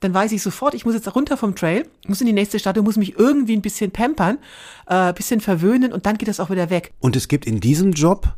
dann 0.00 0.14
weiß 0.14 0.32
ich 0.32 0.42
sofort, 0.42 0.74
ich 0.74 0.86
muss 0.86 0.94
jetzt 0.94 1.14
runter 1.14 1.36
vom 1.36 1.54
Trail, 1.54 1.86
muss 2.06 2.20
in 2.20 2.26
die 2.26 2.32
nächste 2.32 2.58
Stadt 2.58 2.78
und 2.78 2.84
muss 2.84 2.96
mich 2.96 3.18
irgendwie 3.18 3.54
ein 3.54 3.62
bisschen 3.62 3.90
pampern, 3.90 4.38
äh, 4.86 5.12
bisschen 5.12 5.40
verwöhnen 5.40 5.92
und 5.92 6.06
dann 6.06 6.16
geht 6.16 6.28
das 6.28 6.40
auch 6.40 6.50
wieder 6.50 6.70
weg. 6.70 6.92
Und 7.00 7.16
es 7.16 7.28
gibt 7.28 7.46
in 7.46 7.60
diesem 7.60 7.92
Job 7.92 8.34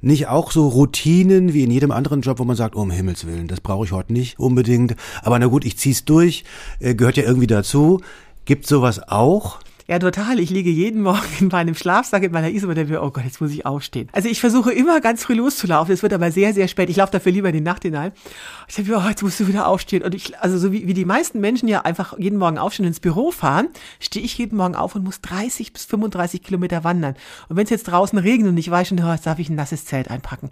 nicht 0.00 0.28
auch 0.28 0.52
so 0.52 0.68
Routinen 0.68 1.54
wie 1.54 1.64
in 1.64 1.70
jedem 1.70 1.90
anderen 1.90 2.20
Job, 2.20 2.38
wo 2.38 2.44
man 2.44 2.56
sagt, 2.56 2.76
oh, 2.76 2.80
um 2.80 2.90
Himmels 2.90 3.26
Willen, 3.26 3.48
das 3.48 3.60
brauche 3.60 3.84
ich 3.84 3.92
heute 3.92 4.12
nicht 4.12 4.38
unbedingt. 4.38 4.94
Aber 5.22 5.38
na 5.38 5.46
gut, 5.46 5.64
ich 5.64 5.76
zieh's 5.78 6.04
durch, 6.04 6.44
äh, 6.78 6.94
gehört 6.94 7.16
ja 7.16 7.24
irgendwie 7.24 7.46
dazu. 7.46 8.00
Gibt 8.44 8.66
sowas 8.66 9.08
auch? 9.08 9.58
Ja, 9.90 9.98
total. 9.98 10.38
Ich 10.38 10.50
liege 10.50 10.68
jeden 10.68 11.00
Morgen 11.00 11.26
in 11.40 11.48
meinem 11.48 11.74
Schlafsack 11.74 12.22
in 12.22 12.30
meiner 12.30 12.50
Isomatte 12.50 12.82
und 12.82 12.90
denke, 12.90 13.02
oh 13.02 13.10
Gott, 13.10 13.24
jetzt 13.24 13.40
muss 13.40 13.52
ich 13.52 13.64
aufstehen. 13.64 14.10
Also 14.12 14.28
ich 14.28 14.38
versuche 14.38 14.70
immer 14.70 15.00
ganz 15.00 15.24
früh 15.24 15.32
loszulaufen. 15.32 15.94
Es 15.94 16.02
wird 16.02 16.12
aber 16.12 16.30
sehr, 16.30 16.52
sehr 16.52 16.68
spät. 16.68 16.90
Ich 16.90 16.96
laufe 16.96 17.12
dafür 17.12 17.32
lieber 17.32 17.48
in 17.48 17.54
die 17.54 17.62
Nacht 17.62 17.84
hinein. 17.84 18.12
Ich 18.68 18.74
denke, 18.74 18.94
oh, 18.98 19.08
jetzt 19.08 19.22
musst 19.22 19.40
du 19.40 19.48
wieder 19.48 19.66
aufstehen. 19.66 20.02
Und 20.02 20.14
ich, 20.14 20.38
also 20.40 20.58
so 20.58 20.72
wie, 20.72 20.86
wie 20.86 20.92
die 20.92 21.06
meisten 21.06 21.40
Menschen 21.40 21.68
ja 21.68 21.86
einfach 21.86 22.18
jeden 22.18 22.38
Morgen 22.38 22.58
aufstehen 22.58 22.84
und 22.84 22.88
ins 22.88 23.00
Büro 23.00 23.30
fahren, 23.30 23.68
stehe 23.98 24.22
ich 24.22 24.36
jeden 24.36 24.58
Morgen 24.58 24.74
auf 24.74 24.94
und 24.94 25.04
muss 25.04 25.22
30 25.22 25.72
bis 25.72 25.86
35 25.86 26.42
Kilometer 26.42 26.84
wandern. 26.84 27.14
Und 27.48 27.56
wenn 27.56 27.64
es 27.64 27.70
jetzt 27.70 27.84
draußen 27.84 28.18
regnet 28.18 28.50
und 28.50 28.58
ich 28.58 28.70
weiß 28.70 28.88
schon, 28.88 29.02
oh, 29.02 29.10
jetzt 29.10 29.24
darf 29.24 29.38
ich 29.38 29.48
ein 29.48 29.56
nasses 29.56 29.86
Zelt 29.86 30.10
einpacken. 30.10 30.50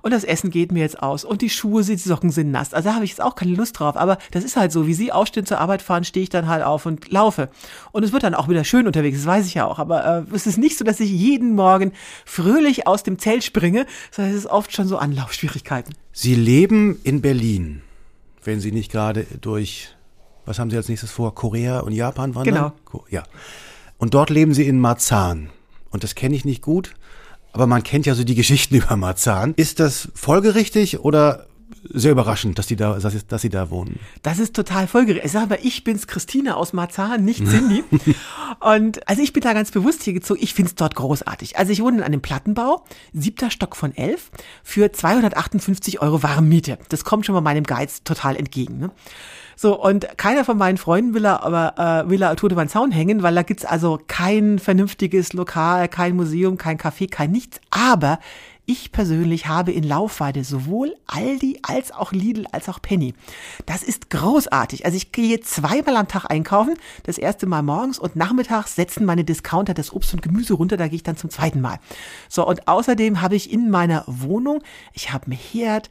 Und 0.00 0.12
das 0.12 0.24
Essen 0.24 0.48
geht 0.48 0.72
mir 0.72 0.80
jetzt 0.80 1.02
aus. 1.02 1.26
Und 1.26 1.42
die 1.42 1.50
Schuhe, 1.50 1.84
die 1.84 1.94
Socken 1.96 2.30
sind 2.30 2.52
nass. 2.52 2.72
Also 2.72 2.88
da 2.88 2.94
habe 2.94 3.04
ich 3.04 3.10
jetzt 3.10 3.20
auch 3.20 3.34
keine 3.34 3.52
Lust 3.52 3.78
drauf. 3.78 3.98
Aber 3.98 4.16
das 4.30 4.44
ist 4.44 4.56
halt 4.56 4.72
so. 4.72 4.86
Wie 4.86 4.94
Sie 4.94 5.12
aufstehen 5.12 5.44
zur 5.44 5.60
Arbeit 5.60 5.82
fahren, 5.82 6.04
stehe 6.04 6.22
ich 6.22 6.30
dann 6.30 6.48
halt 6.48 6.64
auf 6.64 6.86
und 6.86 7.12
laufe. 7.12 7.50
Und 7.92 8.02
es 8.02 8.12
wird 8.12 8.22
dann 8.22 8.34
auch 8.34 8.48
wieder 8.48 8.64
schön 8.64 8.77
unterwegs. 8.86 9.18
Das 9.18 9.26
weiß 9.26 9.46
ich 9.46 9.54
ja 9.54 9.66
auch. 9.66 9.78
Aber 9.78 10.26
äh, 10.30 10.34
es 10.34 10.46
ist 10.46 10.58
nicht 10.58 10.78
so, 10.78 10.84
dass 10.84 11.00
ich 11.00 11.10
jeden 11.10 11.54
Morgen 11.54 11.92
fröhlich 12.24 12.86
aus 12.86 13.02
dem 13.02 13.18
Zelt 13.18 13.44
springe, 13.44 13.86
sondern 14.10 14.32
es 14.34 14.40
ist 14.40 14.50
oft 14.50 14.72
schon 14.72 14.86
so 14.86 14.98
Anlaufschwierigkeiten. 14.98 15.94
Sie 16.12 16.34
leben 16.34 16.98
in 17.04 17.20
Berlin, 17.20 17.82
wenn 18.44 18.60
Sie 18.60 18.72
nicht 18.72 18.90
gerade 18.90 19.26
durch, 19.40 19.88
was 20.46 20.58
haben 20.58 20.70
Sie 20.70 20.76
als 20.76 20.88
nächstes 20.88 21.10
vor, 21.10 21.34
Korea 21.34 21.80
und 21.80 21.92
Japan 21.92 22.34
wandern? 22.34 22.72
Genau. 22.90 23.04
Ja. 23.10 23.24
Und 23.98 24.14
dort 24.14 24.30
leben 24.30 24.54
Sie 24.54 24.66
in 24.66 24.80
Marzahn. 24.80 25.50
Und 25.90 26.04
das 26.04 26.14
kenne 26.14 26.34
ich 26.36 26.44
nicht 26.44 26.62
gut, 26.62 26.94
aber 27.52 27.66
man 27.66 27.82
kennt 27.82 28.06
ja 28.06 28.14
so 28.14 28.24
die 28.24 28.34
Geschichten 28.34 28.74
über 28.76 28.96
Marzahn. 28.96 29.54
Ist 29.56 29.80
das 29.80 30.08
folgerichtig 30.14 31.00
oder 31.00 31.46
sehr 31.84 32.12
überraschend, 32.12 32.58
dass 32.58 32.66
die 32.66 32.76
da, 32.76 32.98
dass, 32.98 33.26
dass 33.26 33.42
sie 33.42 33.48
da 33.48 33.70
wohnen. 33.70 33.98
Das 34.22 34.38
ist 34.38 34.54
total 34.54 34.86
folgerichtig. 34.86 35.26
Ich 35.26 35.32
sage 35.32 35.44
aber, 35.44 35.64
ich 35.64 35.84
bin's 35.84 36.06
Christine 36.06 36.56
aus 36.56 36.72
Marzahn, 36.72 37.24
nicht 37.24 37.46
Cindy. 37.46 37.84
und 38.60 39.06
also 39.08 39.22
ich 39.22 39.32
bin 39.32 39.42
da 39.42 39.52
ganz 39.52 39.70
bewusst 39.70 40.02
hier 40.02 40.12
gezogen. 40.12 40.40
Ich 40.42 40.54
find's 40.54 40.74
dort 40.74 40.94
großartig. 40.94 41.58
Also 41.58 41.72
ich 41.72 41.82
wohne 41.82 41.98
in 41.98 42.02
einem 42.02 42.20
Plattenbau, 42.20 42.84
siebter 43.12 43.50
Stock 43.50 43.76
von 43.76 43.96
elf, 43.96 44.30
für 44.62 44.92
258 44.92 46.00
Euro 46.02 46.22
Warmmiete. 46.22 46.78
Das 46.88 47.04
kommt 47.04 47.26
schon 47.26 47.34
mal 47.34 47.40
meinem 47.40 47.64
Geiz 47.64 48.02
total 48.02 48.36
entgegen. 48.36 48.78
Ne? 48.78 48.90
So, 49.60 49.80
und 49.80 50.06
keiner 50.16 50.44
von 50.44 50.56
meinen 50.56 50.78
Freunden 50.78 51.14
will 51.14 51.24
er 51.24 51.42
aber 51.42 52.04
äh, 52.06 52.08
will 52.08 52.22
er 52.22 52.36
Tour 52.36 52.48
de 52.48 52.56
Van 52.56 52.68
Zaun 52.68 52.92
hängen, 52.92 53.24
weil 53.24 53.34
da 53.34 53.42
gibt's 53.42 53.64
also 53.64 53.98
kein 54.06 54.60
vernünftiges 54.60 55.32
Lokal, 55.32 55.88
kein 55.88 56.14
Museum, 56.14 56.58
kein 56.58 56.78
Café, 56.78 57.10
kein 57.10 57.32
nichts. 57.32 57.60
Aber 57.70 58.20
ich 58.68 58.92
persönlich 58.92 59.46
habe 59.46 59.72
in 59.72 59.82
Laufweide 59.82 60.44
sowohl 60.44 60.94
Aldi 61.06 61.60
als 61.62 61.90
auch 61.90 62.12
Lidl 62.12 62.46
als 62.52 62.68
auch 62.68 62.82
Penny. 62.82 63.14
Das 63.64 63.82
ist 63.82 64.10
großartig. 64.10 64.84
Also 64.84 64.98
ich 64.98 65.10
gehe 65.10 65.40
zweimal 65.40 65.96
am 65.96 66.06
Tag 66.06 66.26
einkaufen. 66.26 66.74
Das 67.04 67.16
erste 67.16 67.46
Mal 67.46 67.62
morgens 67.62 67.98
und 67.98 68.14
nachmittags 68.14 68.76
setzen 68.76 69.06
meine 69.06 69.24
Discounter 69.24 69.72
das 69.72 69.90
Obst 69.90 70.12
und 70.12 70.20
Gemüse 70.20 70.52
runter. 70.52 70.76
Da 70.76 70.86
gehe 70.86 70.96
ich 70.96 71.02
dann 71.02 71.16
zum 71.16 71.30
zweiten 71.30 71.62
Mal. 71.62 71.80
So, 72.28 72.46
und 72.46 72.68
außerdem 72.68 73.22
habe 73.22 73.36
ich 73.36 73.50
in 73.50 73.70
meiner 73.70 74.04
Wohnung, 74.06 74.62
ich 74.92 75.14
habe 75.14 75.24
einen 75.26 75.38
Herd, 75.38 75.88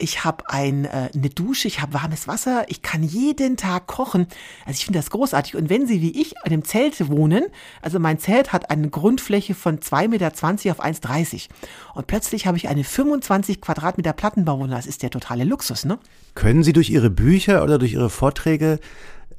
ich 0.00 0.24
habe 0.24 0.48
ein, 0.48 0.84
äh, 0.84 1.10
eine 1.14 1.30
Dusche, 1.30 1.68
ich 1.68 1.80
habe 1.80 1.94
warmes 1.94 2.26
Wasser, 2.26 2.64
ich 2.68 2.82
kann 2.82 3.02
jeden 3.02 3.56
Tag 3.56 3.86
kochen. 3.86 4.26
Also 4.64 4.78
ich 4.78 4.84
finde 4.84 4.98
das 4.98 5.10
großartig. 5.10 5.56
Und 5.56 5.70
wenn 5.70 5.86
Sie 5.86 6.00
wie 6.00 6.20
ich 6.20 6.32
in 6.44 6.52
einem 6.52 6.64
Zelt 6.64 7.08
wohnen, 7.08 7.44
also 7.82 7.98
mein 7.98 8.18
Zelt 8.18 8.52
hat 8.52 8.70
eine 8.70 8.88
Grundfläche 8.88 9.54
von 9.54 9.78
2,20 9.78 10.08
Meter 10.08 10.26
auf 10.28 10.84
1,30 10.84 11.48
und 11.94 12.06
plötzlich 12.06 12.46
habe 12.46 12.56
ich 12.56 12.68
eine 12.68 12.84
25 12.84 13.60
Quadratmeter 13.60 14.12
Plattenbauwohnung. 14.12 14.70
Das 14.70 14.86
ist 14.86 15.02
der 15.02 15.10
totale 15.10 15.44
Luxus, 15.44 15.84
ne? 15.84 15.98
Können 16.34 16.62
Sie 16.62 16.72
durch 16.72 16.90
Ihre 16.90 17.10
Bücher 17.10 17.62
oder 17.62 17.78
durch 17.78 17.92
Ihre 17.92 18.10
Vorträge 18.10 18.78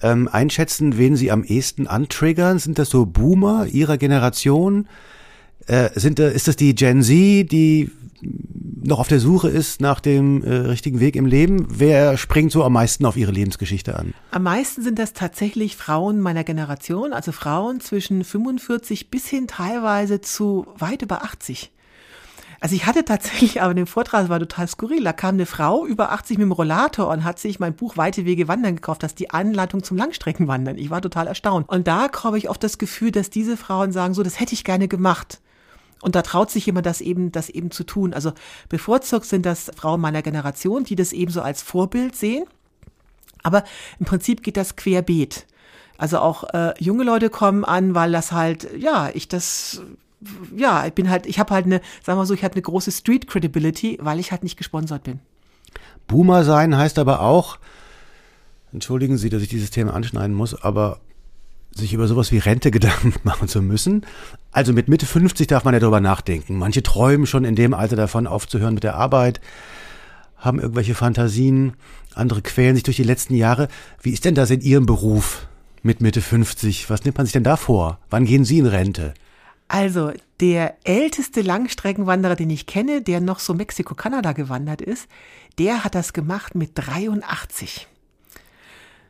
ähm, 0.01 0.27
einschätzen, 0.31 0.97
wen 0.97 1.15
Sie 1.15 1.31
am 1.31 1.43
ehesten 1.43 1.87
antriggern? 1.87 2.59
Sind 2.59 2.79
das 2.79 2.89
so 2.89 3.05
Boomer 3.05 3.67
Ihrer 3.67 3.97
Generation? 3.97 4.87
Äh, 5.67 5.89
sind, 5.99 6.19
äh, 6.19 6.33
ist 6.33 6.47
das 6.47 6.55
die 6.55 6.75
Gen 6.75 7.03
Z, 7.03 7.51
die 7.51 7.91
noch 8.83 8.99
auf 8.99 9.07
der 9.07 9.19
Suche 9.19 9.49
ist 9.49 9.81
nach 9.81 9.99
dem 9.99 10.43
äh, 10.43 10.53
richtigen 10.53 10.99
Weg 10.99 11.15
im 11.15 11.25
Leben? 11.25 11.67
Wer 11.69 12.17
springt 12.17 12.51
so 12.51 12.63
am 12.63 12.73
meisten 12.73 13.05
auf 13.05 13.17
ihre 13.17 13.31
Lebensgeschichte 13.31 13.97
an? 13.97 14.13
Am 14.31 14.43
meisten 14.43 14.81
sind 14.81 14.97
das 14.99 15.13
tatsächlich 15.13 15.77
Frauen 15.77 16.19
meiner 16.19 16.43
Generation, 16.43 17.13
also 17.13 17.31
Frauen 17.31 17.79
zwischen 17.79 18.23
45 18.23 19.11
bis 19.11 19.27
hin 19.27 19.47
teilweise 19.47 20.21
zu 20.21 20.65
weit 20.77 21.01
über 21.03 21.23
80. 21.23 21.71
Also 22.59 22.75
ich 22.75 22.85
hatte 22.85 23.03
tatsächlich, 23.03 23.61
aber 23.61 23.73
den 23.73 23.87
Vortrag 23.87 24.29
war 24.29 24.39
total 24.39 24.67
skurril. 24.67 25.03
Da 25.03 25.13
kam 25.13 25.35
eine 25.35 25.47
Frau 25.47 25.83
über 25.85 26.11
80 26.11 26.37
mit 26.37 26.45
dem 26.45 26.51
Rollator 26.51 27.07
und 27.07 27.23
hat 27.23 27.39
sich 27.39 27.59
mein 27.59 27.73
Buch 27.73 27.97
Weite 27.97 28.23
Wege 28.25 28.47
wandern 28.47 28.75
gekauft. 28.75 29.01
Das 29.01 29.13
ist 29.13 29.19
die 29.19 29.31
Anleitung 29.31 29.83
zum 29.83 29.97
Langstreckenwandern. 29.97 30.77
Ich 30.77 30.91
war 30.91 31.01
total 31.01 31.25
erstaunt. 31.25 31.67
Und 31.69 31.87
da 31.87 32.07
habe 32.23 32.37
ich 32.37 32.49
oft 32.49 32.63
das 32.63 32.77
Gefühl, 32.77 33.09
dass 33.11 33.31
diese 33.31 33.57
Frauen 33.57 33.91
sagen, 33.91 34.13
so, 34.13 34.21
das 34.21 34.39
hätte 34.39 34.53
ich 34.53 34.63
gerne 34.63 34.87
gemacht. 34.87 35.41
Und 36.01 36.15
da 36.15 36.21
traut 36.21 36.49
sich 36.49 36.65
jemand 36.65 36.85
das 36.85 36.99
eben, 37.01 37.31
das 37.31 37.49
eben 37.49 37.71
zu 37.71 37.83
tun. 37.83 38.13
Also 38.13 38.33
bevorzugt 38.69 39.25
sind 39.25 39.45
das 39.45 39.71
Frauen 39.75 40.01
meiner 40.01 40.21
Generation, 40.21 40.83
die 40.83 40.95
das 40.95 41.13
eben 41.13 41.31
so 41.31 41.41
als 41.41 41.61
Vorbild 41.61 42.15
sehen. 42.15 42.45
Aber 43.43 43.63
im 43.99 44.05
Prinzip 44.05 44.43
geht 44.43 44.57
das 44.57 44.75
querbeet. 44.75 45.45
Also 45.97 46.19
auch 46.19 46.43
äh, 46.53 46.73
junge 46.79 47.03
Leute 47.03 47.29
kommen 47.29 47.63
an, 47.63 47.93
weil 47.93 48.11
das 48.11 48.31
halt, 48.31 48.67
ja, 48.77 49.09
ich 49.13 49.27
das, 49.27 49.81
ja, 50.55 50.85
ich 50.87 50.93
bin 50.93 51.09
halt, 51.09 51.27
ich 51.27 51.37
habe 51.37 51.53
halt 51.53 51.65
eine, 51.65 51.81
sagen 52.03 52.19
wir 52.19 52.25
so, 52.25 52.33
ich 52.33 52.43
habe 52.43 52.55
eine 52.55 52.63
große 52.63 52.91
Street 52.91 53.27
Credibility, 53.27 53.99
weil 54.01 54.19
ich 54.19 54.31
halt 54.31 54.41
nicht 54.41 54.57
gesponsert 54.57 55.03
bin. 55.03 55.19
Boomer 56.07 56.43
sein 56.43 56.75
heißt 56.75 56.97
aber 56.97 57.21
auch, 57.21 57.59
entschuldigen 58.73 59.17
Sie, 59.17 59.29
dass 59.29 59.43
ich 59.43 59.49
dieses 59.49 59.69
Thema 59.69 59.93
anschneiden 59.93 60.35
muss, 60.35 60.59
aber 60.59 60.99
sich 61.73 61.93
über 61.93 62.07
sowas 62.07 62.31
wie 62.31 62.37
Rente 62.37 62.71
Gedanken 62.71 63.13
machen 63.23 63.47
zu 63.47 63.61
müssen. 63.61 64.05
Also 64.51 64.73
mit 64.73 64.87
Mitte 64.87 65.05
50 65.05 65.47
darf 65.47 65.63
man 65.63 65.73
ja 65.73 65.79
darüber 65.79 66.01
nachdenken. 66.01 66.57
Manche 66.57 66.83
träumen 66.83 67.25
schon 67.25 67.45
in 67.45 67.55
dem 67.55 67.73
Alter 67.73 67.95
davon 67.95 68.27
aufzuhören 68.27 68.73
mit 68.73 68.83
der 68.83 68.95
Arbeit, 68.95 69.41
haben 70.37 70.59
irgendwelche 70.59 70.95
Fantasien, 70.95 71.73
andere 72.15 72.41
quälen 72.41 72.75
sich 72.75 72.83
durch 72.83 72.97
die 72.97 73.03
letzten 73.03 73.35
Jahre. 73.35 73.67
Wie 74.01 74.11
ist 74.11 74.25
denn 74.25 74.35
das 74.35 74.49
in 74.49 74.61
Ihrem 74.61 74.85
Beruf 74.85 75.47
mit 75.83 76.01
Mitte 76.01 76.21
50? 76.21 76.89
Was 76.89 77.05
nimmt 77.05 77.17
man 77.17 77.25
sich 77.25 77.33
denn 77.33 77.43
da 77.43 77.55
vor? 77.55 77.99
Wann 78.09 78.25
gehen 78.25 78.43
Sie 78.43 78.59
in 78.59 78.65
Rente? 78.65 79.13
Also, 79.67 80.11
der 80.41 80.75
älteste 80.83 81.41
Langstreckenwanderer, 81.41 82.35
den 82.35 82.49
ich 82.49 82.65
kenne, 82.65 83.01
der 83.01 83.21
noch 83.21 83.39
so 83.39 83.53
Mexiko-Kanada 83.53 84.33
gewandert 84.33 84.81
ist, 84.81 85.07
der 85.59 85.85
hat 85.85 85.95
das 85.95 86.11
gemacht 86.11 86.55
mit 86.55 86.71
83. 86.75 87.87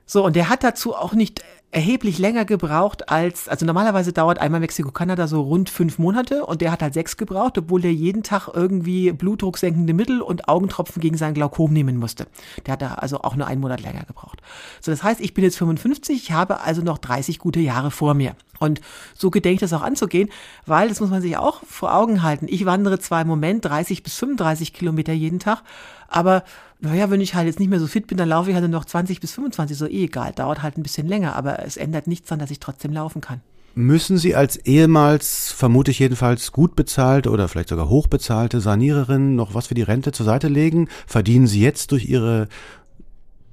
So, 0.05 0.24
und 0.24 0.36
der 0.36 0.49
hat 0.49 0.64
dazu 0.64 0.93
auch 0.93 1.14
nicht 1.14 1.43
erheblich 1.72 2.19
länger 2.19 2.43
gebraucht 2.43 3.09
als, 3.09 3.47
also 3.47 3.65
normalerweise 3.65 4.11
dauert 4.11 4.39
einmal 4.39 4.59
Mexiko-Kanada 4.59 5.28
so 5.28 5.41
rund 5.41 5.69
fünf 5.69 5.99
Monate 5.99 6.45
und 6.45 6.59
der 6.59 6.72
hat 6.72 6.82
halt 6.82 6.93
sechs 6.93 7.15
gebraucht, 7.15 7.57
obwohl 7.57 7.82
der 7.82 7.93
jeden 7.93 8.24
Tag 8.24 8.49
irgendwie 8.53 9.13
blutdrucksenkende 9.13 9.93
Mittel 9.93 10.22
und 10.22 10.49
Augentropfen 10.49 11.01
gegen 11.01 11.15
sein 11.15 11.34
Glaukom 11.34 11.72
nehmen 11.72 11.95
musste. 11.97 12.28
Der 12.65 12.74
hat 12.74 12.82
da 12.82 12.95
also 12.95 13.22
auch 13.22 13.38
nur 13.38 13.47
einen 13.47 13.61
Monat 13.61 13.82
länger 13.82 14.03
gebraucht. 14.03 14.41
So, 14.82 14.91
das 14.91 15.01
heißt, 15.01 15.22
ich 15.22 15.34
bin 15.34 15.45
jetzt 15.45 15.57
55, 15.57 16.22
ich 16.22 16.32
habe 16.34 16.59
also 16.59 16.82
noch 16.82 16.97
30 16.97 17.39
gute 17.39 17.61
Jahre 17.61 17.89
vor 17.89 18.15
mir. 18.15 18.36
Und 18.59 18.82
so 19.15 19.32
gedenke 19.32 19.55
ich 19.55 19.59
das 19.61 19.74
auch 19.74 19.82
anzugehen, 19.82 20.30
weil, 20.65 20.89
das 20.89 20.99
muss 20.99 21.09
man 21.09 21.22
sich 21.22 21.38
auch 21.38 21.61
vor 21.65 21.95
Augen 21.95 22.22
halten, 22.22 22.47
ich 22.49 22.65
wandere 22.65 22.99
zwar 22.99 23.22
im 23.22 23.28
Moment 23.28 23.63
30 23.63 24.03
bis 24.03 24.15
35 24.15 24.74
Kilometer 24.74 25.13
jeden 25.13 25.39
Tag, 25.39 25.63
aber 26.09 26.43
naja, 26.82 27.10
wenn 27.12 27.22
ich 27.22 27.36
halt 27.36 27.48
jetzt 27.48 27.60
nicht 27.60 27.70
mehr 27.70 27.80
so 27.80 27.88
fit 27.88 28.08
bin, 28.08 28.18
dann 28.18 28.30
laufe 28.30 28.50
ich 28.50 28.56
halt 28.56 28.70
noch 28.70 28.86
20 28.86 29.20
bis 29.20 29.32
25, 29.34 29.78
so 29.78 29.86
eh 29.86 30.06
egal, 30.06 30.34
dauert 30.34 30.64
halt 30.64 30.78
ein 30.78 30.84
bisschen 30.84 31.08
länger, 31.08 31.36
aber 31.36 31.64
es 31.64 31.78
ändert 31.78 32.08
nichts 32.08 32.28
daran, 32.28 32.40
dass 32.40 32.52
ich 32.52 32.60
trotzdem 32.60 32.92
laufen 32.92 33.22
kann. 33.22 33.42
Müssen 33.74 34.18
Sie 34.18 34.36
als 34.36 34.58
ehemals, 34.58 35.52
vermute 35.52 35.92
ich 35.92 36.00
jedenfalls, 36.00 36.52
gut 36.52 36.76
bezahlte 36.76 37.30
oder 37.30 37.48
vielleicht 37.48 37.70
sogar 37.70 37.88
hochbezahlte 37.88 38.60
Saniererin 38.60 39.36
noch 39.36 39.54
was 39.54 39.68
für 39.68 39.76
die 39.76 39.82
Rente 39.82 40.12
zur 40.12 40.26
Seite 40.26 40.50
legen? 40.50 40.90
Verdienen 41.08 41.48
Sie 41.48 41.62
jetzt 41.62 41.92
durch 41.92 42.06
Ihre 42.06 42.50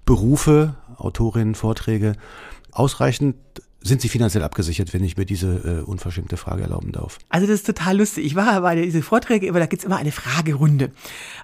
Berufe, 0.05 0.75
Autorinnen, 0.97 1.55
Vorträge, 1.55 2.15
ausreichend 2.73 3.37
sind 3.89 4.01
Sie 4.01 4.09
finanziell 4.09 4.45
abgesichert, 4.45 4.95
wenn 4.95 5.03
ich 5.03 5.17
mir 5.17 5.25
diese 5.25 5.83
äh, 5.83 5.85
unverschämte 5.85 6.37
Frage 6.37 6.63
erlauben 6.63 6.93
darf? 6.93 7.19
Also 7.29 7.47
das 7.47 7.57
ist 7.57 7.67
total 7.67 7.99
lustig. 7.99 8.25
Ich 8.25 8.35
war 8.35 8.61
bei 8.61 8.77
diesen 8.77 9.03
Vorträgen 9.03 9.47
immer, 9.47 9.59
da 9.59 9.67
gibt's 9.67 9.85
immer 9.85 9.97
eine 9.97 10.13
Fragerunde. 10.13 10.93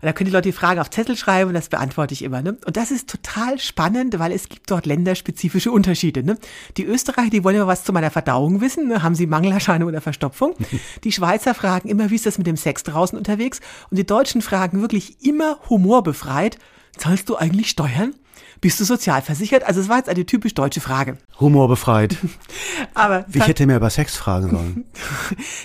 Da 0.02 0.12
können 0.12 0.26
die 0.26 0.32
Leute 0.32 0.48
die 0.48 0.52
Fragen 0.52 0.80
auf 0.80 0.90
Zettel 0.90 1.16
schreiben 1.16 1.48
und 1.48 1.54
das 1.54 1.68
beantworte 1.68 2.14
ich 2.14 2.22
immer. 2.22 2.42
Ne? 2.42 2.56
Und 2.66 2.76
das 2.76 2.90
ist 2.90 3.08
total 3.08 3.58
spannend, 3.58 4.18
weil 4.18 4.32
es 4.32 4.48
gibt 4.48 4.70
dort 4.70 4.86
länderspezifische 4.86 5.72
Unterschiede. 5.72 6.22
Ne? 6.22 6.38
Die 6.76 6.84
Österreicher, 6.84 7.30
die 7.30 7.42
wollen 7.42 7.56
immer 7.56 7.66
was 7.66 7.84
zu 7.84 7.92
meiner 7.92 8.10
Verdauung 8.10 8.60
wissen. 8.60 8.88
Ne? 8.88 9.02
Haben 9.02 9.14
sie 9.14 9.26
Mangelerscheinung 9.26 9.88
oder 9.88 10.00
Verstopfung? 10.00 10.54
Die 11.04 11.12
Schweizer 11.12 11.54
fragen 11.54 11.88
immer, 11.88 12.10
wie 12.10 12.14
ist 12.14 12.26
das 12.26 12.38
mit 12.38 12.46
dem 12.46 12.56
Sex 12.56 12.82
draußen 12.82 13.16
unterwegs? 13.16 13.60
Und 13.90 13.98
die 13.98 14.06
Deutschen 14.06 14.42
fragen 14.42 14.80
wirklich 14.80 15.24
immer 15.24 15.58
humorbefreit, 15.68 16.58
zahlst 16.96 17.28
du 17.28 17.36
eigentlich 17.36 17.70
Steuern? 17.70 18.14
Bist 18.60 18.80
du 18.80 18.84
sozialversichert? 18.84 19.64
Also 19.64 19.80
es 19.80 19.88
war 19.88 19.98
jetzt 19.98 20.08
eine 20.08 20.24
typisch 20.24 20.54
deutsche 20.54 20.80
Frage. 20.80 21.18
Humorbefreit. 21.40 22.16
Aber 22.94 23.26
ich 23.32 23.46
hätte 23.46 23.66
mehr 23.66 23.76
über 23.76 23.90
Sex 23.90 24.16
fragen 24.16 24.50
sollen. 24.50 24.84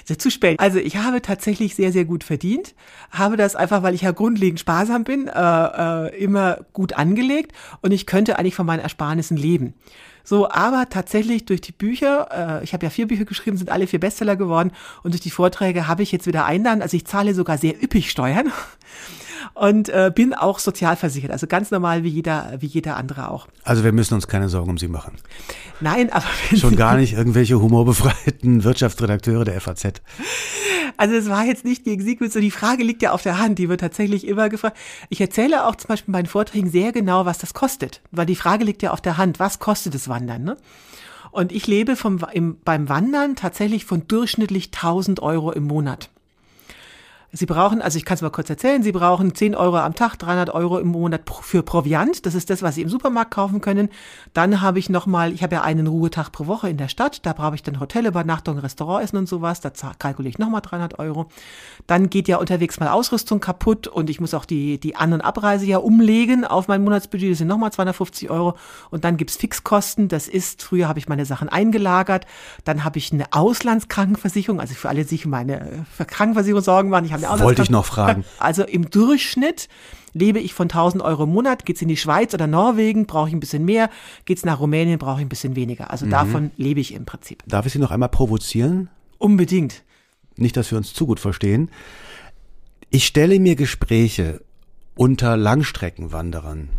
zu 0.17 0.29
spät. 0.29 0.59
Also 0.59 0.79
ich 0.79 0.97
habe 0.97 1.21
tatsächlich 1.21 1.75
sehr, 1.75 1.91
sehr 1.91 2.05
gut 2.05 2.23
verdient. 2.23 2.75
Habe 3.11 3.37
das 3.37 3.55
einfach, 3.55 3.83
weil 3.83 3.95
ich 3.95 4.01
ja 4.01 4.11
grundlegend 4.11 4.59
sparsam 4.59 5.03
bin, 5.03 5.27
äh, 5.27 5.31
äh, 5.33 6.23
immer 6.23 6.59
gut 6.73 6.93
angelegt 6.93 7.53
und 7.81 7.91
ich 7.91 8.05
könnte 8.05 8.37
eigentlich 8.37 8.55
von 8.55 8.65
meinen 8.65 8.81
Ersparnissen 8.81 9.37
leben. 9.37 9.73
So, 10.23 10.49
aber 10.49 10.89
tatsächlich 10.89 11.45
durch 11.45 11.61
die 11.61 11.71
Bücher, 11.71 12.59
äh, 12.59 12.63
ich 12.63 12.73
habe 12.73 12.85
ja 12.85 12.89
vier 12.89 13.07
Bücher 13.07 13.25
geschrieben, 13.25 13.57
sind 13.57 13.71
alle 13.71 13.87
vier 13.87 13.99
Bestseller 13.99 14.35
geworden 14.35 14.71
und 15.03 15.13
durch 15.13 15.21
die 15.21 15.31
Vorträge 15.31 15.87
habe 15.87 16.03
ich 16.03 16.11
jetzt 16.11 16.27
wieder 16.27 16.45
Einnahmen. 16.45 16.81
Also 16.81 16.97
ich 16.97 17.05
zahle 17.05 17.33
sogar 17.33 17.57
sehr 17.57 17.81
üppig 17.81 18.11
Steuern 18.11 18.51
und 19.53 19.89
äh, 19.89 20.11
bin 20.13 20.33
auch 20.33 20.59
sozialversichert, 20.59 21.31
also 21.31 21.47
ganz 21.47 21.71
normal 21.71 22.03
wie 22.03 22.09
jeder, 22.09 22.53
wie 22.59 22.67
jeder 22.67 22.97
andere 22.97 23.29
auch. 23.29 23.47
Also 23.63 23.83
wir 23.83 23.91
müssen 23.91 24.13
uns 24.13 24.27
keine 24.27 24.49
Sorgen 24.49 24.71
um 24.71 24.77
Sie 24.77 24.87
machen. 24.87 25.13
Nein, 25.81 26.11
aber 26.11 26.25
schon 26.55 26.75
gar 26.75 26.97
nicht 26.97 27.13
irgendwelche 27.13 27.59
humorbefreiten 27.59 28.63
Wirtschaftsredakteure 28.63 29.45
der 29.45 29.59
FAZ. 29.61 30.01
Also 30.97 31.15
es 31.15 31.29
war 31.29 31.45
jetzt 31.45 31.63
nicht 31.63 31.85
gegen 31.85 32.03
Siegfried, 32.03 32.33
so 32.33 32.41
die 32.41 32.51
Frage 32.51 32.83
liegt 32.83 33.01
ja 33.01 33.11
auf 33.11 33.21
der 33.21 33.37
Hand, 33.37 33.57
die 33.57 33.69
wird 33.69 33.79
tatsächlich 33.79 34.27
immer 34.27 34.49
gefragt. 34.49 34.77
Ich 35.07 35.21
erzähle 35.21 35.65
auch 35.65 35.75
zum 35.75 35.87
Beispiel 35.87 36.11
bei 36.11 36.19
meinen 36.19 36.27
Vorträgen 36.27 36.69
sehr 36.69 36.91
genau, 36.91 37.25
was 37.25 37.37
das 37.37 37.53
kostet, 37.53 38.01
weil 38.11 38.25
die 38.25 38.35
Frage 38.35 38.65
liegt 38.65 38.81
ja 38.81 38.91
auf 38.91 38.99
der 38.99 39.17
Hand, 39.17 39.39
was 39.39 39.59
kostet 39.59 39.93
das 39.93 40.09
Wandern, 40.09 40.43
ne? 40.43 40.57
Und 41.31 41.51
ich 41.51 41.67
lebe 41.67 41.95
vom, 41.95 42.19
im, 42.33 42.57
beim 42.65 42.89
Wandern 42.89 43.35
tatsächlich 43.35 43.85
von 43.85 44.07
durchschnittlich 44.07 44.71
1000 44.73 45.21
Euro 45.21 45.51
im 45.51 45.63
Monat. 45.63 46.09
Sie 47.31 47.45
brauchen, 47.45 47.79
also 47.83 47.97
ich 47.97 48.05
kann 48.05 48.15
es 48.15 48.23
mal 48.23 48.31
kurz 48.31 48.49
erzählen, 48.49 48.81
Sie 48.81 48.91
brauchen 48.91 49.35
10 49.35 49.53
Euro 49.53 49.77
am 49.77 49.93
Tag, 49.93 50.17
300 50.17 50.49
Euro 50.49 50.79
im 50.79 50.87
Monat 50.87 51.21
für 51.41 51.61
Proviant. 51.61 52.25
Das 52.25 52.33
ist 52.33 52.49
das, 52.49 52.63
was 52.63 52.73
Sie 52.73 52.81
im 52.81 52.89
Supermarkt 52.89 53.29
kaufen 53.29 53.61
können. 53.61 53.89
Dann 54.33 54.61
habe 54.61 54.79
ich 54.79 54.89
nochmal, 54.89 55.31
ich 55.31 55.43
habe 55.43 55.55
ja 55.55 55.61
einen 55.61 55.85
Ruhetag 55.85 56.31
pro 56.31 56.47
Woche 56.47 56.69
in 56.69 56.77
der 56.77 56.87
Stadt. 56.87 57.23
Da 57.27 57.33
brauche 57.33 57.53
ich 57.53 57.61
dann 57.61 57.79
Hotelübernachtung, 57.79 58.57
Restaurantessen 58.57 59.19
und 59.19 59.29
sowas. 59.29 59.61
Da 59.61 59.71
kalkuliere 59.99 60.31
ich 60.31 60.39
nochmal 60.39 60.61
300 60.61 60.97
Euro. 60.97 61.27
Dann 61.85 62.09
geht 62.09 62.27
ja 62.27 62.37
unterwegs 62.37 62.79
mal 62.79 62.89
Ausrüstung 62.89 63.39
kaputt 63.39 63.87
und 63.87 64.09
ich 64.09 64.19
muss 64.19 64.33
auch 64.33 64.45
die, 64.45 64.79
die 64.79 64.95
An- 64.95 65.13
und 65.13 65.21
Abreise 65.21 65.67
ja 65.67 65.77
umlegen 65.77 66.45
auf 66.45 66.67
mein 66.67 66.83
Monatsbudget. 66.83 67.31
Das 67.31 67.37
sind 67.37 67.47
nochmal 67.47 67.71
250 67.71 68.31
Euro. 68.31 68.55
Und 68.89 69.03
dann 69.03 69.17
gibt's 69.17 69.35
Fixkosten. 69.35 70.07
Das 70.07 70.27
ist, 70.27 70.63
früher 70.63 70.87
habe 70.87 70.97
ich 70.97 71.07
meine 71.07 71.25
Sachen 71.25 71.47
eingelagert. 71.47 72.25
Dann 72.63 72.83
habe 72.83 72.97
ich 72.97 73.13
eine 73.13 73.25
Auslandskrankenversicherung. 73.33 74.59
Also 74.59 74.73
für 74.73 74.89
alle, 74.89 75.03
die 75.03 75.09
sich 75.09 75.27
meine 75.27 75.85
Krankenversicherung 75.99 76.63
sorgen 76.63 76.89
waren. 76.89 77.05
Ich 77.05 77.18
haben 77.27 77.41
Wollte 77.41 77.61
ich 77.61 77.69
noch 77.69 77.85
fragen. 77.85 78.23
Also 78.39 78.63
im 78.63 78.89
Durchschnitt 78.89 79.67
lebe 80.13 80.39
ich 80.39 80.53
von 80.53 80.65
1000 80.65 81.03
Euro 81.03 81.23
im 81.23 81.31
Monat. 81.31 81.65
Geht's 81.65 81.81
in 81.81 81.87
die 81.87 81.97
Schweiz 81.97 82.33
oder 82.33 82.47
Norwegen, 82.47 83.05
brauche 83.05 83.29
ich 83.29 83.33
ein 83.35 83.39
bisschen 83.39 83.65
mehr. 83.65 83.89
Geht's 84.25 84.45
nach 84.45 84.59
Rumänien, 84.59 84.99
brauche 84.99 85.19
ich 85.19 85.25
ein 85.25 85.29
bisschen 85.29 85.55
weniger. 85.55 85.91
Also 85.91 86.05
mhm. 86.05 86.11
davon 86.11 86.51
lebe 86.57 86.79
ich 86.79 86.93
im 86.93 87.05
Prinzip. 87.05 87.43
Darf 87.47 87.65
ich 87.65 87.73
Sie 87.73 87.79
noch 87.79 87.91
einmal 87.91 88.09
provozieren? 88.09 88.89
Unbedingt. 89.17 89.83
Nicht, 90.35 90.55
dass 90.57 90.71
wir 90.71 90.77
uns 90.77 90.93
zu 90.93 91.05
gut 91.05 91.19
verstehen. 91.19 91.69
Ich 92.89 93.05
stelle 93.05 93.39
mir 93.39 93.55
Gespräche 93.55 94.41
unter 94.95 95.37
Langstreckenwanderern. 95.37 96.69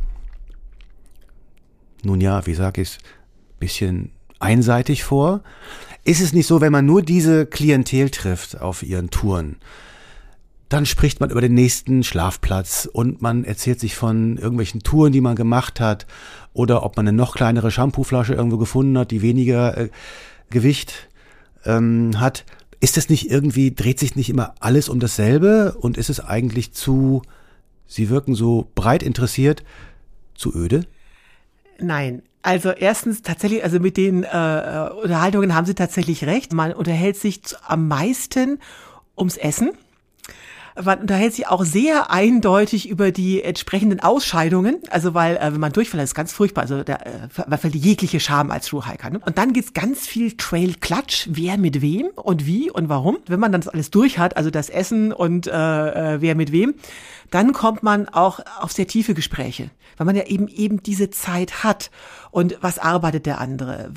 Nun 2.02 2.20
ja, 2.20 2.46
wie 2.46 2.54
sag 2.54 2.78
ich's, 2.78 2.98
bisschen 3.58 4.10
einseitig 4.38 5.04
vor. 5.04 5.42
Ist 6.04 6.20
es 6.20 6.32
nicht 6.32 6.46
so, 6.46 6.60
wenn 6.60 6.72
man 6.72 6.86
nur 6.86 7.02
diese 7.02 7.46
Klientel 7.46 8.10
trifft 8.10 8.60
auf 8.60 8.82
ihren 8.82 9.10
Touren, 9.10 9.56
dann 10.70 10.86
spricht 10.86 11.18
man 11.18 11.30
über 11.30 11.40
den 11.40 11.52
nächsten 11.52 12.04
Schlafplatz 12.04 12.88
und 12.90 13.20
man 13.20 13.44
erzählt 13.44 13.80
sich 13.80 13.96
von 13.96 14.38
irgendwelchen 14.38 14.82
Touren, 14.84 15.12
die 15.12 15.20
man 15.20 15.34
gemacht 15.34 15.80
hat 15.80 16.06
oder 16.52 16.84
ob 16.84 16.96
man 16.96 17.08
eine 17.08 17.16
noch 17.16 17.34
kleinere 17.34 17.72
Shampooflasche 17.72 18.34
irgendwo 18.34 18.56
gefunden 18.56 18.96
hat, 18.96 19.10
die 19.10 19.20
weniger 19.20 19.76
äh, 19.76 19.88
Gewicht 20.48 21.08
ähm, 21.64 22.20
hat. 22.20 22.44
Ist 22.78 22.96
es 22.96 23.08
nicht 23.08 23.30
irgendwie, 23.30 23.74
dreht 23.74 23.98
sich 23.98 24.14
nicht 24.14 24.30
immer 24.30 24.54
alles 24.60 24.88
um 24.88 25.00
dasselbe 25.00 25.76
und 25.80 25.98
ist 25.98 26.08
es 26.08 26.20
eigentlich 26.20 26.72
zu, 26.72 27.22
Sie 27.88 28.08
wirken 28.08 28.36
so 28.36 28.70
breit 28.76 29.02
interessiert, 29.02 29.64
zu 30.36 30.54
öde? 30.54 30.86
Nein, 31.80 32.22
also 32.42 32.70
erstens 32.70 33.22
tatsächlich, 33.22 33.64
also 33.64 33.80
mit 33.80 33.96
den 33.96 34.22
äh, 34.22 34.88
Unterhaltungen 35.02 35.52
haben 35.52 35.66
Sie 35.66 35.74
tatsächlich 35.74 36.26
recht. 36.26 36.52
Man 36.52 36.72
unterhält 36.72 37.16
sich 37.16 37.40
am 37.66 37.88
meisten 37.88 38.60
ums 39.16 39.36
Essen 39.36 39.72
man 40.82 41.00
unterhält 41.00 41.34
sich 41.34 41.48
auch 41.48 41.64
sehr 41.64 42.10
eindeutig 42.10 42.88
über 42.88 43.10
die 43.10 43.42
entsprechenden 43.42 44.00
Ausscheidungen. 44.00 44.78
Also 44.90 45.14
weil, 45.14 45.36
äh, 45.36 45.52
wenn 45.52 45.60
man 45.60 45.72
durchfällt, 45.72 46.02
ist 46.02 46.14
ganz 46.14 46.32
furchtbar. 46.32 46.62
Also 46.62 46.82
da 46.82 46.94
äh, 46.94 47.28
verfällt 47.28 47.74
jegliche 47.74 48.20
Scham 48.20 48.50
als 48.50 48.66
True 48.66 48.86
Hiker. 48.86 49.10
Ne? 49.10 49.20
Und 49.24 49.38
dann 49.38 49.52
geht's 49.52 49.72
ganz 49.72 50.06
viel 50.06 50.36
Trail-Klatsch, 50.36 51.28
wer 51.30 51.58
mit 51.58 51.82
wem 51.82 52.06
und 52.16 52.46
wie 52.46 52.70
und 52.70 52.88
warum. 52.88 53.18
Wenn 53.26 53.40
man 53.40 53.52
dann 53.52 53.60
das 53.60 53.68
alles 53.68 53.90
durch 53.90 54.18
hat, 54.18 54.36
also 54.36 54.50
das 54.50 54.70
Essen 54.70 55.12
und 55.12 55.46
äh, 55.46 56.14
äh, 56.14 56.20
wer 56.20 56.34
mit 56.34 56.52
wem, 56.52 56.74
dann 57.30 57.52
kommt 57.52 57.82
man 57.82 58.08
auch 58.08 58.40
auf 58.60 58.72
sehr 58.72 58.86
tiefe 58.86 59.14
Gespräche, 59.14 59.70
weil 59.96 60.06
man 60.06 60.16
ja 60.16 60.24
eben 60.24 60.48
eben 60.48 60.82
diese 60.82 61.10
Zeit 61.10 61.62
hat. 61.62 61.90
Und 62.30 62.58
was 62.60 62.78
arbeitet 62.78 63.26
der 63.26 63.40
andere? 63.40 63.92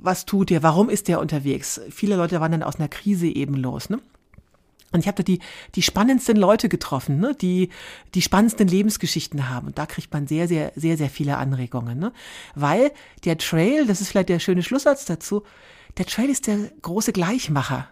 Was 0.00 0.24
tut 0.24 0.50
der? 0.50 0.62
Warum 0.62 0.88
ist 0.88 1.08
der 1.08 1.20
unterwegs? 1.20 1.80
Viele 1.90 2.16
Leute 2.16 2.40
waren 2.40 2.52
dann 2.52 2.62
aus 2.62 2.76
einer 2.76 2.88
Krise 2.88 3.26
eben 3.26 3.54
los. 3.54 3.90
Ne? 3.90 4.00
Und 4.92 5.00
ich 5.00 5.08
habe 5.08 5.16
da 5.16 5.22
die, 5.22 5.40
die 5.74 5.82
spannendsten 5.82 6.36
Leute 6.36 6.68
getroffen, 6.68 7.18
ne? 7.18 7.34
die 7.34 7.70
die 8.14 8.22
spannendsten 8.22 8.68
Lebensgeschichten 8.68 9.48
haben. 9.48 9.68
Und 9.68 9.78
da 9.78 9.86
kriegt 9.86 10.12
man 10.12 10.26
sehr, 10.26 10.48
sehr, 10.48 10.72
sehr, 10.76 10.96
sehr 10.96 11.10
viele 11.10 11.36
Anregungen. 11.38 11.98
Ne? 11.98 12.12
Weil 12.54 12.92
der 13.24 13.36
Trail, 13.36 13.86
das 13.86 14.00
ist 14.00 14.08
vielleicht 14.08 14.28
der 14.28 14.38
schöne 14.38 14.62
Schlusssatz 14.62 15.04
dazu, 15.04 15.42
der 15.98 16.06
Trail 16.06 16.30
ist 16.30 16.46
der 16.46 16.70
große 16.82 17.12
Gleichmacher. 17.12 17.88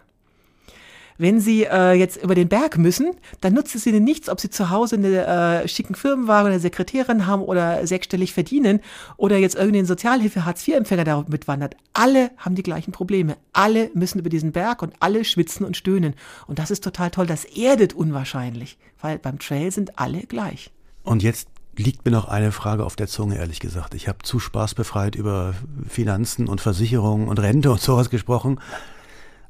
Wenn 1.17 1.39
Sie 1.39 1.63
äh, 1.63 1.93
jetzt 1.93 2.21
über 2.21 2.35
den 2.35 2.49
Berg 2.49 2.77
müssen, 2.77 3.11
dann 3.39 3.53
nutzt 3.53 3.73
es 3.75 3.85
Ihnen 3.85 4.03
nichts, 4.03 4.27
ob 4.27 4.41
Sie 4.41 4.49
zu 4.49 4.69
Hause 4.69 4.97
eine 4.97 5.63
äh, 5.63 5.67
schicken 5.67 5.95
Firmenwagen 5.95 6.51
oder 6.51 6.59
Sekretärin 6.59 7.25
haben 7.25 7.41
oder 7.41 7.87
sechsstellig 7.87 8.33
verdienen 8.33 8.81
oder 9.15 9.37
jetzt 9.37 9.55
irgendeinen 9.55 9.85
Sozialhilfe-Hartz-IV-Empfänger 9.85 11.05
da 11.05 11.25
mitwandert. 11.27 11.77
Alle 11.93 12.31
haben 12.37 12.55
die 12.55 12.63
gleichen 12.63 12.91
Probleme. 12.91 13.37
Alle 13.53 13.89
müssen 13.93 14.19
über 14.19 14.29
diesen 14.29 14.51
Berg 14.51 14.81
und 14.81 14.93
alle 14.99 15.23
schwitzen 15.23 15.65
und 15.65 15.77
stöhnen. 15.77 16.15
Und 16.47 16.59
das 16.59 16.69
ist 16.69 16.83
total 16.83 17.11
toll. 17.11 17.27
Das 17.27 17.45
erdet 17.45 17.93
unwahrscheinlich, 17.93 18.77
weil 18.99 19.17
beim 19.17 19.39
Trail 19.39 19.71
sind 19.71 19.97
alle 19.97 20.23
gleich. 20.23 20.71
Und 21.03 21.23
jetzt 21.23 21.47
liegt 21.77 22.05
mir 22.05 22.11
noch 22.11 22.27
eine 22.27 22.51
Frage 22.51 22.85
auf 22.85 22.95
der 22.95 23.07
Zunge, 23.07 23.37
ehrlich 23.37 23.59
gesagt. 23.59 23.93
Ich 23.93 24.07
habe 24.07 24.19
zu 24.23 24.39
spaßbefreit 24.39 25.15
über 25.15 25.53
Finanzen 25.87 26.47
und 26.47 26.61
Versicherungen 26.61 27.27
und 27.27 27.39
Rente 27.39 27.71
und 27.71 27.81
sowas 27.81 28.09
gesprochen. 28.09 28.59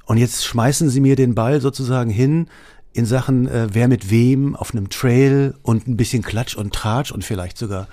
Und 0.06 0.18
jetzt 0.18 0.46
schmeißen 0.46 0.90
sie 0.90 1.02
mir 1.02 1.16
den 1.16 1.36
Ball 1.36 1.62
sozusagen 1.62 2.10
hin 2.10 2.48
in 2.94 3.06
Sachen, 3.06 3.48
äh, 3.48 3.68
wer 3.72 3.88
mit 3.88 4.10
wem 4.10 4.56
auf 4.56 4.72
einem 4.72 4.90
Trail 4.90 5.56
und 5.64 5.88
ein 5.88 5.98
bisschen 5.98 6.24
Klatsch 6.24 6.56
und 6.56 6.74
Tratsch 6.74 7.12
und 7.12 7.24
vielleicht 7.24 7.58
sogar 7.58 7.88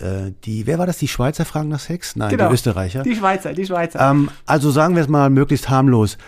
äh, 0.00 0.32
die, 0.44 0.66
wer 0.66 0.78
war 0.78 0.86
das, 0.86 0.98
die 0.98 1.08
Schweizer 1.08 1.44
fragen 1.44 1.68
nach 1.68 1.80
Sex? 1.80 2.16
Nein, 2.16 2.30
genau, 2.30 2.48
die 2.48 2.54
Österreicher. 2.54 3.02
Die 3.02 3.16
Schweizer, 3.16 3.54
die 3.54 3.64
Schweizer. 3.64 4.10
Ähm, 4.10 4.30
also 4.44 4.70
sagen 4.70 4.94
wir 4.94 5.02
es 5.02 5.08
mal 5.08 5.30
möglichst 5.30 5.70
harmlos. 5.70 6.18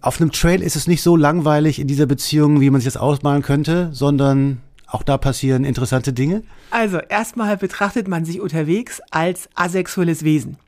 Auf 0.00 0.20
einem 0.20 0.30
Trail 0.30 0.62
ist 0.62 0.76
es 0.76 0.86
nicht 0.86 1.02
so 1.02 1.16
langweilig 1.16 1.80
in 1.80 1.88
dieser 1.88 2.06
Beziehung, 2.06 2.60
wie 2.60 2.70
man 2.70 2.80
sich 2.80 2.92
das 2.92 2.96
ausmalen 3.00 3.42
könnte, 3.42 3.88
sondern 3.92 4.60
auch 4.86 5.02
da 5.02 5.18
passieren 5.18 5.64
interessante 5.64 6.12
Dinge? 6.12 6.44
Also 6.70 6.98
erstmal 6.98 7.56
betrachtet 7.56 8.06
man 8.06 8.24
sich 8.24 8.40
unterwegs 8.40 9.00
als 9.10 9.48
asexuelles 9.56 10.22
Wesen. 10.22 10.58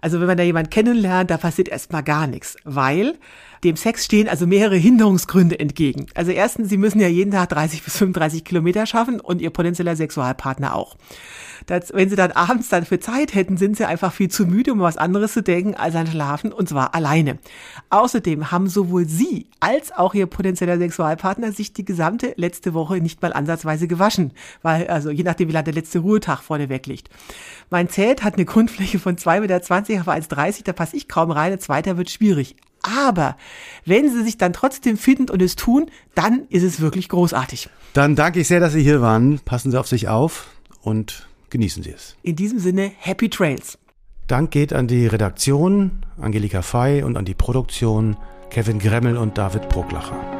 Also 0.00 0.20
wenn 0.20 0.26
man 0.26 0.36
da 0.36 0.42
jemanden 0.42 0.70
kennenlernt, 0.70 1.30
da 1.30 1.36
passiert 1.36 1.68
erstmal 1.68 2.02
gar 2.02 2.26
nichts, 2.26 2.56
weil 2.64 3.18
dem 3.64 3.76
Sex 3.76 4.04
stehen 4.04 4.28
also 4.28 4.46
mehrere 4.46 4.76
Hinderungsgründe 4.76 5.58
entgegen. 5.58 6.06
Also 6.14 6.30
erstens, 6.30 6.68
Sie 6.68 6.76
müssen 6.76 7.00
ja 7.00 7.08
jeden 7.08 7.32
Tag 7.32 7.48
30 7.50 7.82
bis 7.82 7.96
35 7.96 8.44
Kilometer 8.44 8.86
schaffen 8.86 9.20
und 9.20 9.40
Ihr 9.40 9.50
potenzieller 9.50 9.96
Sexualpartner 9.96 10.74
auch. 10.74 10.96
Das, 11.66 11.92
wenn 11.92 12.08
Sie 12.08 12.16
dann 12.16 12.32
abends 12.32 12.68
dann 12.68 12.84
für 12.84 13.00
Zeit 13.00 13.34
hätten, 13.34 13.56
sind 13.56 13.76
Sie 13.76 13.84
einfach 13.84 14.12
viel 14.12 14.30
zu 14.30 14.46
müde, 14.46 14.72
um 14.72 14.80
was 14.80 14.96
anderes 14.96 15.32
zu 15.32 15.42
denken 15.42 15.74
als 15.74 15.94
an 15.96 16.06
Schlafen 16.06 16.52
und 16.52 16.68
zwar 16.68 16.94
alleine. 16.94 17.38
Außerdem 17.90 18.50
haben 18.50 18.68
sowohl 18.68 19.06
Sie 19.06 19.46
als 19.60 19.92
auch 19.92 20.14
Ihr 20.14 20.26
potenzieller 20.26 20.78
Sexualpartner 20.78 21.52
sich 21.52 21.72
die 21.72 21.84
gesamte 21.84 22.32
letzte 22.36 22.74
Woche 22.74 22.98
nicht 22.98 23.20
mal 23.20 23.32
ansatzweise 23.32 23.88
gewaschen, 23.88 24.32
weil 24.62 24.86
also 24.88 25.10
je 25.10 25.24
nachdem, 25.24 25.48
wie 25.48 25.52
lange 25.52 25.64
der 25.64 25.74
letzte 25.74 25.98
Ruhetag 25.98 26.40
vorne 26.40 26.68
weg 26.68 26.86
liegt. 26.86 27.10
Mein 27.70 27.88
Zelt 27.88 28.22
hat 28.22 28.34
eine 28.34 28.44
Grundfläche 28.44 28.98
von 28.98 29.16
2,20 29.16 29.40
Meter 29.40 29.56
auf 29.56 30.08
1,30, 30.08 30.64
da 30.64 30.72
passe 30.72 30.96
ich 30.96 31.08
kaum 31.08 31.30
rein, 31.30 31.52
ein 31.52 31.60
zweiter 31.60 31.96
wird 31.96 32.10
schwierig. 32.10 32.56
Aber 32.82 33.36
wenn 33.84 34.10
sie 34.10 34.22
sich 34.22 34.38
dann 34.38 34.52
trotzdem 34.52 34.96
finden 34.96 35.30
und 35.30 35.42
es 35.42 35.56
tun, 35.56 35.90
dann 36.14 36.46
ist 36.48 36.62
es 36.62 36.80
wirklich 36.80 37.08
großartig. 37.08 37.68
Dann 37.92 38.16
danke 38.16 38.40
ich 38.40 38.48
sehr, 38.48 38.60
dass 38.60 38.72
Sie 38.72 38.82
hier 38.82 39.00
waren. 39.00 39.40
Passen 39.40 39.70
Sie 39.70 39.80
auf 39.80 39.88
sich 39.88 40.08
auf 40.08 40.46
und 40.82 41.28
genießen 41.50 41.82
Sie 41.82 41.90
es. 41.90 42.16
In 42.22 42.36
diesem 42.36 42.58
Sinne, 42.58 42.92
Happy 42.98 43.28
Trails. 43.28 43.78
Dank 44.26 44.50
geht 44.50 44.72
an 44.72 44.86
die 44.86 45.06
Redaktion, 45.06 46.04
Angelika 46.20 46.62
Fey 46.62 47.02
und 47.02 47.16
an 47.16 47.24
die 47.24 47.34
Produktion, 47.34 48.16
Kevin 48.50 48.78
Gremmel 48.78 49.16
und 49.16 49.38
David 49.38 49.68
Brucklacher. 49.70 50.37